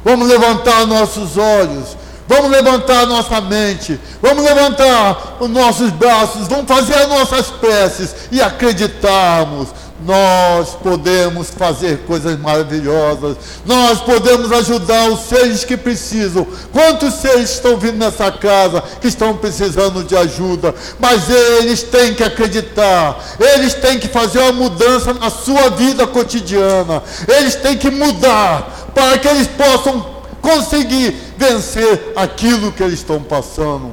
Vamos 0.04 0.28
levantar 0.28 0.86
nossos 0.86 1.36
olhos. 1.36 1.96
Vamos 2.28 2.50
levantar 2.50 3.06
nossa 3.06 3.40
mente, 3.40 3.98
vamos 4.20 4.44
levantar 4.44 5.38
os 5.40 5.48
nossos 5.48 5.88
braços, 5.88 6.46
vamos 6.46 6.66
fazer 6.66 6.94
as 6.94 7.08
nossas 7.08 7.46
preces 7.46 8.14
e 8.30 8.38
acreditarmos 8.42 9.68
nós 10.04 10.70
podemos 10.70 11.50
fazer 11.50 11.98
coisas 12.06 12.38
maravilhosas, 12.38 13.36
nós 13.66 14.00
podemos 14.00 14.50
ajudar 14.52 15.08
os 15.08 15.20
seres 15.20 15.64
que 15.64 15.76
precisam. 15.76 16.46
Quantos 16.72 17.14
seres 17.14 17.50
estão 17.50 17.76
vindo 17.76 17.98
nessa 17.98 18.30
casa 18.30 18.82
que 19.00 19.08
estão 19.08 19.36
precisando 19.36 20.04
de 20.04 20.16
ajuda? 20.16 20.74
Mas 21.00 21.28
eles 21.28 21.82
têm 21.82 22.14
que 22.14 22.22
acreditar, 22.22 23.18
eles 23.40 23.74
têm 23.74 23.98
que 23.98 24.08
fazer 24.08 24.38
uma 24.38 24.52
mudança 24.52 25.12
na 25.14 25.30
sua 25.30 25.70
vida 25.70 26.06
cotidiana, 26.06 27.02
eles 27.26 27.56
têm 27.56 27.76
que 27.76 27.90
mudar 27.90 28.90
para 28.94 29.18
que 29.18 29.26
eles 29.26 29.48
possam 29.48 30.18
conseguir 30.40 31.14
vencer 31.36 32.12
aquilo 32.14 32.70
que 32.72 32.82
eles 32.82 33.00
estão 33.00 33.20
passando. 33.20 33.90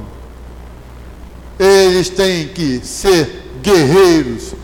Eles 1.58 2.10
têm 2.10 2.48
que 2.48 2.80
ser 2.84 3.44
guerreiros 3.62 4.54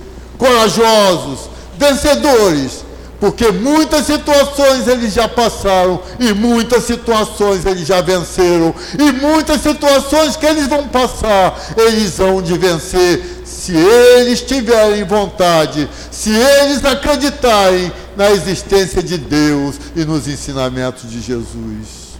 corajosos, 0.43 1.49
vencedores, 1.79 2.85
porque 3.21 3.53
muitas 3.53 4.07
situações 4.07 4.89
eles 4.89 5.15
já 5.15 5.29
passaram 5.29 6.03
e 6.19 6.33
muitas 6.33 6.83
situações 6.83 7.65
eles 7.65 7.87
já 7.87 8.01
venceram 8.01 8.75
e 8.99 9.13
muitas 9.13 9.61
situações 9.61 10.35
que 10.35 10.45
eles 10.45 10.67
vão 10.67 10.89
passar, 10.89 11.57
eles 11.77 12.19
vão 12.19 12.43
de 12.43 12.59
vencer 12.59 13.45
se 13.45 13.77
eles 13.77 14.41
tiverem 14.41 15.05
vontade, 15.05 15.89
se 16.11 16.31
eles 16.31 16.85
acreditarem 16.85 17.93
na 18.17 18.33
existência 18.33 19.01
de 19.01 19.19
Deus 19.19 19.77
e 19.95 20.05
nos 20.05 20.27
ensinamentos 20.27 21.09
de 21.09 21.21
Jesus. 21.21 22.19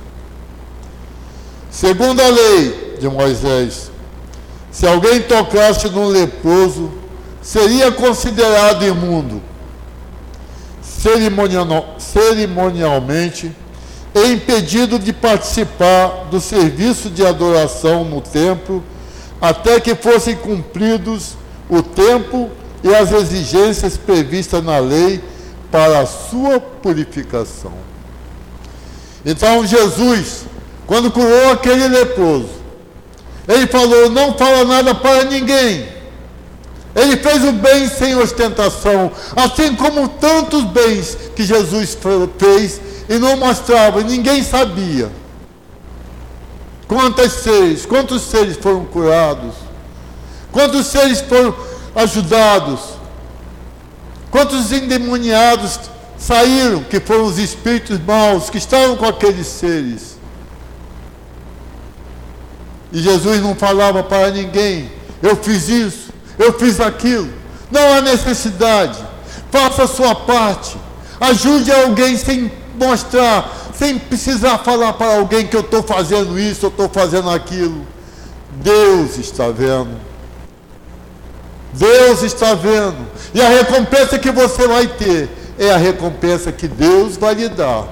Segundo 1.73 2.21
a 2.21 2.29
lei 2.29 2.99
de 3.01 3.09
Moisés, 3.09 3.91
se 4.71 4.87
alguém 4.87 5.21
tocasse 5.23 5.89
num 5.89 6.07
leproso, 6.07 7.02
seria 7.43 7.91
considerado 7.91 8.87
imundo 8.87 9.43
cerimonial, 10.81 11.97
cerimonialmente 11.99 13.51
e 14.15 14.33
impedido 14.33 14.99
de 14.99 15.13
participar 15.13 16.27
do 16.31 16.41
serviço 16.41 17.11
de 17.11 17.27
adoração 17.27 18.05
no 18.05 18.21
templo 18.21 18.83
até 19.41 19.81
que 19.81 19.95
fossem 19.97 20.37
cumpridos 20.37 21.35
o 21.69 21.83
tempo 21.83 22.51
e 22.85 22.95
as 22.95 23.11
exigências 23.11 23.97
previstas 23.97 24.63
na 24.63 24.79
lei 24.79 25.23
para 25.71 26.01
a 26.01 26.07
sua 26.07 26.61
purificação. 26.61 27.73
Então 29.25 29.67
Jesus, 29.67 30.45
quando 30.87 31.11
curou 31.11 31.51
aquele 31.51 31.89
leproso, 31.89 32.51
ele 33.49 33.67
falou: 33.67 34.11
Não 34.11 34.35
fala 34.35 34.65
nada 34.65 34.95
para 34.95 35.25
ninguém 35.25 36.02
ele 36.95 37.17
fez 37.17 37.43
o 37.45 37.53
bem 37.53 37.89
sem 37.89 38.15
ostentação, 38.17 39.11
assim 39.35 39.75
como 39.75 40.09
tantos 40.09 40.65
bens 40.65 41.17
que 41.35 41.45
Jesus 41.45 41.97
fez 42.39 42.81
e 43.09 43.19
não 43.19 43.37
mostrava, 43.37 44.03
ninguém 44.03 44.43
sabia. 44.43 45.11
Quantos 46.87 47.33
seres, 47.33 47.87
quantos 47.87 48.23
seres 48.23 48.57
foram 48.57 48.85
curados? 48.85 49.55
Quantos 50.51 50.87
seres 50.87 51.23
foram 51.23 51.55
ajudados? 51.95 52.81
Quantos 54.31 54.71
endemoniados 54.73 55.81
saíram, 56.19 56.83
que 56.85 57.01
foram 57.01 57.25
os 57.25 57.39
espíritos 57.39 57.99
maus 57.99 58.51
que 58.51 58.59
estavam 58.59 58.97
com 58.97 59.07
aqueles 59.07 59.47
seres? 59.47 60.17
E 62.93 63.01
Jesus 63.01 63.41
não 63.41 63.55
falava 63.55 64.03
para 64.03 64.31
ninguém: 64.31 64.91
Eu 65.23 65.37
fiz 65.37 65.69
isso, 65.69 66.02
eu 66.43 66.53
fiz 66.59 66.81
aquilo. 66.81 67.29
Não 67.71 67.95
há 67.95 68.01
necessidade. 68.01 68.99
Faça 69.51 69.85
a 69.85 69.89
sua 69.89 70.15
parte. 70.15 70.77
Ajude 71.21 71.71
alguém 71.71 72.17
sem 72.17 72.51
mostrar, 72.75 73.51
sem 73.75 73.99
precisar 73.99 74.59
falar 74.59 74.95
para 74.95 75.17
alguém 75.17 75.47
que 75.47 75.57
eu 75.57 75.61
estou 75.61 75.83
fazendo 75.83 76.39
isso, 76.39 76.67
eu 76.67 76.71
estou 76.71 76.89
fazendo 76.89 77.31
aquilo. 77.31 77.87
Deus 78.57 79.19
está 79.19 79.49
vendo. 79.49 80.01
Deus 81.73 82.23
está 82.23 82.55
vendo. 82.55 83.07
E 83.33 83.41
a 83.41 83.49
recompensa 83.49 84.19
que 84.19 84.31
você 84.31 84.67
vai 84.67 84.87
ter 84.87 85.29
é 85.59 85.71
a 85.71 85.77
recompensa 85.77 86.53
que 86.53 86.69
Deus 86.69 87.17
vai 87.17 87.35
lhe 87.35 87.49
dar. 87.49 87.87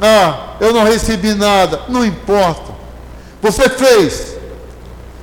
Ah, 0.00 0.56
eu 0.60 0.72
não 0.72 0.84
recebi 0.84 1.32
nada. 1.34 1.80
Não 1.88 2.04
importa. 2.04 2.74
Você 3.40 3.68
fez. 3.68 4.35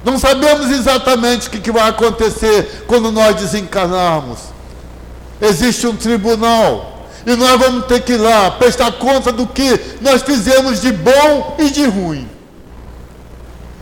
Não 0.04 0.20
sabemos 0.20 0.70
exatamente 0.70 1.47
o 1.47 1.51
que 1.51 1.72
vai 1.72 1.89
acontecer 1.89 2.84
quando 2.88 3.12
nós 3.12 3.36
desencarnarmos. 3.36 4.39
Existe 5.41 5.88
um 5.88 5.95
tribunal. 5.95 7.08
E 7.26 7.36
nós 7.36 7.58
vamos 7.58 7.86
ter 7.86 8.01
que 8.01 8.14
ir 8.14 8.18
lá 8.18 8.51
prestar 8.51 8.91
conta 8.93 9.32
do 9.32 9.47
que 9.47 9.80
nós 10.01 10.22
fizemos 10.22 10.82
de 10.82 10.91
bom 10.91 11.56
e 11.58 11.70
de 11.70 11.86
ruim. 11.86 12.30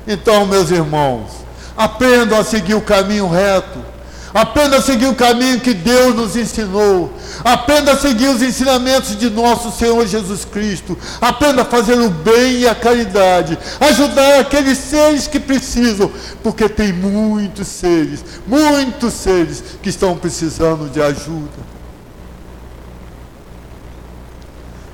Então, 0.07 0.45
meus 0.45 0.69
irmãos, 0.69 1.31
aprendam 1.75 2.39
a 2.39 2.43
seguir 2.43 2.75
o 2.75 2.81
caminho 2.81 3.27
reto 3.27 3.90
Aprenda 4.33 4.77
a 4.77 4.81
seguir 4.81 5.07
o 5.07 5.15
caminho 5.15 5.59
que 5.59 5.73
Deus 5.73 6.15
nos 6.15 6.35
ensinou. 6.37 7.11
Aprenda 7.43 7.91
a 7.91 7.97
seguir 7.97 8.29
os 8.29 8.41
ensinamentos 8.41 9.17
de 9.17 9.29
nosso 9.29 9.71
Senhor 9.71 10.05
Jesus 10.07 10.45
Cristo. 10.45 10.97
Aprenda 11.19 11.63
a 11.63 11.65
fazer 11.65 11.99
o 11.99 12.09
bem 12.09 12.59
e 12.59 12.67
a 12.67 12.73
caridade. 12.73 13.57
Ajudar 13.79 14.39
aqueles 14.39 14.77
seres 14.77 15.27
que 15.27 15.39
precisam. 15.39 16.09
Porque 16.41 16.69
tem 16.69 16.93
muitos 16.93 17.67
seres, 17.67 18.23
muitos 18.47 19.13
seres 19.13 19.61
que 19.81 19.89
estão 19.89 20.17
precisando 20.17 20.89
de 20.89 21.01
ajuda. 21.01 21.71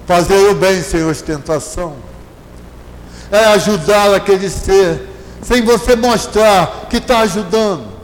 Fazer 0.08 0.50
o 0.50 0.56
bem 0.56 0.82
sem 0.82 1.04
ostentação. 1.04 1.96
É 3.32 3.46
ajudar 3.48 4.16
aquele 4.16 4.50
ser 4.50 5.10
sem 5.44 5.62
você 5.62 5.96
mostrar 5.96 6.88
que 6.90 6.98
está 6.98 7.20
ajudando 7.20 7.97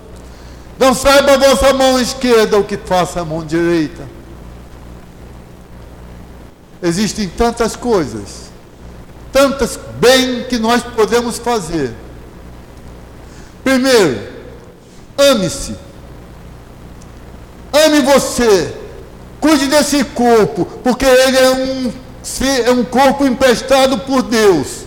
não 0.77 0.93
saiba 0.93 1.33
a 1.33 1.37
vossa 1.37 1.73
mão 1.73 1.99
esquerda 1.99 2.57
o 2.57 2.63
que 2.63 2.77
faça 2.77 3.21
a 3.21 3.25
mão 3.25 3.45
direita. 3.45 4.03
Existem 6.81 7.29
tantas 7.29 7.75
coisas, 7.75 8.51
tantas 9.31 9.79
bem 9.99 10.43
que 10.45 10.57
nós 10.57 10.83
podemos 10.83 11.37
fazer. 11.37 11.93
Primeiro, 13.63 14.27
ame-se. 15.17 15.75
Ame 17.71 18.01
você. 18.01 18.75
Cuide 19.39 19.67
desse 19.67 20.03
corpo, 20.03 20.65
porque 20.83 21.05
ele 21.05 21.37
é 21.37 21.51
um, 21.51 21.93
é 22.65 22.71
um 22.71 22.83
corpo 22.83 23.25
emprestado 23.25 23.99
por 23.99 24.21
Deus. 24.21 24.83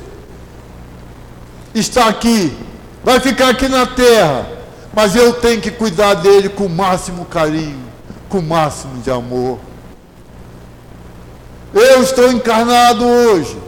Está 1.74 2.08
aqui, 2.08 2.56
vai 3.04 3.20
ficar 3.20 3.50
aqui 3.50 3.68
na 3.68 3.86
terra 3.86 4.55
mas 4.96 5.14
eu 5.14 5.34
tenho 5.34 5.60
que 5.60 5.70
cuidar 5.70 6.14
dele 6.14 6.48
com 6.48 6.64
o 6.64 6.70
máximo 6.70 7.26
carinho, 7.26 7.84
com 8.30 8.38
o 8.38 8.42
máximo 8.42 9.02
de 9.02 9.10
amor. 9.10 9.58
Eu 11.74 12.02
estou 12.02 12.32
encarnado 12.32 13.04
hoje. 13.04 13.58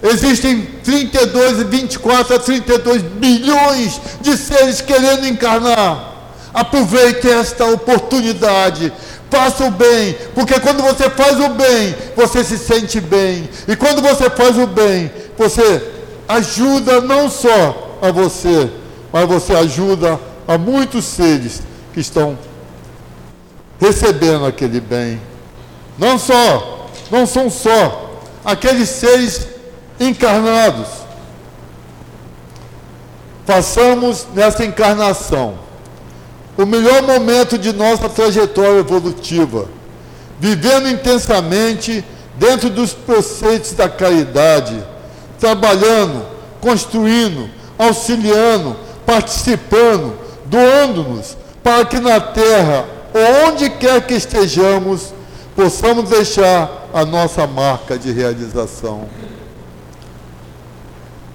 Existem 0.00 0.62
32, 0.84 1.64
24 1.64 2.36
a 2.36 2.38
32 2.38 3.02
bilhões 3.02 4.00
de 4.20 4.36
seres 4.36 4.80
querendo 4.80 5.26
encarnar. 5.26 6.12
Aproveite 6.54 7.28
esta 7.28 7.64
oportunidade. 7.64 8.92
Faça 9.28 9.64
o 9.64 9.72
bem, 9.72 10.16
porque 10.36 10.60
quando 10.60 10.84
você 10.84 11.10
faz 11.10 11.40
o 11.40 11.48
bem, 11.48 11.96
você 12.14 12.44
se 12.44 12.58
sente 12.58 13.00
bem. 13.00 13.48
E 13.66 13.74
quando 13.74 14.00
você 14.00 14.30
faz 14.30 14.56
o 14.56 14.68
bem, 14.68 15.10
você 15.36 15.82
ajuda 16.28 17.00
não 17.00 17.28
só 17.28 17.98
a 18.00 18.12
você, 18.12 18.70
mas 19.12 19.26
você 19.26 19.52
ajuda 19.52 20.20
Há 20.46 20.58
muitos 20.58 21.04
seres 21.04 21.62
que 21.92 22.00
estão 22.00 22.38
recebendo 23.80 24.46
aquele 24.46 24.80
bem. 24.80 25.20
Não 25.98 26.18
só, 26.18 26.88
não 27.10 27.26
são 27.26 27.48
só 27.48 28.20
aqueles 28.44 28.88
seres 28.88 29.46
encarnados. 29.98 30.88
Passamos 33.46 34.26
nessa 34.34 34.64
encarnação 34.64 35.58
o 36.56 36.64
melhor 36.64 37.02
momento 37.02 37.58
de 37.58 37.72
nossa 37.72 38.08
trajetória 38.08 38.78
evolutiva, 38.78 39.66
vivendo 40.38 40.88
intensamente 40.88 42.04
dentro 42.36 42.70
dos 42.70 42.92
preceitos 42.92 43.72
da 43.72 43.88
caridade, 43.88 44.82
trabalhando, 45.38 46.24
construindo, 46.60 47.50
auxiliando, 47.76 48.76
participando, 49.04 50.14
doando-nos 50.46 51.36
para 51.62 51.84
que 51.84 51.98
na 51.98 52.20
terra, 52.20 52.84
onde 53.46 53.70
quer 53.70 54.06
que 54.06 54.14
estejamos, 54.14 55.14
possamos 55.56 56.10
deixar 56.10 56.88
a 56.92 57.04
nossa 57.04 57.46
marca 57.46 57.98
de 57.98 58.12
realização. 58.12 59.08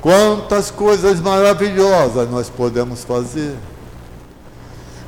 Quantas 0.01 0.71
coisas 0.71 1.19
maravilhosas 1.19 2.29
nós 2.29 2.49
podemos 2.49 3.03
fazer. 3.03 3.55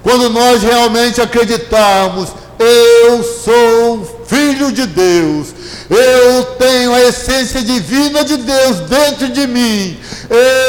Quando 0.04 0.30
nós 0.30 0.64
realmente 0.64 1.22
acreditarmos, 1.22 2.34
eu 2.62 3.24
sou 3.24 4.26
filho 4.28 4.72
de 4.72 4.86
Deus, 4.86 5.54
eu 5.90 6.44
tenho 6.58 6.94
a 6.94 7.02
essência 7.02 7.62
divina 7.62 8.24
de 8.24 8.38
Deus 8.38 8.80
dentro 8.82 9.30
de 9.30 9.48
mim, 9.48 10.00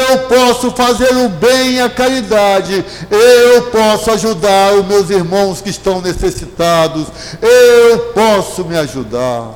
eu 0.09 0.19
posso 0.27 0.71
fazer 0.71 1.15
o 1.15 1.29
bem 1.29 1.75
e 1.75 1.81
a 1.81 1.89
caridade, 1.89 2.83
eu 3.09 3.63
posso 3.63 4.11
ajudar 4.11 4.73
os 4.73 4.85
meus 4.85 5.09
irmãos 5.09 5.61
que 5.61 5.69
estão 5.69 6.01
necessitados, 6.01 7.07
eu 7.41 7.99
posso 8.13 8.65
me 8.65 8.77
ajudar. 8.77 9.51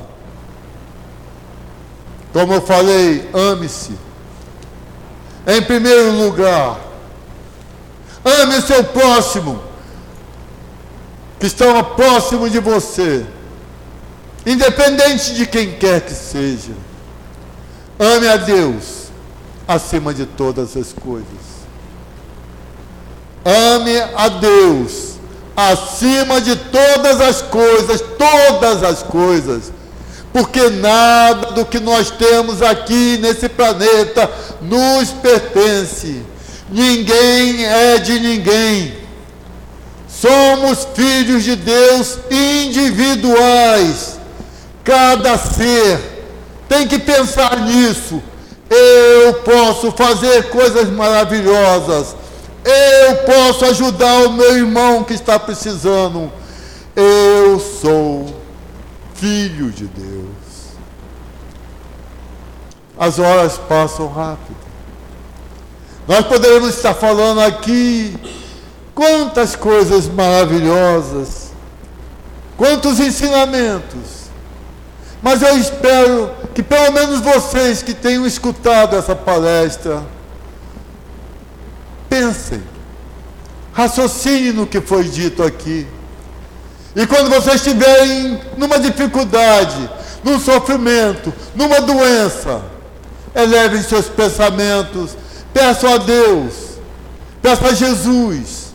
Como 2.31 2.53
eu 2.53 2.61
falei, 2.61 3.27
ame-se. 3.33 3.97
Em 5.47 5.61
primeiro 5.61 6.11
lugar, 6.11 6.77
ame 8.23 8.57
o 8.57 8.61
seu 8.61 8.83
próximo, 8.83 9.66
que 11.39 11.45
estão 11.45 11.83
próximo 11.83 12.49
de 12.49 12.59
você, 12.59 13.25
independente 14.45 15.33
de 15.33 15.45
quem 15.45 15.73
quer 15.73 16.01
que 16.01 16.13
seja. 16.13 16.73
Ame 17.99 18.27
a 18.27 18.37
Deus 18.37 19.07
acima 19.67 20.13
de 20.13 20.25
todas 20.25 20.77
as 20.77 20.93
coisas. 20.93 21.27
Ame 23.43 23.97
a 24.15 24.27
Deus 24.29 25.17
acima 25.55 26.39
de 26.39 26.55
todas 26.55 27.19
as 27.19 27.41
coisas, 27.41 28.03
todas 28.17 28.83
as 28.83 29.01
coisas. 29.01 29.71
Porque 30.31 30.69
nada 30.69 31.51
do 31.53 31.65
que 31.65 31.79
nós 31.79 32.11
temos 32.11 32.61
aqui 32.61 33.17
nesse 33.17 33.49
planeta 33.49 34.29
nos 34.61 35.09
pertence. 35.09 36.21
Ninguém 36.69 37.65
é 37.65 37.97
de 37.97 38.19
ninguém. 38.19 39.06
Somos 40.21 40.87
filhos 40.95 41.43
de 41.43 41.55
Deus 41.55 42.17
individuais. 42.31 44.19
Cada 44.83 45.37
ser 45.37 45.99
tem 46.67 46.87
que 46.87 46.97
pensar 46.97 47.59
nisso 47.61 48.21
eu 48.69 49.33
posso 49.35 49.91
fazer 49.91 50.49
coisas 50.49 50.89
maravilhosas. 50.89 52.15
Eu 52.63 53.17
posso 53.17 53.65
ajudar 53.65 54.27
o 54.27 54.33
meu 54.33 54.57
irmão 54.57 55.03
que 55.03 55.13
está 55.13 55.39
precisando. 55.39 56.31
Eu 56.95 57.59
sou 57.59 58.25
filho 59.15 59.71
de 59.71 59.85
Deus. 59.85 60.27
As 62.99 63.19
horas 63.19 63.57
passam 63.69 64.07
rápido. 64.07 64.57
Nós 66.07 66.25
poderemos 66.25 66.69
estar 66.69 66.93
falando 66.93 67.41
aqui 67.41 68.17
quantas 68.97 69.55
coisas 69.55 70.07
maravilhosas, 70.07 71.51
quantos 72.57 72.99
ensinamentos. 72.99 74.25
Mas 75.21 75.43
eu 75.43 75.55
espero 75.55 76.31
que 76.55 76.63
pelo 76.63 76.91
menos 76.91 77.19
vocês 77.19 77.83
que 77.83 77.93
tenham 77.93 78.25
escutado 78.25 78.95
essa 78.95 79.15
palestra, 79.15 80.03
pensem, 82.09 82.63
raciocinem 83.71 84.53
no 84.53 84.65
que 84.65 84.81
foi 84.81 85.03
dito 85.03 85.43
aqui. 85.43 85.85
E 86.95 87.05
quando 87.05 87.29
vocês 87.29 87.57
estiverem 87.57 88.41
numa 88.57 88.79
dificuldade, 88.79 89.87
num 90.23 90.39
sofrimento, 90.39 91.31
numa 91.53 91.81
doença, 91.81 92.63
elevem 93.35 93.83
seus 93.83 94.07
pensamentos, 94.07 95.15
peçam 95.53 95.93
a 95.93 95.97
Deus, 95.97 96.53
peçam 97.43 97.67
a 97.67 97.73
Jesus, 97.75 98.66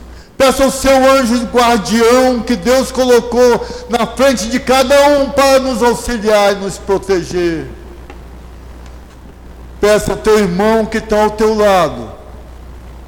Peça 0.42 0.64
ao 0.64 0.72
seu 0.72 1.08
anjo 1.08 1.46
guardião 1.52 2.40
que 2.40 2.56
Deus 2.56 2.90
colocou 2.90 3.64
na 3.88 4.04
frente 4.08 4.48
de 4.48 4.58
cada 4.58 5.06
um 5.10 5.30
para 5.30 5.60
nos 5.60 5.80
auxiliar 5.80 6.54
e 6.54 6.56
nos 6.56 6.78
proteger. 6.78 7.68
Peça 9.80 10.10
ao 10.10 10.18
teu 10.18 10.40
irmão 10.40 10.84
que 10.84 10.98
está 10.98 11.22
ao 11.22 11.30
teu 11.30 11.54
lado, 11.54 12.10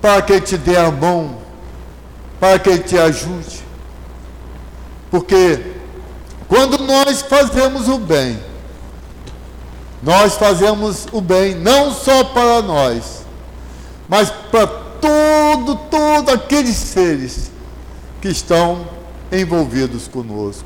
para 0.01 0.22
que 0.22 0.35
ele 0.35 0.43
te 0.43 0.57
dê 0.57 0.76
a 0.76 0.93
mão, 0.93 1.39
para 2.39 2.57
que 2.61 2.70
ele 2.70 2.85
te 2.85 2.97
ajude. 2.97 3.64
Porque 5.11 5.74
quando 6.47 6.78
nós 6.85 7.22
fazemos 7.22 7.89
o 7.89 7.99
bem, 7.99 8.39
nós 10.01 10.37
fazemos 10.37 11.09
o 11.11 11.20
bem 11.20 11.57
não 11.57 11.93
só 11.93 12.22
para 12.22 12.62
nós, 12.62 13.24
mas 14.09 14.30
para 14.53 14.84
todo, 15.05 15.76
todos 15.90 16.32
aqueles 16.32 16.76
seres 16.76 17.50
que 18.22 18.28
estão 18.28 18.88
envolvidos 19.30 20.09
conosco. 20.09 20.64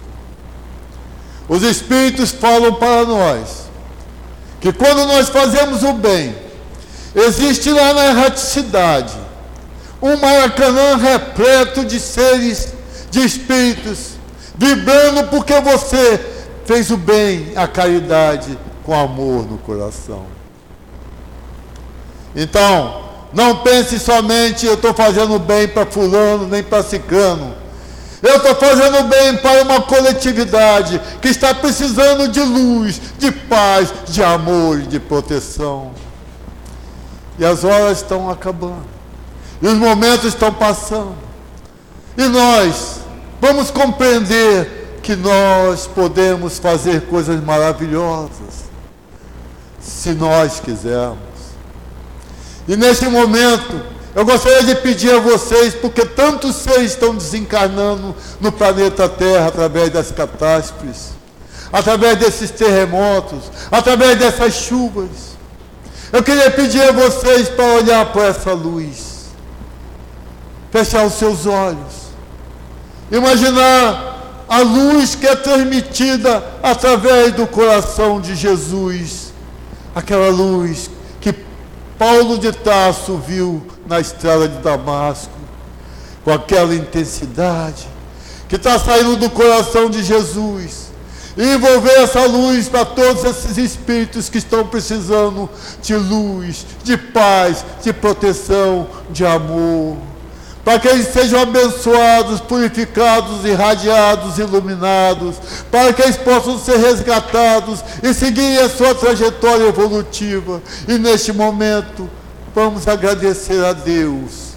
Os 1.48 1.62
Espíritos 1.64 2.30
falam 2.30 2.74
para 2.74 3.04
nós 3.04 3.68
que 4.60 4.72
quando 4.72 5.06
nós 5.06 5.28
fazemos 5.28 5.82
o 5.82 5.92
bem, 5.94 6.36
existe 7.14 7.70
lá 7.70 7.92
na 7.94 8.06
erraticidade 8.06 9.16
um 10.00 10.16
Maracanã 10.16 10.96
repleto 10.96 11.84
de 11.84 11.98
seres, 11.98 12.72
de 13.10 13.24
espíritos, 13.24 14.12
vibrando 14.56 15.24
porque 15.24 15.60
você 15.60 16.24
fez 16.64 16.90
o 16.92 16.96
bem, 16.96 17.52
a 17.56 17.66
caridade, 17.66 18.56
com 18.84 18.94
amor 18.94 19.50
no 19.50 19.58
coração. 19.58 20.26
Então, 22.36 23.07
não 23.32 23.56
pense 23.56 23.98
somente 23.98 24.66
eu 24.66 24.74
estou 24.74 24.94
fazendo 24.94 25.38
bem 25.38 25.68
para 25.68 25.86
fulano, 25.86 26.46
nem 26.46 26.62
para 26.62 26.82
ciclano. 26.82 27.54
Eu 28.22 28.36
estou 28.36 28.54
fazendo 28.56 29.04
bem 29.04 29.36
para 29.36 29.62
uma 29.62 29.82
coletividade 29.82 31.00
que 31.22 31.28
está 31.28 31.54
precisando 31.54 32.28
de 32.28 32.40
luz, 32.40 33.00
de 33.18 33.30
paz, 33.30 33.92
de 34.08 34.22
amor 34.22 34.80
e 34.80 34.86
de 34.86 34.98
proteção. 34.98 35.92
E 37.38 37.44
as 37.44 37.62
horas 37.62 37.98
estão 37.98 38.28
acabando. 38.28 38.86
E 39.62 39.66
os 39.66 39.74
momentos 39.74 40.26
estão 40.26 40.52
passando. 40.52 41.14
E 42.16 42.24
nós 42.24 43.00
vamos 43.40 43.70
compreender 43.70 44.98
que 45.02 45.14
nós 45.14 45.86
podemos 45.86 46.58
fazer 46.58 47.02
coisas 47.02 47.42
maravilhosas 47.42 48.68
se 49.80 50.10
nós 50.10 50.58
quisermos. 50.58 51.27
E 52.68 52.76
neste 52.76 53.06
momento, 53.08 53.80
eu 54.14 54.26
gostaria 54.26 54.62
de 54.62 54.74
pedir 54.74 55.10
a 55.14 55.20
vocês, 55.20 55.74
porque 55.74 56.04
tantos 56.04 56.56
seres 56.56 56.92
estão 56.92 57.14
desencarnando 57.16 58.14
no 58.38 58.52
planeta 58.52 59.08
Terra 59.08 59.46
através 59.46 59.88
das 59.90 60.12
catástrofes, 60.12 61.12
através 61.72 62.18
desses 62.18 62.50
terremotos, 62.50 63.44
através 63.70 64.18
dessas 64.18 64.52
chuvas. 64.52 65.08
Eu 66.12 66.22
queria 66.22 66.50
pedir 66.50 66.82
a 66.82 66.92
vocês 66.92 67.48
para 67.48 67.64
olhar 67.64 68.12
para 68.12 68.26
essa 68.26 68.52
luz, 68.52 69.28
fechar 70.70 71.06
os 71.06 71.14
seus 71.14 71.46
olhos, 71.46 72.08
imaginar 73.10 74.44
a 74.46 74.58
luz 74.58 75.14
que 75.14 75.26
é 75.26 75.36
transmitida 75.36 76.44
através 76.62 77.32
do 77.32 77.46
coração 77.46 78.20
de 78.20 78.34
Jesus, 78.34 79.32
aquela 79.94 80.28
luz 80.28 80.90
Paulo 81.98 82.38
de 82.38 82.52
Tarso 82.52 83.16
viu 83.18 83.66
na 83.86 83.98
estrada 84.00 84.48
de 84.48 84.58
Damasco, 84.58 85.32
com 86.24 86.32
aquela 86.32 86.74
intensidade 86.74 87.88
que 88.48 88.56
está 88.56 88.78
saindo 88.78 89.16
do 89.16 89.28
coração 89.28 89.90
de 89.90 90.02
Jesus, 90.02 90.90
envolver 91.36 92.02
essa 92.02 92.24
luz 92.24 92.68
para 92.68 92.84
todos 92.84 93.24
esses 93.24 93.58
espíritos 93.58 94.28
que 94.28 94.38
estão 94.38 94.66
precisando 94.66 95.48
de 95.82 95.94
luz, 95.94 96.64
de 96.82 96.96
paz, 96.96 97.64
de 97.82 97.92
proteção, 97.92 98.88
de 99.10 99.26
amor 99.26 99.96
para 100.64 100.78
que 100.78 100.88
eles 100.88 101.08
sejam 101.08 101.40
abençoados, 101.40 102.40
purificados, 102.40 103.44
irradiados, 103.44 104.38
iluminados, 104.38 105.36
para 105.70 105.92
que 105.92 106.02
eles 106.02 106.16
possam 106.16 106.58
ser 106.58 106.76
resgatados 106.78 107.82
e 108.02 108.12
seguirem 108.12 108.58
a 108.58 108.68
sua 108.68 108.94
trajetória 108.94 109.68
evolutiva. 109.68 110.60
E 110.86 110.98
neste 110.98 111.32
momento, 111.32 112.08
vamos 112.54 112.86
agradecer 112.86 113.64
a 113.64 113.72
Deus 113.72 114.52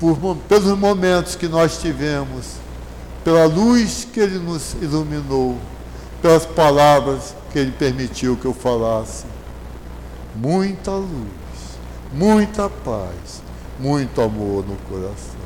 por, 0.00 0.16
pelos 0.48 0.76
momentos 0.76 1.36
que 1.36 1.46
nós 1.46 1.78
tivemos, 1.78 2.46
pela 3.22 3.46
luz 3.46 4.06
que 4.12 4.20
Ele 4.20 4.38
nos 4.38 4.74
iluminou, 4.80 5.56
pelas 6.20 6.46
palavras 6.46 7.34
que 7.52 7.58
Ele 7.58 7.72
permitiu 7.72 8.36
que 8.36 8.46
eu 8.46 8.54
falasse. 8.54 9.24
Muita 10.34 10.92
luz, 10.92 11.28
muita 12.12 12.68
paz 12.68 13.47
muito 13.78 14.20
amor 14.20 14.66
no 14.66 14.76
coração. 14.88 15.38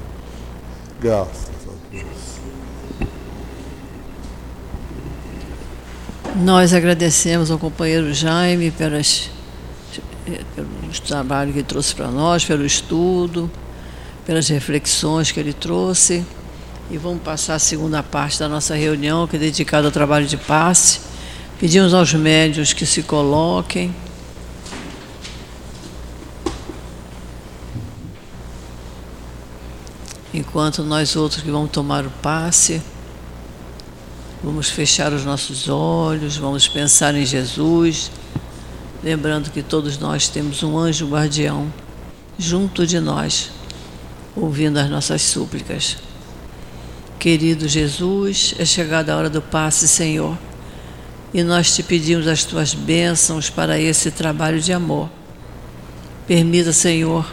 Graças 1.01 1.51
a 1.67 1.91
Deus. 1.91 2.33
Nós 6.37 6.73
agradecemos 6.73 7.51
ao 7.51 7.59
companheiro 7.59 8.13
Jaime 8.15 8.71
pelas, 8.71 9.31
pelo 10.55 10.69
trabalho 11.07 11.53
que 11.53 11.63
trouxe 11.63 11.95
para 11.95 12.09
nós, 12.09 12.45
pelo 12.45 12.65
estudo, 12.65 13.51
pelas 14.25 14.49
reflexões 14.49 15.31
que 15.31 15.39
ele 15.39 15.53
trouxe. 15.53 16.25
E 16.91 16.97
vamos 16.97 17.23
passar 17.23 17.57
a 17.57 17.59
segunda 17.59 18.03
parte 18.03 18.39
da 18.39 18.49
nossa 18.49 18.75
reunião, 18.75 19.27
que 19.27 19.37
é 19.37 19.39
dedicada 19.39 19.89
ao 19.89 19.93
trabalho 19.93 20.27
de 20.27 20.37
passe. 20.37 21.01
Pedimos 21.61 21.95
aos 21.95 22.13
médios 22.15 22.73
que 22.73 22.87
se 22.87 23.03
coloquem. 23.03 23.95
Enquanto 30.53 30.85
nós 30.85 31.17
outros 31.17 31.43
que 31.43 31.51
vamos 31.51 31.71
tomar 31.71 32.05
o 32.05 32.11
passe, 32.11 32.83
vamos 34.45 34.69
fechar 34.69 35.11
os 35.11 35.25
nossos 35.25 35.67
olhos, 35.67 36.37
vamos 36.37 36.69
pensar 36.69 37.15
em 37.15 37.25
Jesus, 37.25 38.11
lembrando 39.03 39.51
que 39.51 39.63
todos 39.63 39.97
nós 39.97 40.29
temos 40.29 40.63
um 40.63 40.77
anjo 40.77 41.09
guardião 41.09 41.73
junto 42.39 42.87
de 42.87 43.01
nós, 43.01 43.51
ouvindo 44.37 44.77
as 44.77 44.91
nossas 44.91 45.23
súplicas. 45.23 45.97
Querido 47.19 47.67
Jesus, 47.67 48.55
é 48.59 48.67
chegada 48.67 49.15
a 49.15 49.17
hora 49.17 49.31
do 49.31 49.41
passe, 49.41 49.89
Senhor, 49.89 50.37
e 51.33 51.43
nós 51.43 51.75
te 51.75 51.83
pedimos 51.83 52.29
as 52.29 52.45
tuas 52.45 52.75
bênçãos 52.75 53.49
para 53.49 53.81
esse 53.81 54.11
trabalho 54.11 54.61
de 54.61 54.71
amor. 54.71 55.09
Permita, 56.27 56.75
Senhor, 56.75 57.25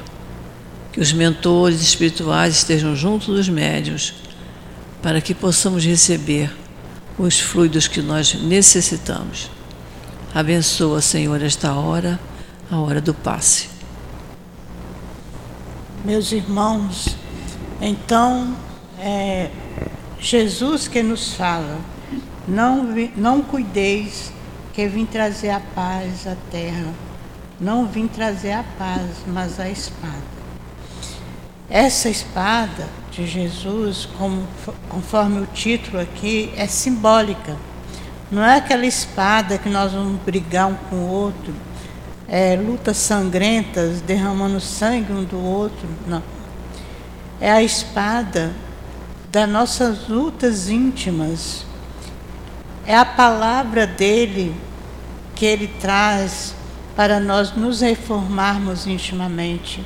que 0.91 0.99
os 0.99 1.13
mentores 1.13 1.81
espirituais 1.81 2.55
estejam 2.57 2.95
junto 2.95 3.33
dos 3.33 3.47
médios, 3.47 4.13
para 5.01 5.21
que 5.21 5.33
possamos 5.33 5.85
receber 5.85 6.51
os 7.17 7.39
fluidos 7.39 7.87
que 7.87 8.01
nós 8.01 8.33
necessitamos. 8.33 9.49
Abençoa, 10.33 11.01
Senhor, 11.01 11.41
esta 11.41 11.73
hora, 11.73 12.19
a 12.71 12.77
hora 12.77 13.01
do 13.01 13.13
passe. 13.13 13.69
Meus 16.05 16.31
irmãos, 16.31 17.15
então 17.81 18.55
é, 18.99 19.49
Jesus 20.19 20.87
que 20.87 21.01
nos 21.01 21.33
fala, 21.33 21.79
não, 22.47 22.87
não 23.15 23.41
cuideis 23.41 24.31
que 24.73 24.87
vim 24.87 25.05
trazer 25.05 25.49
a 25.49 25.59
paz 25.59 26.25
à 26.25 26.35
terra. 26.49 26.93
Não 27.59 27.85
vim 27.85 28.07
trazer 28.07 28.53
a 28.53 28.63
paz, 28.77 29.09
mas 29.27 29.59
a 29.59 29.69
espada. 29.69 30.38
Essa 31.69 32.09
espada 32.09 32.87
de 33.11 33.27
Jesus, 33.27 34.09
como, 34.17 34.47
conforme 34.87 35.41
o 35.41 35.45
título 35.45 35.99
aqui, 35.99 36.51
é 36.57 36.65
simbólica. 36.65 37.55
Não 38.31 38.43
é 38.43 38.57
aquela 38.57 38.87
espada 38.87 39.59
que 39.59 39.69
nós 39.69 39.91
vamos 39.91 40.19
brigar 40.21 40.67
um 40.67 40.73
com 40.73 40.95
o 40.95 41.09
outro, 41.09 41.53
é, 42.27 42.55
lutas 42.55 42.97
sangrentas, 42.97 44.01
derramando 44.01 44.59
sangue 44.59 45.13
um 45.13 45.23
do 45.23 45.39
outro. 45.39 45.87
Não. 46.07 46.23
É 47.39 47.51
a 47.51 47.61
espada 47.61 48.51
das 49.31 49.47
nossas 49.47 50.07
lutas 50.07 50.69
íntimas. 50.69 51.65
É 52.83 52.95
a 52.95 53.05
palavra 53.05 53.85
dele 53.85 54.55
que 55.35 55.45
ele 55.45 55.67
traz 55.79 56.55
para 56.95 57.19
nós 57.19 57.55
nos 57.55 57.81
reformarmos 57.81 58.87
intimamente. 58.87 59.85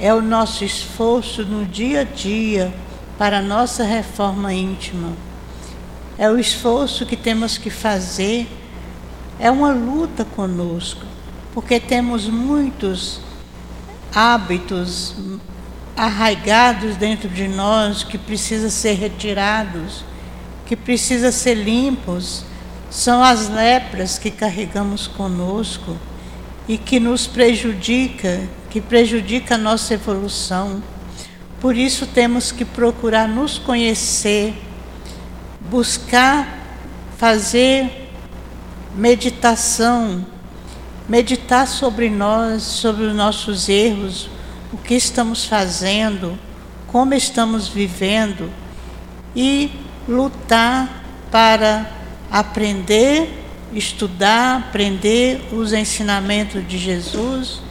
É 0.00 0.14
o 0.14 0.22
nosso 0.22 0.64
esforço 0.64 1.44
no 1.44 1.66
dia 1.66 2.02
a 2.02 2.04
dia 2.04 2.72
para 3.18 3.38
a 3.38 3.42
nossa 3.42 3.82
reforma 3.82 4.52
íntima. 4.54 5.12
É 6.16 6.30
o 6.30 6.38
esforço 6.38 7.04
que 7.04 7.16
temos 7.16 7.58
que 7.58 7.70
fazer. 7.70 8.46
É 9.40 9.50
uma 9.50 9.72
luta 9.72 10.24
conosco, 10.24 11.04
porque 11.52 11.80
temos 11.80 12.28
muitos 12.28 13.20
hábitos, 14.14 15.14
arraigados 15.96 16.96
dentro 16.96 17.28
de 17.28 17.48
nós 17.48 18.04
que 18.04 18.16
precisa 18.16 18.70
ser 18.70 18.94
retirados, 18.94 20.04
que 20.64 20.76
precisa 20.76 21.32
ser 21.32 21.54
limpos, 21.54 22.44
são 22.90 23.22
as 23.22 23.48
lepras 23.48 24.18
que 24.18 24.30
carregamos 24.30 25.06
conosco 25.06 25.96
e 26.66 26.78
que 26.78 27.00
nos 27.00 27.26
prejudica, 27.26 28.48
que 28.70 28.80
prejudica 28.80 29.54
a 29.54 29.58
nossa 29.58 29.94
evolução. 29.94 30.82
Por 31.60 31.76
isso 31.76 32.06
temos 32.06 32.52
que 32.52 32.64
procurar 32.64 33.26
nos 33.26 33.58
conhecer, 33.58 34.54
buscar 35.60 36.58
fazer 37.16 38.10
meditação, 38.94 40.24
meditar 41.08 41.66
sobre 41.66 42.08
nós, 42.08 42.62
sobre 42.62 43.06
os 43.06 43.14
nossos 43.14 43.68
erros, 43.68 44.30
o 44.72 44.76
que 44.76 44.94
estamos 44.94 45.44
fazendo, 45.44 46.38
como 46.86 47.14
estamos 47.14 47.66
vivendo 47.66 48.52
e 49.34 49.70
lutar 50.06 51.02
para 51.30 51.90
aprender, 52.30 53.44
estudar, 53.72 54.58
aprender 54.58 55.40
os 55.52 55.72
ensinamentos 55.72 56.66
de 56.66 56.78
Jesus 56.78 57.67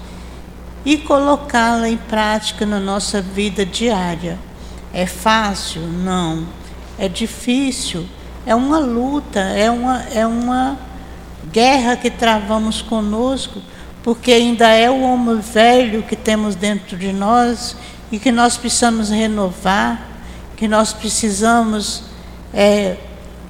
e 0.88 0.98
colocá-la 0.98 1.90
em 1.90 1.98
prática 1.98 2.66
na 2.66 2.80
nossa 2.80 3.22
vida 3.22 3.66
diária. 3.66 4.40
É 4.94 5.06
fácil? 5.06 5.82
Não. 5.82 6.48
É 6.98 7.10
difícil? 7.10 8.08
É 8.46 8.56
uma 8.56 8.80
luta, 8.80 9.42
é 9.42 9.70
uma, 9.70 10.02
é 10.04 10.26
uma 10.26 10.80
guerra 11.52 11.98
que 11.98 12.10
travamos 12.10 12.82
conosco 12.82 13.62
porque 14.02 14.32
ainda 14.32 14.70
é 14.70 14.90
o 14.90 15.02
homem 15.02 15.42
velho 15.42 16.04
que 16.04 16.16
temos 16.16 16.56
dentro 16.56 16.96
de 16.96 17.12
nós 17.12 17.76
e 18.10 18.18
que 18.18 18.32
nós 18.32 18.56
precisamos 18.56 19.10
renovar, 19.10 20.08
que 20.56 20.70
nós 20.70 20.94
precisamos 20.94 22.04
é, 22.54 22.96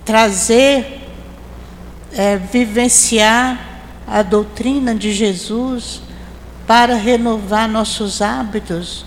trazer, 0.04 1.08
é, 2.14 2.36
vivenciar 2.36 3.84
a 4.08 4.24
doutrina 4.24 4.96
de 4.96 5.14
Jesus 5.14 6.07
para 6.68 6.96
renovar 6.96 7.70
nossos 7.70 8.22
hábitos, 8.22 9.06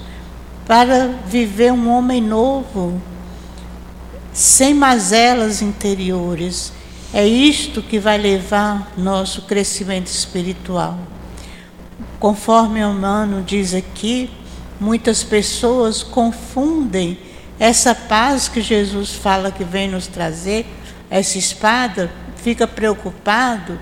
para 0.67 1.09
viver 1.27 1.71
um 1.73 1.91
homem 1.91 2.23
novo, 2.23 3.01
sem 4.33 4.73
mazelas 4.73 5.61
interiores. 5.61 6.73
É 7.13 7.27
isto 7.27 7.83
que 7.83 7.99
vai 7.99 8.17
levar 8.17 8.91
nosso 8.97 9.43
crescimento 9.43 10.07
espiritual. 10.07 10.99
Conforme 12.19 12.83
o 12.83 12.91
humano 12.91 13.43
diz 13.43 13.75
aqui, 13.75 14.31
muitas 14.81 15.23
pessoas 15.23 16.03
confundem 16.03 17.19
essa 17.59 17.95
paz 17.95 18.49
que 18.49 18.63
Jesus 18.63 19.13
fala 19.13 19.53
que 19.53 19.65
vem 19.65 19.89
nos 19.89 20.07
trazer, 20.07 20.67
essa 21.11 21.37
espada, 21.37 22.11
fica 22.37 22.67
preocupado, 22.67 23.79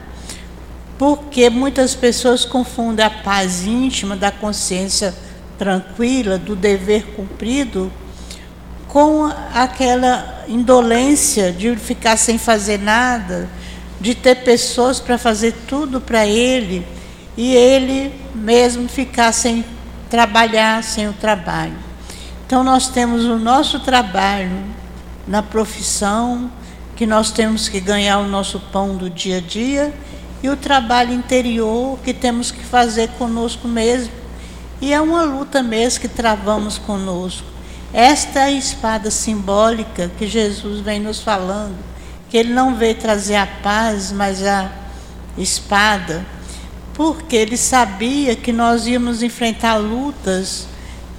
porque 0.98 1.48
muitas 1.48 1.94
pessoas 1.94 2.44
confundem 2.44 3.06
a 3.06 3.10
paz 3.10 3.64
íntima 3.64 4.16
da 4.16 4.32
consciência 4.32 5.14
tranquila, 5.56 6.36
do 6.36 6.56
dever 6.56 7.14
cumprido, 7.14 7.90
com 8.88 9.30
aquela 9.54 10.44
indolência 10.48 11.52
de 11.52 11.76
ficar 11.76 12.16
sem 12.16 12.36
fazer 12.36 12.78
nada, 12.78 13.48
de 14.00 14.14
ter 14.14 14.42
pessoas 14.42 14.98
para 14.98 15.16
fazer 15.16 15.54
tudo 15.68 16.00
para 16.00 16.26
ele 16.26 16.84
e 17.36 17.54
ele 17.54 18.12
mesmo 18.34 18.88
ficar 18.88 19.32
sem 19.32 19.64
trabalhar, 20.10 20.82
sem 20.82 21.08
o 21.08 21.12
trabalho. 21.12 21.76
Então 22.46 22.64
nós 22.64 22.88
temos 22.88 23.24
o 23.24 23.38
nosso 23.38 23.80
trabalho 23.80 24.64
na 25.26 25.42
profissão, 25.42 26.50
que 26.96 27.06
nós 27.06 27.30
temos 27.30 27.68
que 27.68 27.78
ganhar 27.78 28.18
o 28.18 28.26
nosso 28.26 28.58
pão 28.58 28.96
do 28.96 29.10
dia 29.10 29.36
a 29.36 29.40
dia, 29.40 29.92
e 30.42 30.48
o 30.48 30.56
trabalho 30.56 31.12
interior 31.12 31.98
que 32.04 32.14
temos 32.14 32.50
que 32.50 32.62
fazer 32.64 33.08
conosco 33.18 33.66
mesmo. 33.66 34.12
E 34.80 34.92
é 34.92 35.00
uma 35.00 35.22
luta 35.22 35.62
mesmo 35.62 36.00
que 36.00 36.08
travamos 36.08 36.78
conosco. 36.78 37.46
Esta 37.92 38.48
é 38.48 38.52
espada 38.52 39.10
simbólica 39.10 40.10
que 40.18 40.26
Jesus 40.26 40.80
vem 40.80 41.00
nos 41.00 41.20
falando, 41.20 41.76
que 42.28 42.36
ele 42.36 42.52
não 42.52 42.74
veio 42.74 42.94
trazer 42.94 43.36
a 43.36 43.46
paz, 43.46 44.12
mas 44.12 44.44
a 44.44 44.70
espada 45.36 46.24
porque 46.98 47.36
ele 47.36 47.56
sabia 47.56 48.34
que 48.34 48.52
nós 48.52 48.88
íamos 48.88 49.22
enfrentar 49.22 49.76
lutas, 49.76 50.66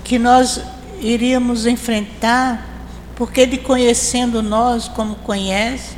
que 0.03 0.19
nós 0.19 0.59
iríamos 0.99 1.65
enfrentar, 1.65 2.83
porque 3.15 3.39
ele 3.39 3.57
conhecendo 3.57 4.43
nós 4.43 4.89
como 4.89 5.15
conhece, 5.15 5.95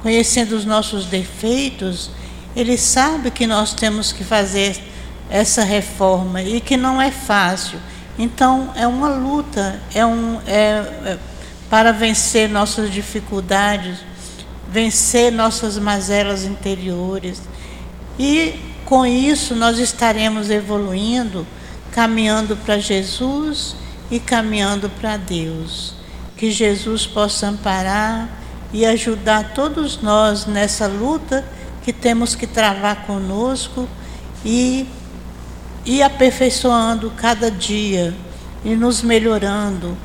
conhecendo 0.00 0.56
os 0.56 0.64
nossos 0.64 1.04
defeitos, 1.04 2.10
ele 2.58 2.76
sabe 2.76 3.30
que 3.30 3.46
nós 3.46 3.72
temos 3.72 4.10
que 4.10 4.24
fazer 4.24 4.76
essa 5.30 5.62
reforma 5.62 6.42
e 6.42 6.60
que 6.60 6.76
não 6.76 7.00
é 7.00 7.10
fácil. 7.10 7.78
Então 8.18 8.72
é 8.74 8.84
uma 8.84 9.08
luta, 9.10 9.80
é 9.94 10.04
um 10.04 10.40
é, 10.44 10.82
é 11.04 11.18
para 11.70 11.92
vencer 11.92 12.48
nossas 12.48 12.90
dificuldades, 12.90 13.98
vencer 14.68 15.30
nossas 15.30 15.78
mazelas 15.78 16.44
interiores. 16.44 17.42
E 18.18 18.54
com 18.84 19.06
isso, 19.06 19.54
nós 19.54 19.78
estaremos 19.78 20.50
evoluindo, 20.50 21.46
caminhando 21.92 22.56
para 22.56 22.78
Jesus 22.78 23.76
e 24.10 24.18
caminhando 24.18 24.90
para 24.90 25.16
Deus. 25.16 25.94
que 26.36 26.52
Jesus 26.52 27.04
possa 27.04 27.48
amparar 27.48 28.28
e 28.72 28.86
ajudar 28.86 29.54
todos 29.54 30.00
nós 30.00 30.46
nessa 30.46 30.86
luta 30.86 31.44
que 31.88 31.92
temos 31.94 32.34
que 32.34 32.46
travar 32.46 33.06
conosco 33.06 33.88
e 34.44 34.86
ir 35.86 36.02
aperfeiçoando 36.02 37.10
cada 37.16 37.50
dia 37.50 38.14
e 38.62 38.76
nos 38.76 39.00
melhorando. 39.00 39.96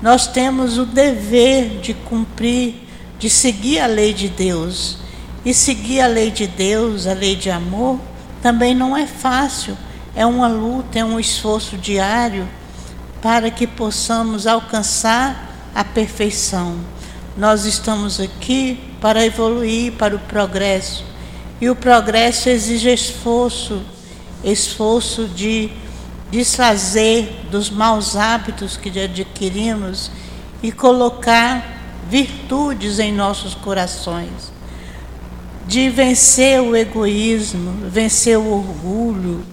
Nós 0.00 0.26
temos 0.26 0.78
o 0.78 0.86
dever 0.86 1.78
de 1.80 1.92
cumprir, 1.92 2.88
de 3.18 3.28
seguir 3.28 3.80
a 3.80 3.86
lei 3.86 4.14
de 4.14 4.30
Deus. 4.30 4.96
E 5.44 5.52
seguir 5.52 6.00
a 6.00 6.06
lei 6.06 6.30
de 6.30 6.46
Deus, 6.46 7.06
a 7.06 7.12
lei 7.12 7.36
de 7.36 7.50
amor, 7.50 8.00
também 8.40 8.74
não 8.74 8.96
é 8.96 9.06
fácil. 9.06 9.76
É 10.14 10.24
uma 10.24 10.48
luta, 10.48 10.98
é 10.98 11.04
um 11.04 11.20
esforço 11.20 11.76
diário 11.76 12.48
para 13.20 13.50
que 13.50 13.66
possamos 13.66 14.46
alcançar 14.46 15.70
a 15.74 15.84
perfeição. 15.84 16.78
Nós 17.36 17.66
estamos 17.66 18.20
aqui 18.20 18.80
para 19.02 19.22
evoluir 19.22 19.92
para 19.92 20.16
o 20.16 20.18
progresso. 20.18 21.15
E 21.60 21.70
o 21.70 21.76
progresso 21.76 22.48
exige 22.48 22.92
esforço, 22.92 23.82
esforço 24.44 25.26
de 25.26 25.70
desfazer 26.30 27.46
dos 27.50 27.70
maus 27.70 28.14
hábitos 28.16 28.76
que 28.76 28.88
adquirimos 29.00 30.10
e 30.62 30.70
colocar 30.70 31.76
virtudes 32.10 32.98
em 32.98 33.12
nossos 33.12 33.54
corações, 33.54 34.52
de 35.66 35.88
vencer 35.88 36.60
o 36.60 36.76
egoísmo, 36.76 37.88
vencer 37.88 38.38
o 38.38 38.52
orgulho 38.52 39.44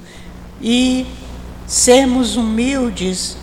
e 0.62 1.06
sermos 1.66 2.36
humildes 2.36 3.38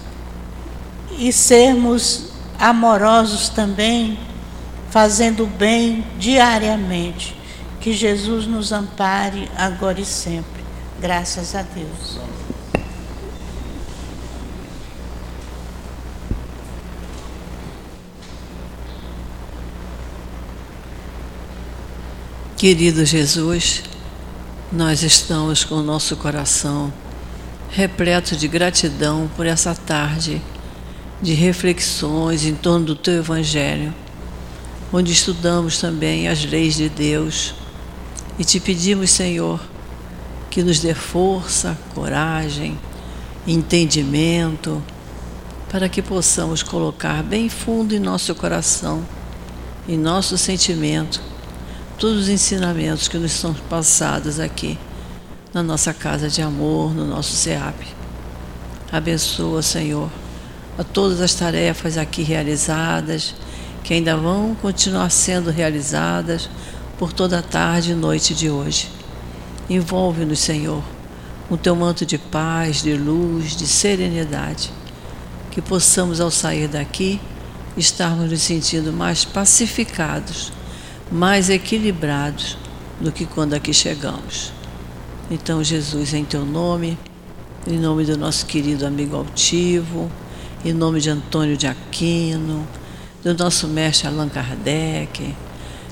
e 1.19 1.33
sermos 1.33 2.31
amorosos 2.59 3.49
também, 3.49 4.19
fazendo 4.91 5.47
bem 5.47 6.05
diariamente. 6.19 7.39
Que 7.81 7.95
Jesus 7.95 8.47
nos 8.47 8.72
ampare 8.72 9.51
agora 9.57 9.99
e 10.01 10.05
sempre. 10.05 10.62
Graças 11.01 11.55
a 11.55 11.62
Deus. 11.62 12.18
Querido 22.59 23.07
Jesus, 23.07 23.83
nós 24.70 25.03
estamos 25.03 25.64
com 25.64 25.76
o 25.76 25.83
nosso 25.83 26.14
coração 26.16 26.93
repleto 27.70 28.37
de 28.37 28.47
gratidão 28.47 29.31
por 29.35 29.47
essa 29.47 29.74
tarde 29.74 30.43
de 31.22 31.33
reflexões 31.33 32.45
em 32.45 32.55
torno 32.55 32.85
do 32.85 32.95
teu 32.95 33.14
Evangelho, 33.14 33.95
onde 34.93 35.11
estudamos 35.12 35.78
também 35.78 36.28
as 36.28 36.45
leis 36.45 36.74
de 36.74 36.91
Deus 36.91 37.55
e 38.41 38.45
te 38.45 38.59
pedimos, 38.59 39.11
Senhor, 39.11 39.61
que 40.49 40.62
nos 40.62 40.80
dê 40.80 40.95
força, 40.95 41.76
coragem, 41.95 42.74
entendimento, 43.47 44.82
para 45.70 45.91
que 45.91 46.01
possamos 46.01 46.62
colocar 46.62 47.22
bem 47.22 47.51
fundo 47.51 47.95
em 47.95 47.99
nosso 47.99 48.34
coração, 48.34 49.05
em 49.86 49.99
nosso 49.99 50.38
sentimento, 50.38 51.20
todos 51.99 52.22
os 52.22 52.28
ensinamentos 52.30 53.09
que 53.09 53.18
nos 53.18 53.32
são 53.32 53.53
passados 53.68 54.41
aqui 54.41 54.78
na 55.53 55.62
nossa 55.62 55.93
casa 55.93 56.30
de 56.30 56.41
amor, 56.41 56.95
no 56.95 57.05
nosso 57.05 57.32
SEAP. 57.32 57.88
Abençoa, 58.91 59.61
Senhor, 59.61 60.11
a 60.78 60.82
todas 60.82 61.20
as 61.20 61.34
tarefas 61.34 61.99
aqui 61.99 62.22
realizadas, 62.22 63.34
que 63.84 63.93
ainda 63.93 64.16
vão 64.16 64.57
continuar 64.62 65.11
sendo 65.11 65.51
realizadas 65.51 66.49
por 67.01 67.14
toda 67.14 67.38
a 67.38 67.42
tarde 67.42 67.92
e 67.92 67.94
noite 67.94 68.34
de 68.34 68.51
hoje. 68.51 68.90
Envolve-nos, 69.70 70.38
Senhor, 70.38 70.84
com 71.48 71.57
teu 71.57 71.74
manto 71.74 72.05
de 72.05 72.18
paz, 72.18 72.82
de 72.82 72.92
luz, 72.92 73.57
de 73.57 73.66
serenidade, 73.66 74.70
que 75.51 75.62
possamos, 75.62 76.20
ao 76.20 76.30
sair 76.30 76.68
daqui, 76.68 77.18
estarmos 77.74 78.30
nos 78.30 78.42
sentindo 78.42 78.92
mais 78.92 79.24
pacificados 79.24 80.53
mais 81.11 81.48
equilibrados 81.48 82.59
do 83.01 83.11
que 83.11 83.24
quando 83.24 83.55
aqui 83.55 83.72
chegamos. 83.72 84.53
Então, 85.30 85.64
Jesus, 85.64 86.12
em 86.12 86.24
teu 86.24 86.44
nome, 86.44 86.98
em 87.66 87.78
nome 87.78 88.05
do 88.05 88.16
nosso 88.16 88.44
querido 88.44 88.86
amigo 88.86 89.16
altivo, 89.16 90.11
em 90.62 90.74
nome 90.74 91.01
de 91.01 91.09
Antônio 91.09 91.57
de 91.57 91.66
Aquino, 91.66 92.68
do 93.24 93.34
nosso 93.34 93.66
mestre 93.66 94.07
Allan 94.07 94.28
Kardec, 94.28 95.34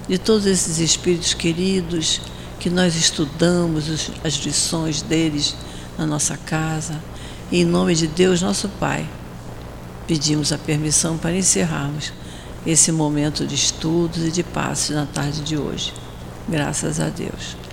de 0.09 0.19
todos 0.19 0.47
esses 0.47 0.79
espíritos 0.79 1.35
queridos 1.35 2.21
que 2.59 2.71
nós 2.71 2.97
estudamos 2.97 4.11
as 4.25 4.35
lições 4.35 5.03
deles 5.03 5.55
na 5.97 6.07
nossa 6.07 6.37
casa, 6.37 7.01
e 7.51 7.61
em 7.61 7.65
nome 7.65 7.95
de 7.95 8.07
Deus, 8.07 8.43
nosso 8.43 8.69
Pai, 8.69 9.09
pedimos 10.07 10.53
a 10.53 10.59
permissão 10.59 11.19
para 11.19 11.37
encerrarmos 11.37 12.13
esse 12.67 12.91
momento 12.91 13.47
de 13.47 13.55
estudos 13.55 14.25
e 14.25 14.31
de 14.31 14.43
passe 14.43 14.93
na 14.93 15.07
tarde 15.07 15.43
de 15.43 15.57
hoje. 15.57 15.93
Graças 16.49 16.99
a 17.01 17.09
Deus. 17.09 17.68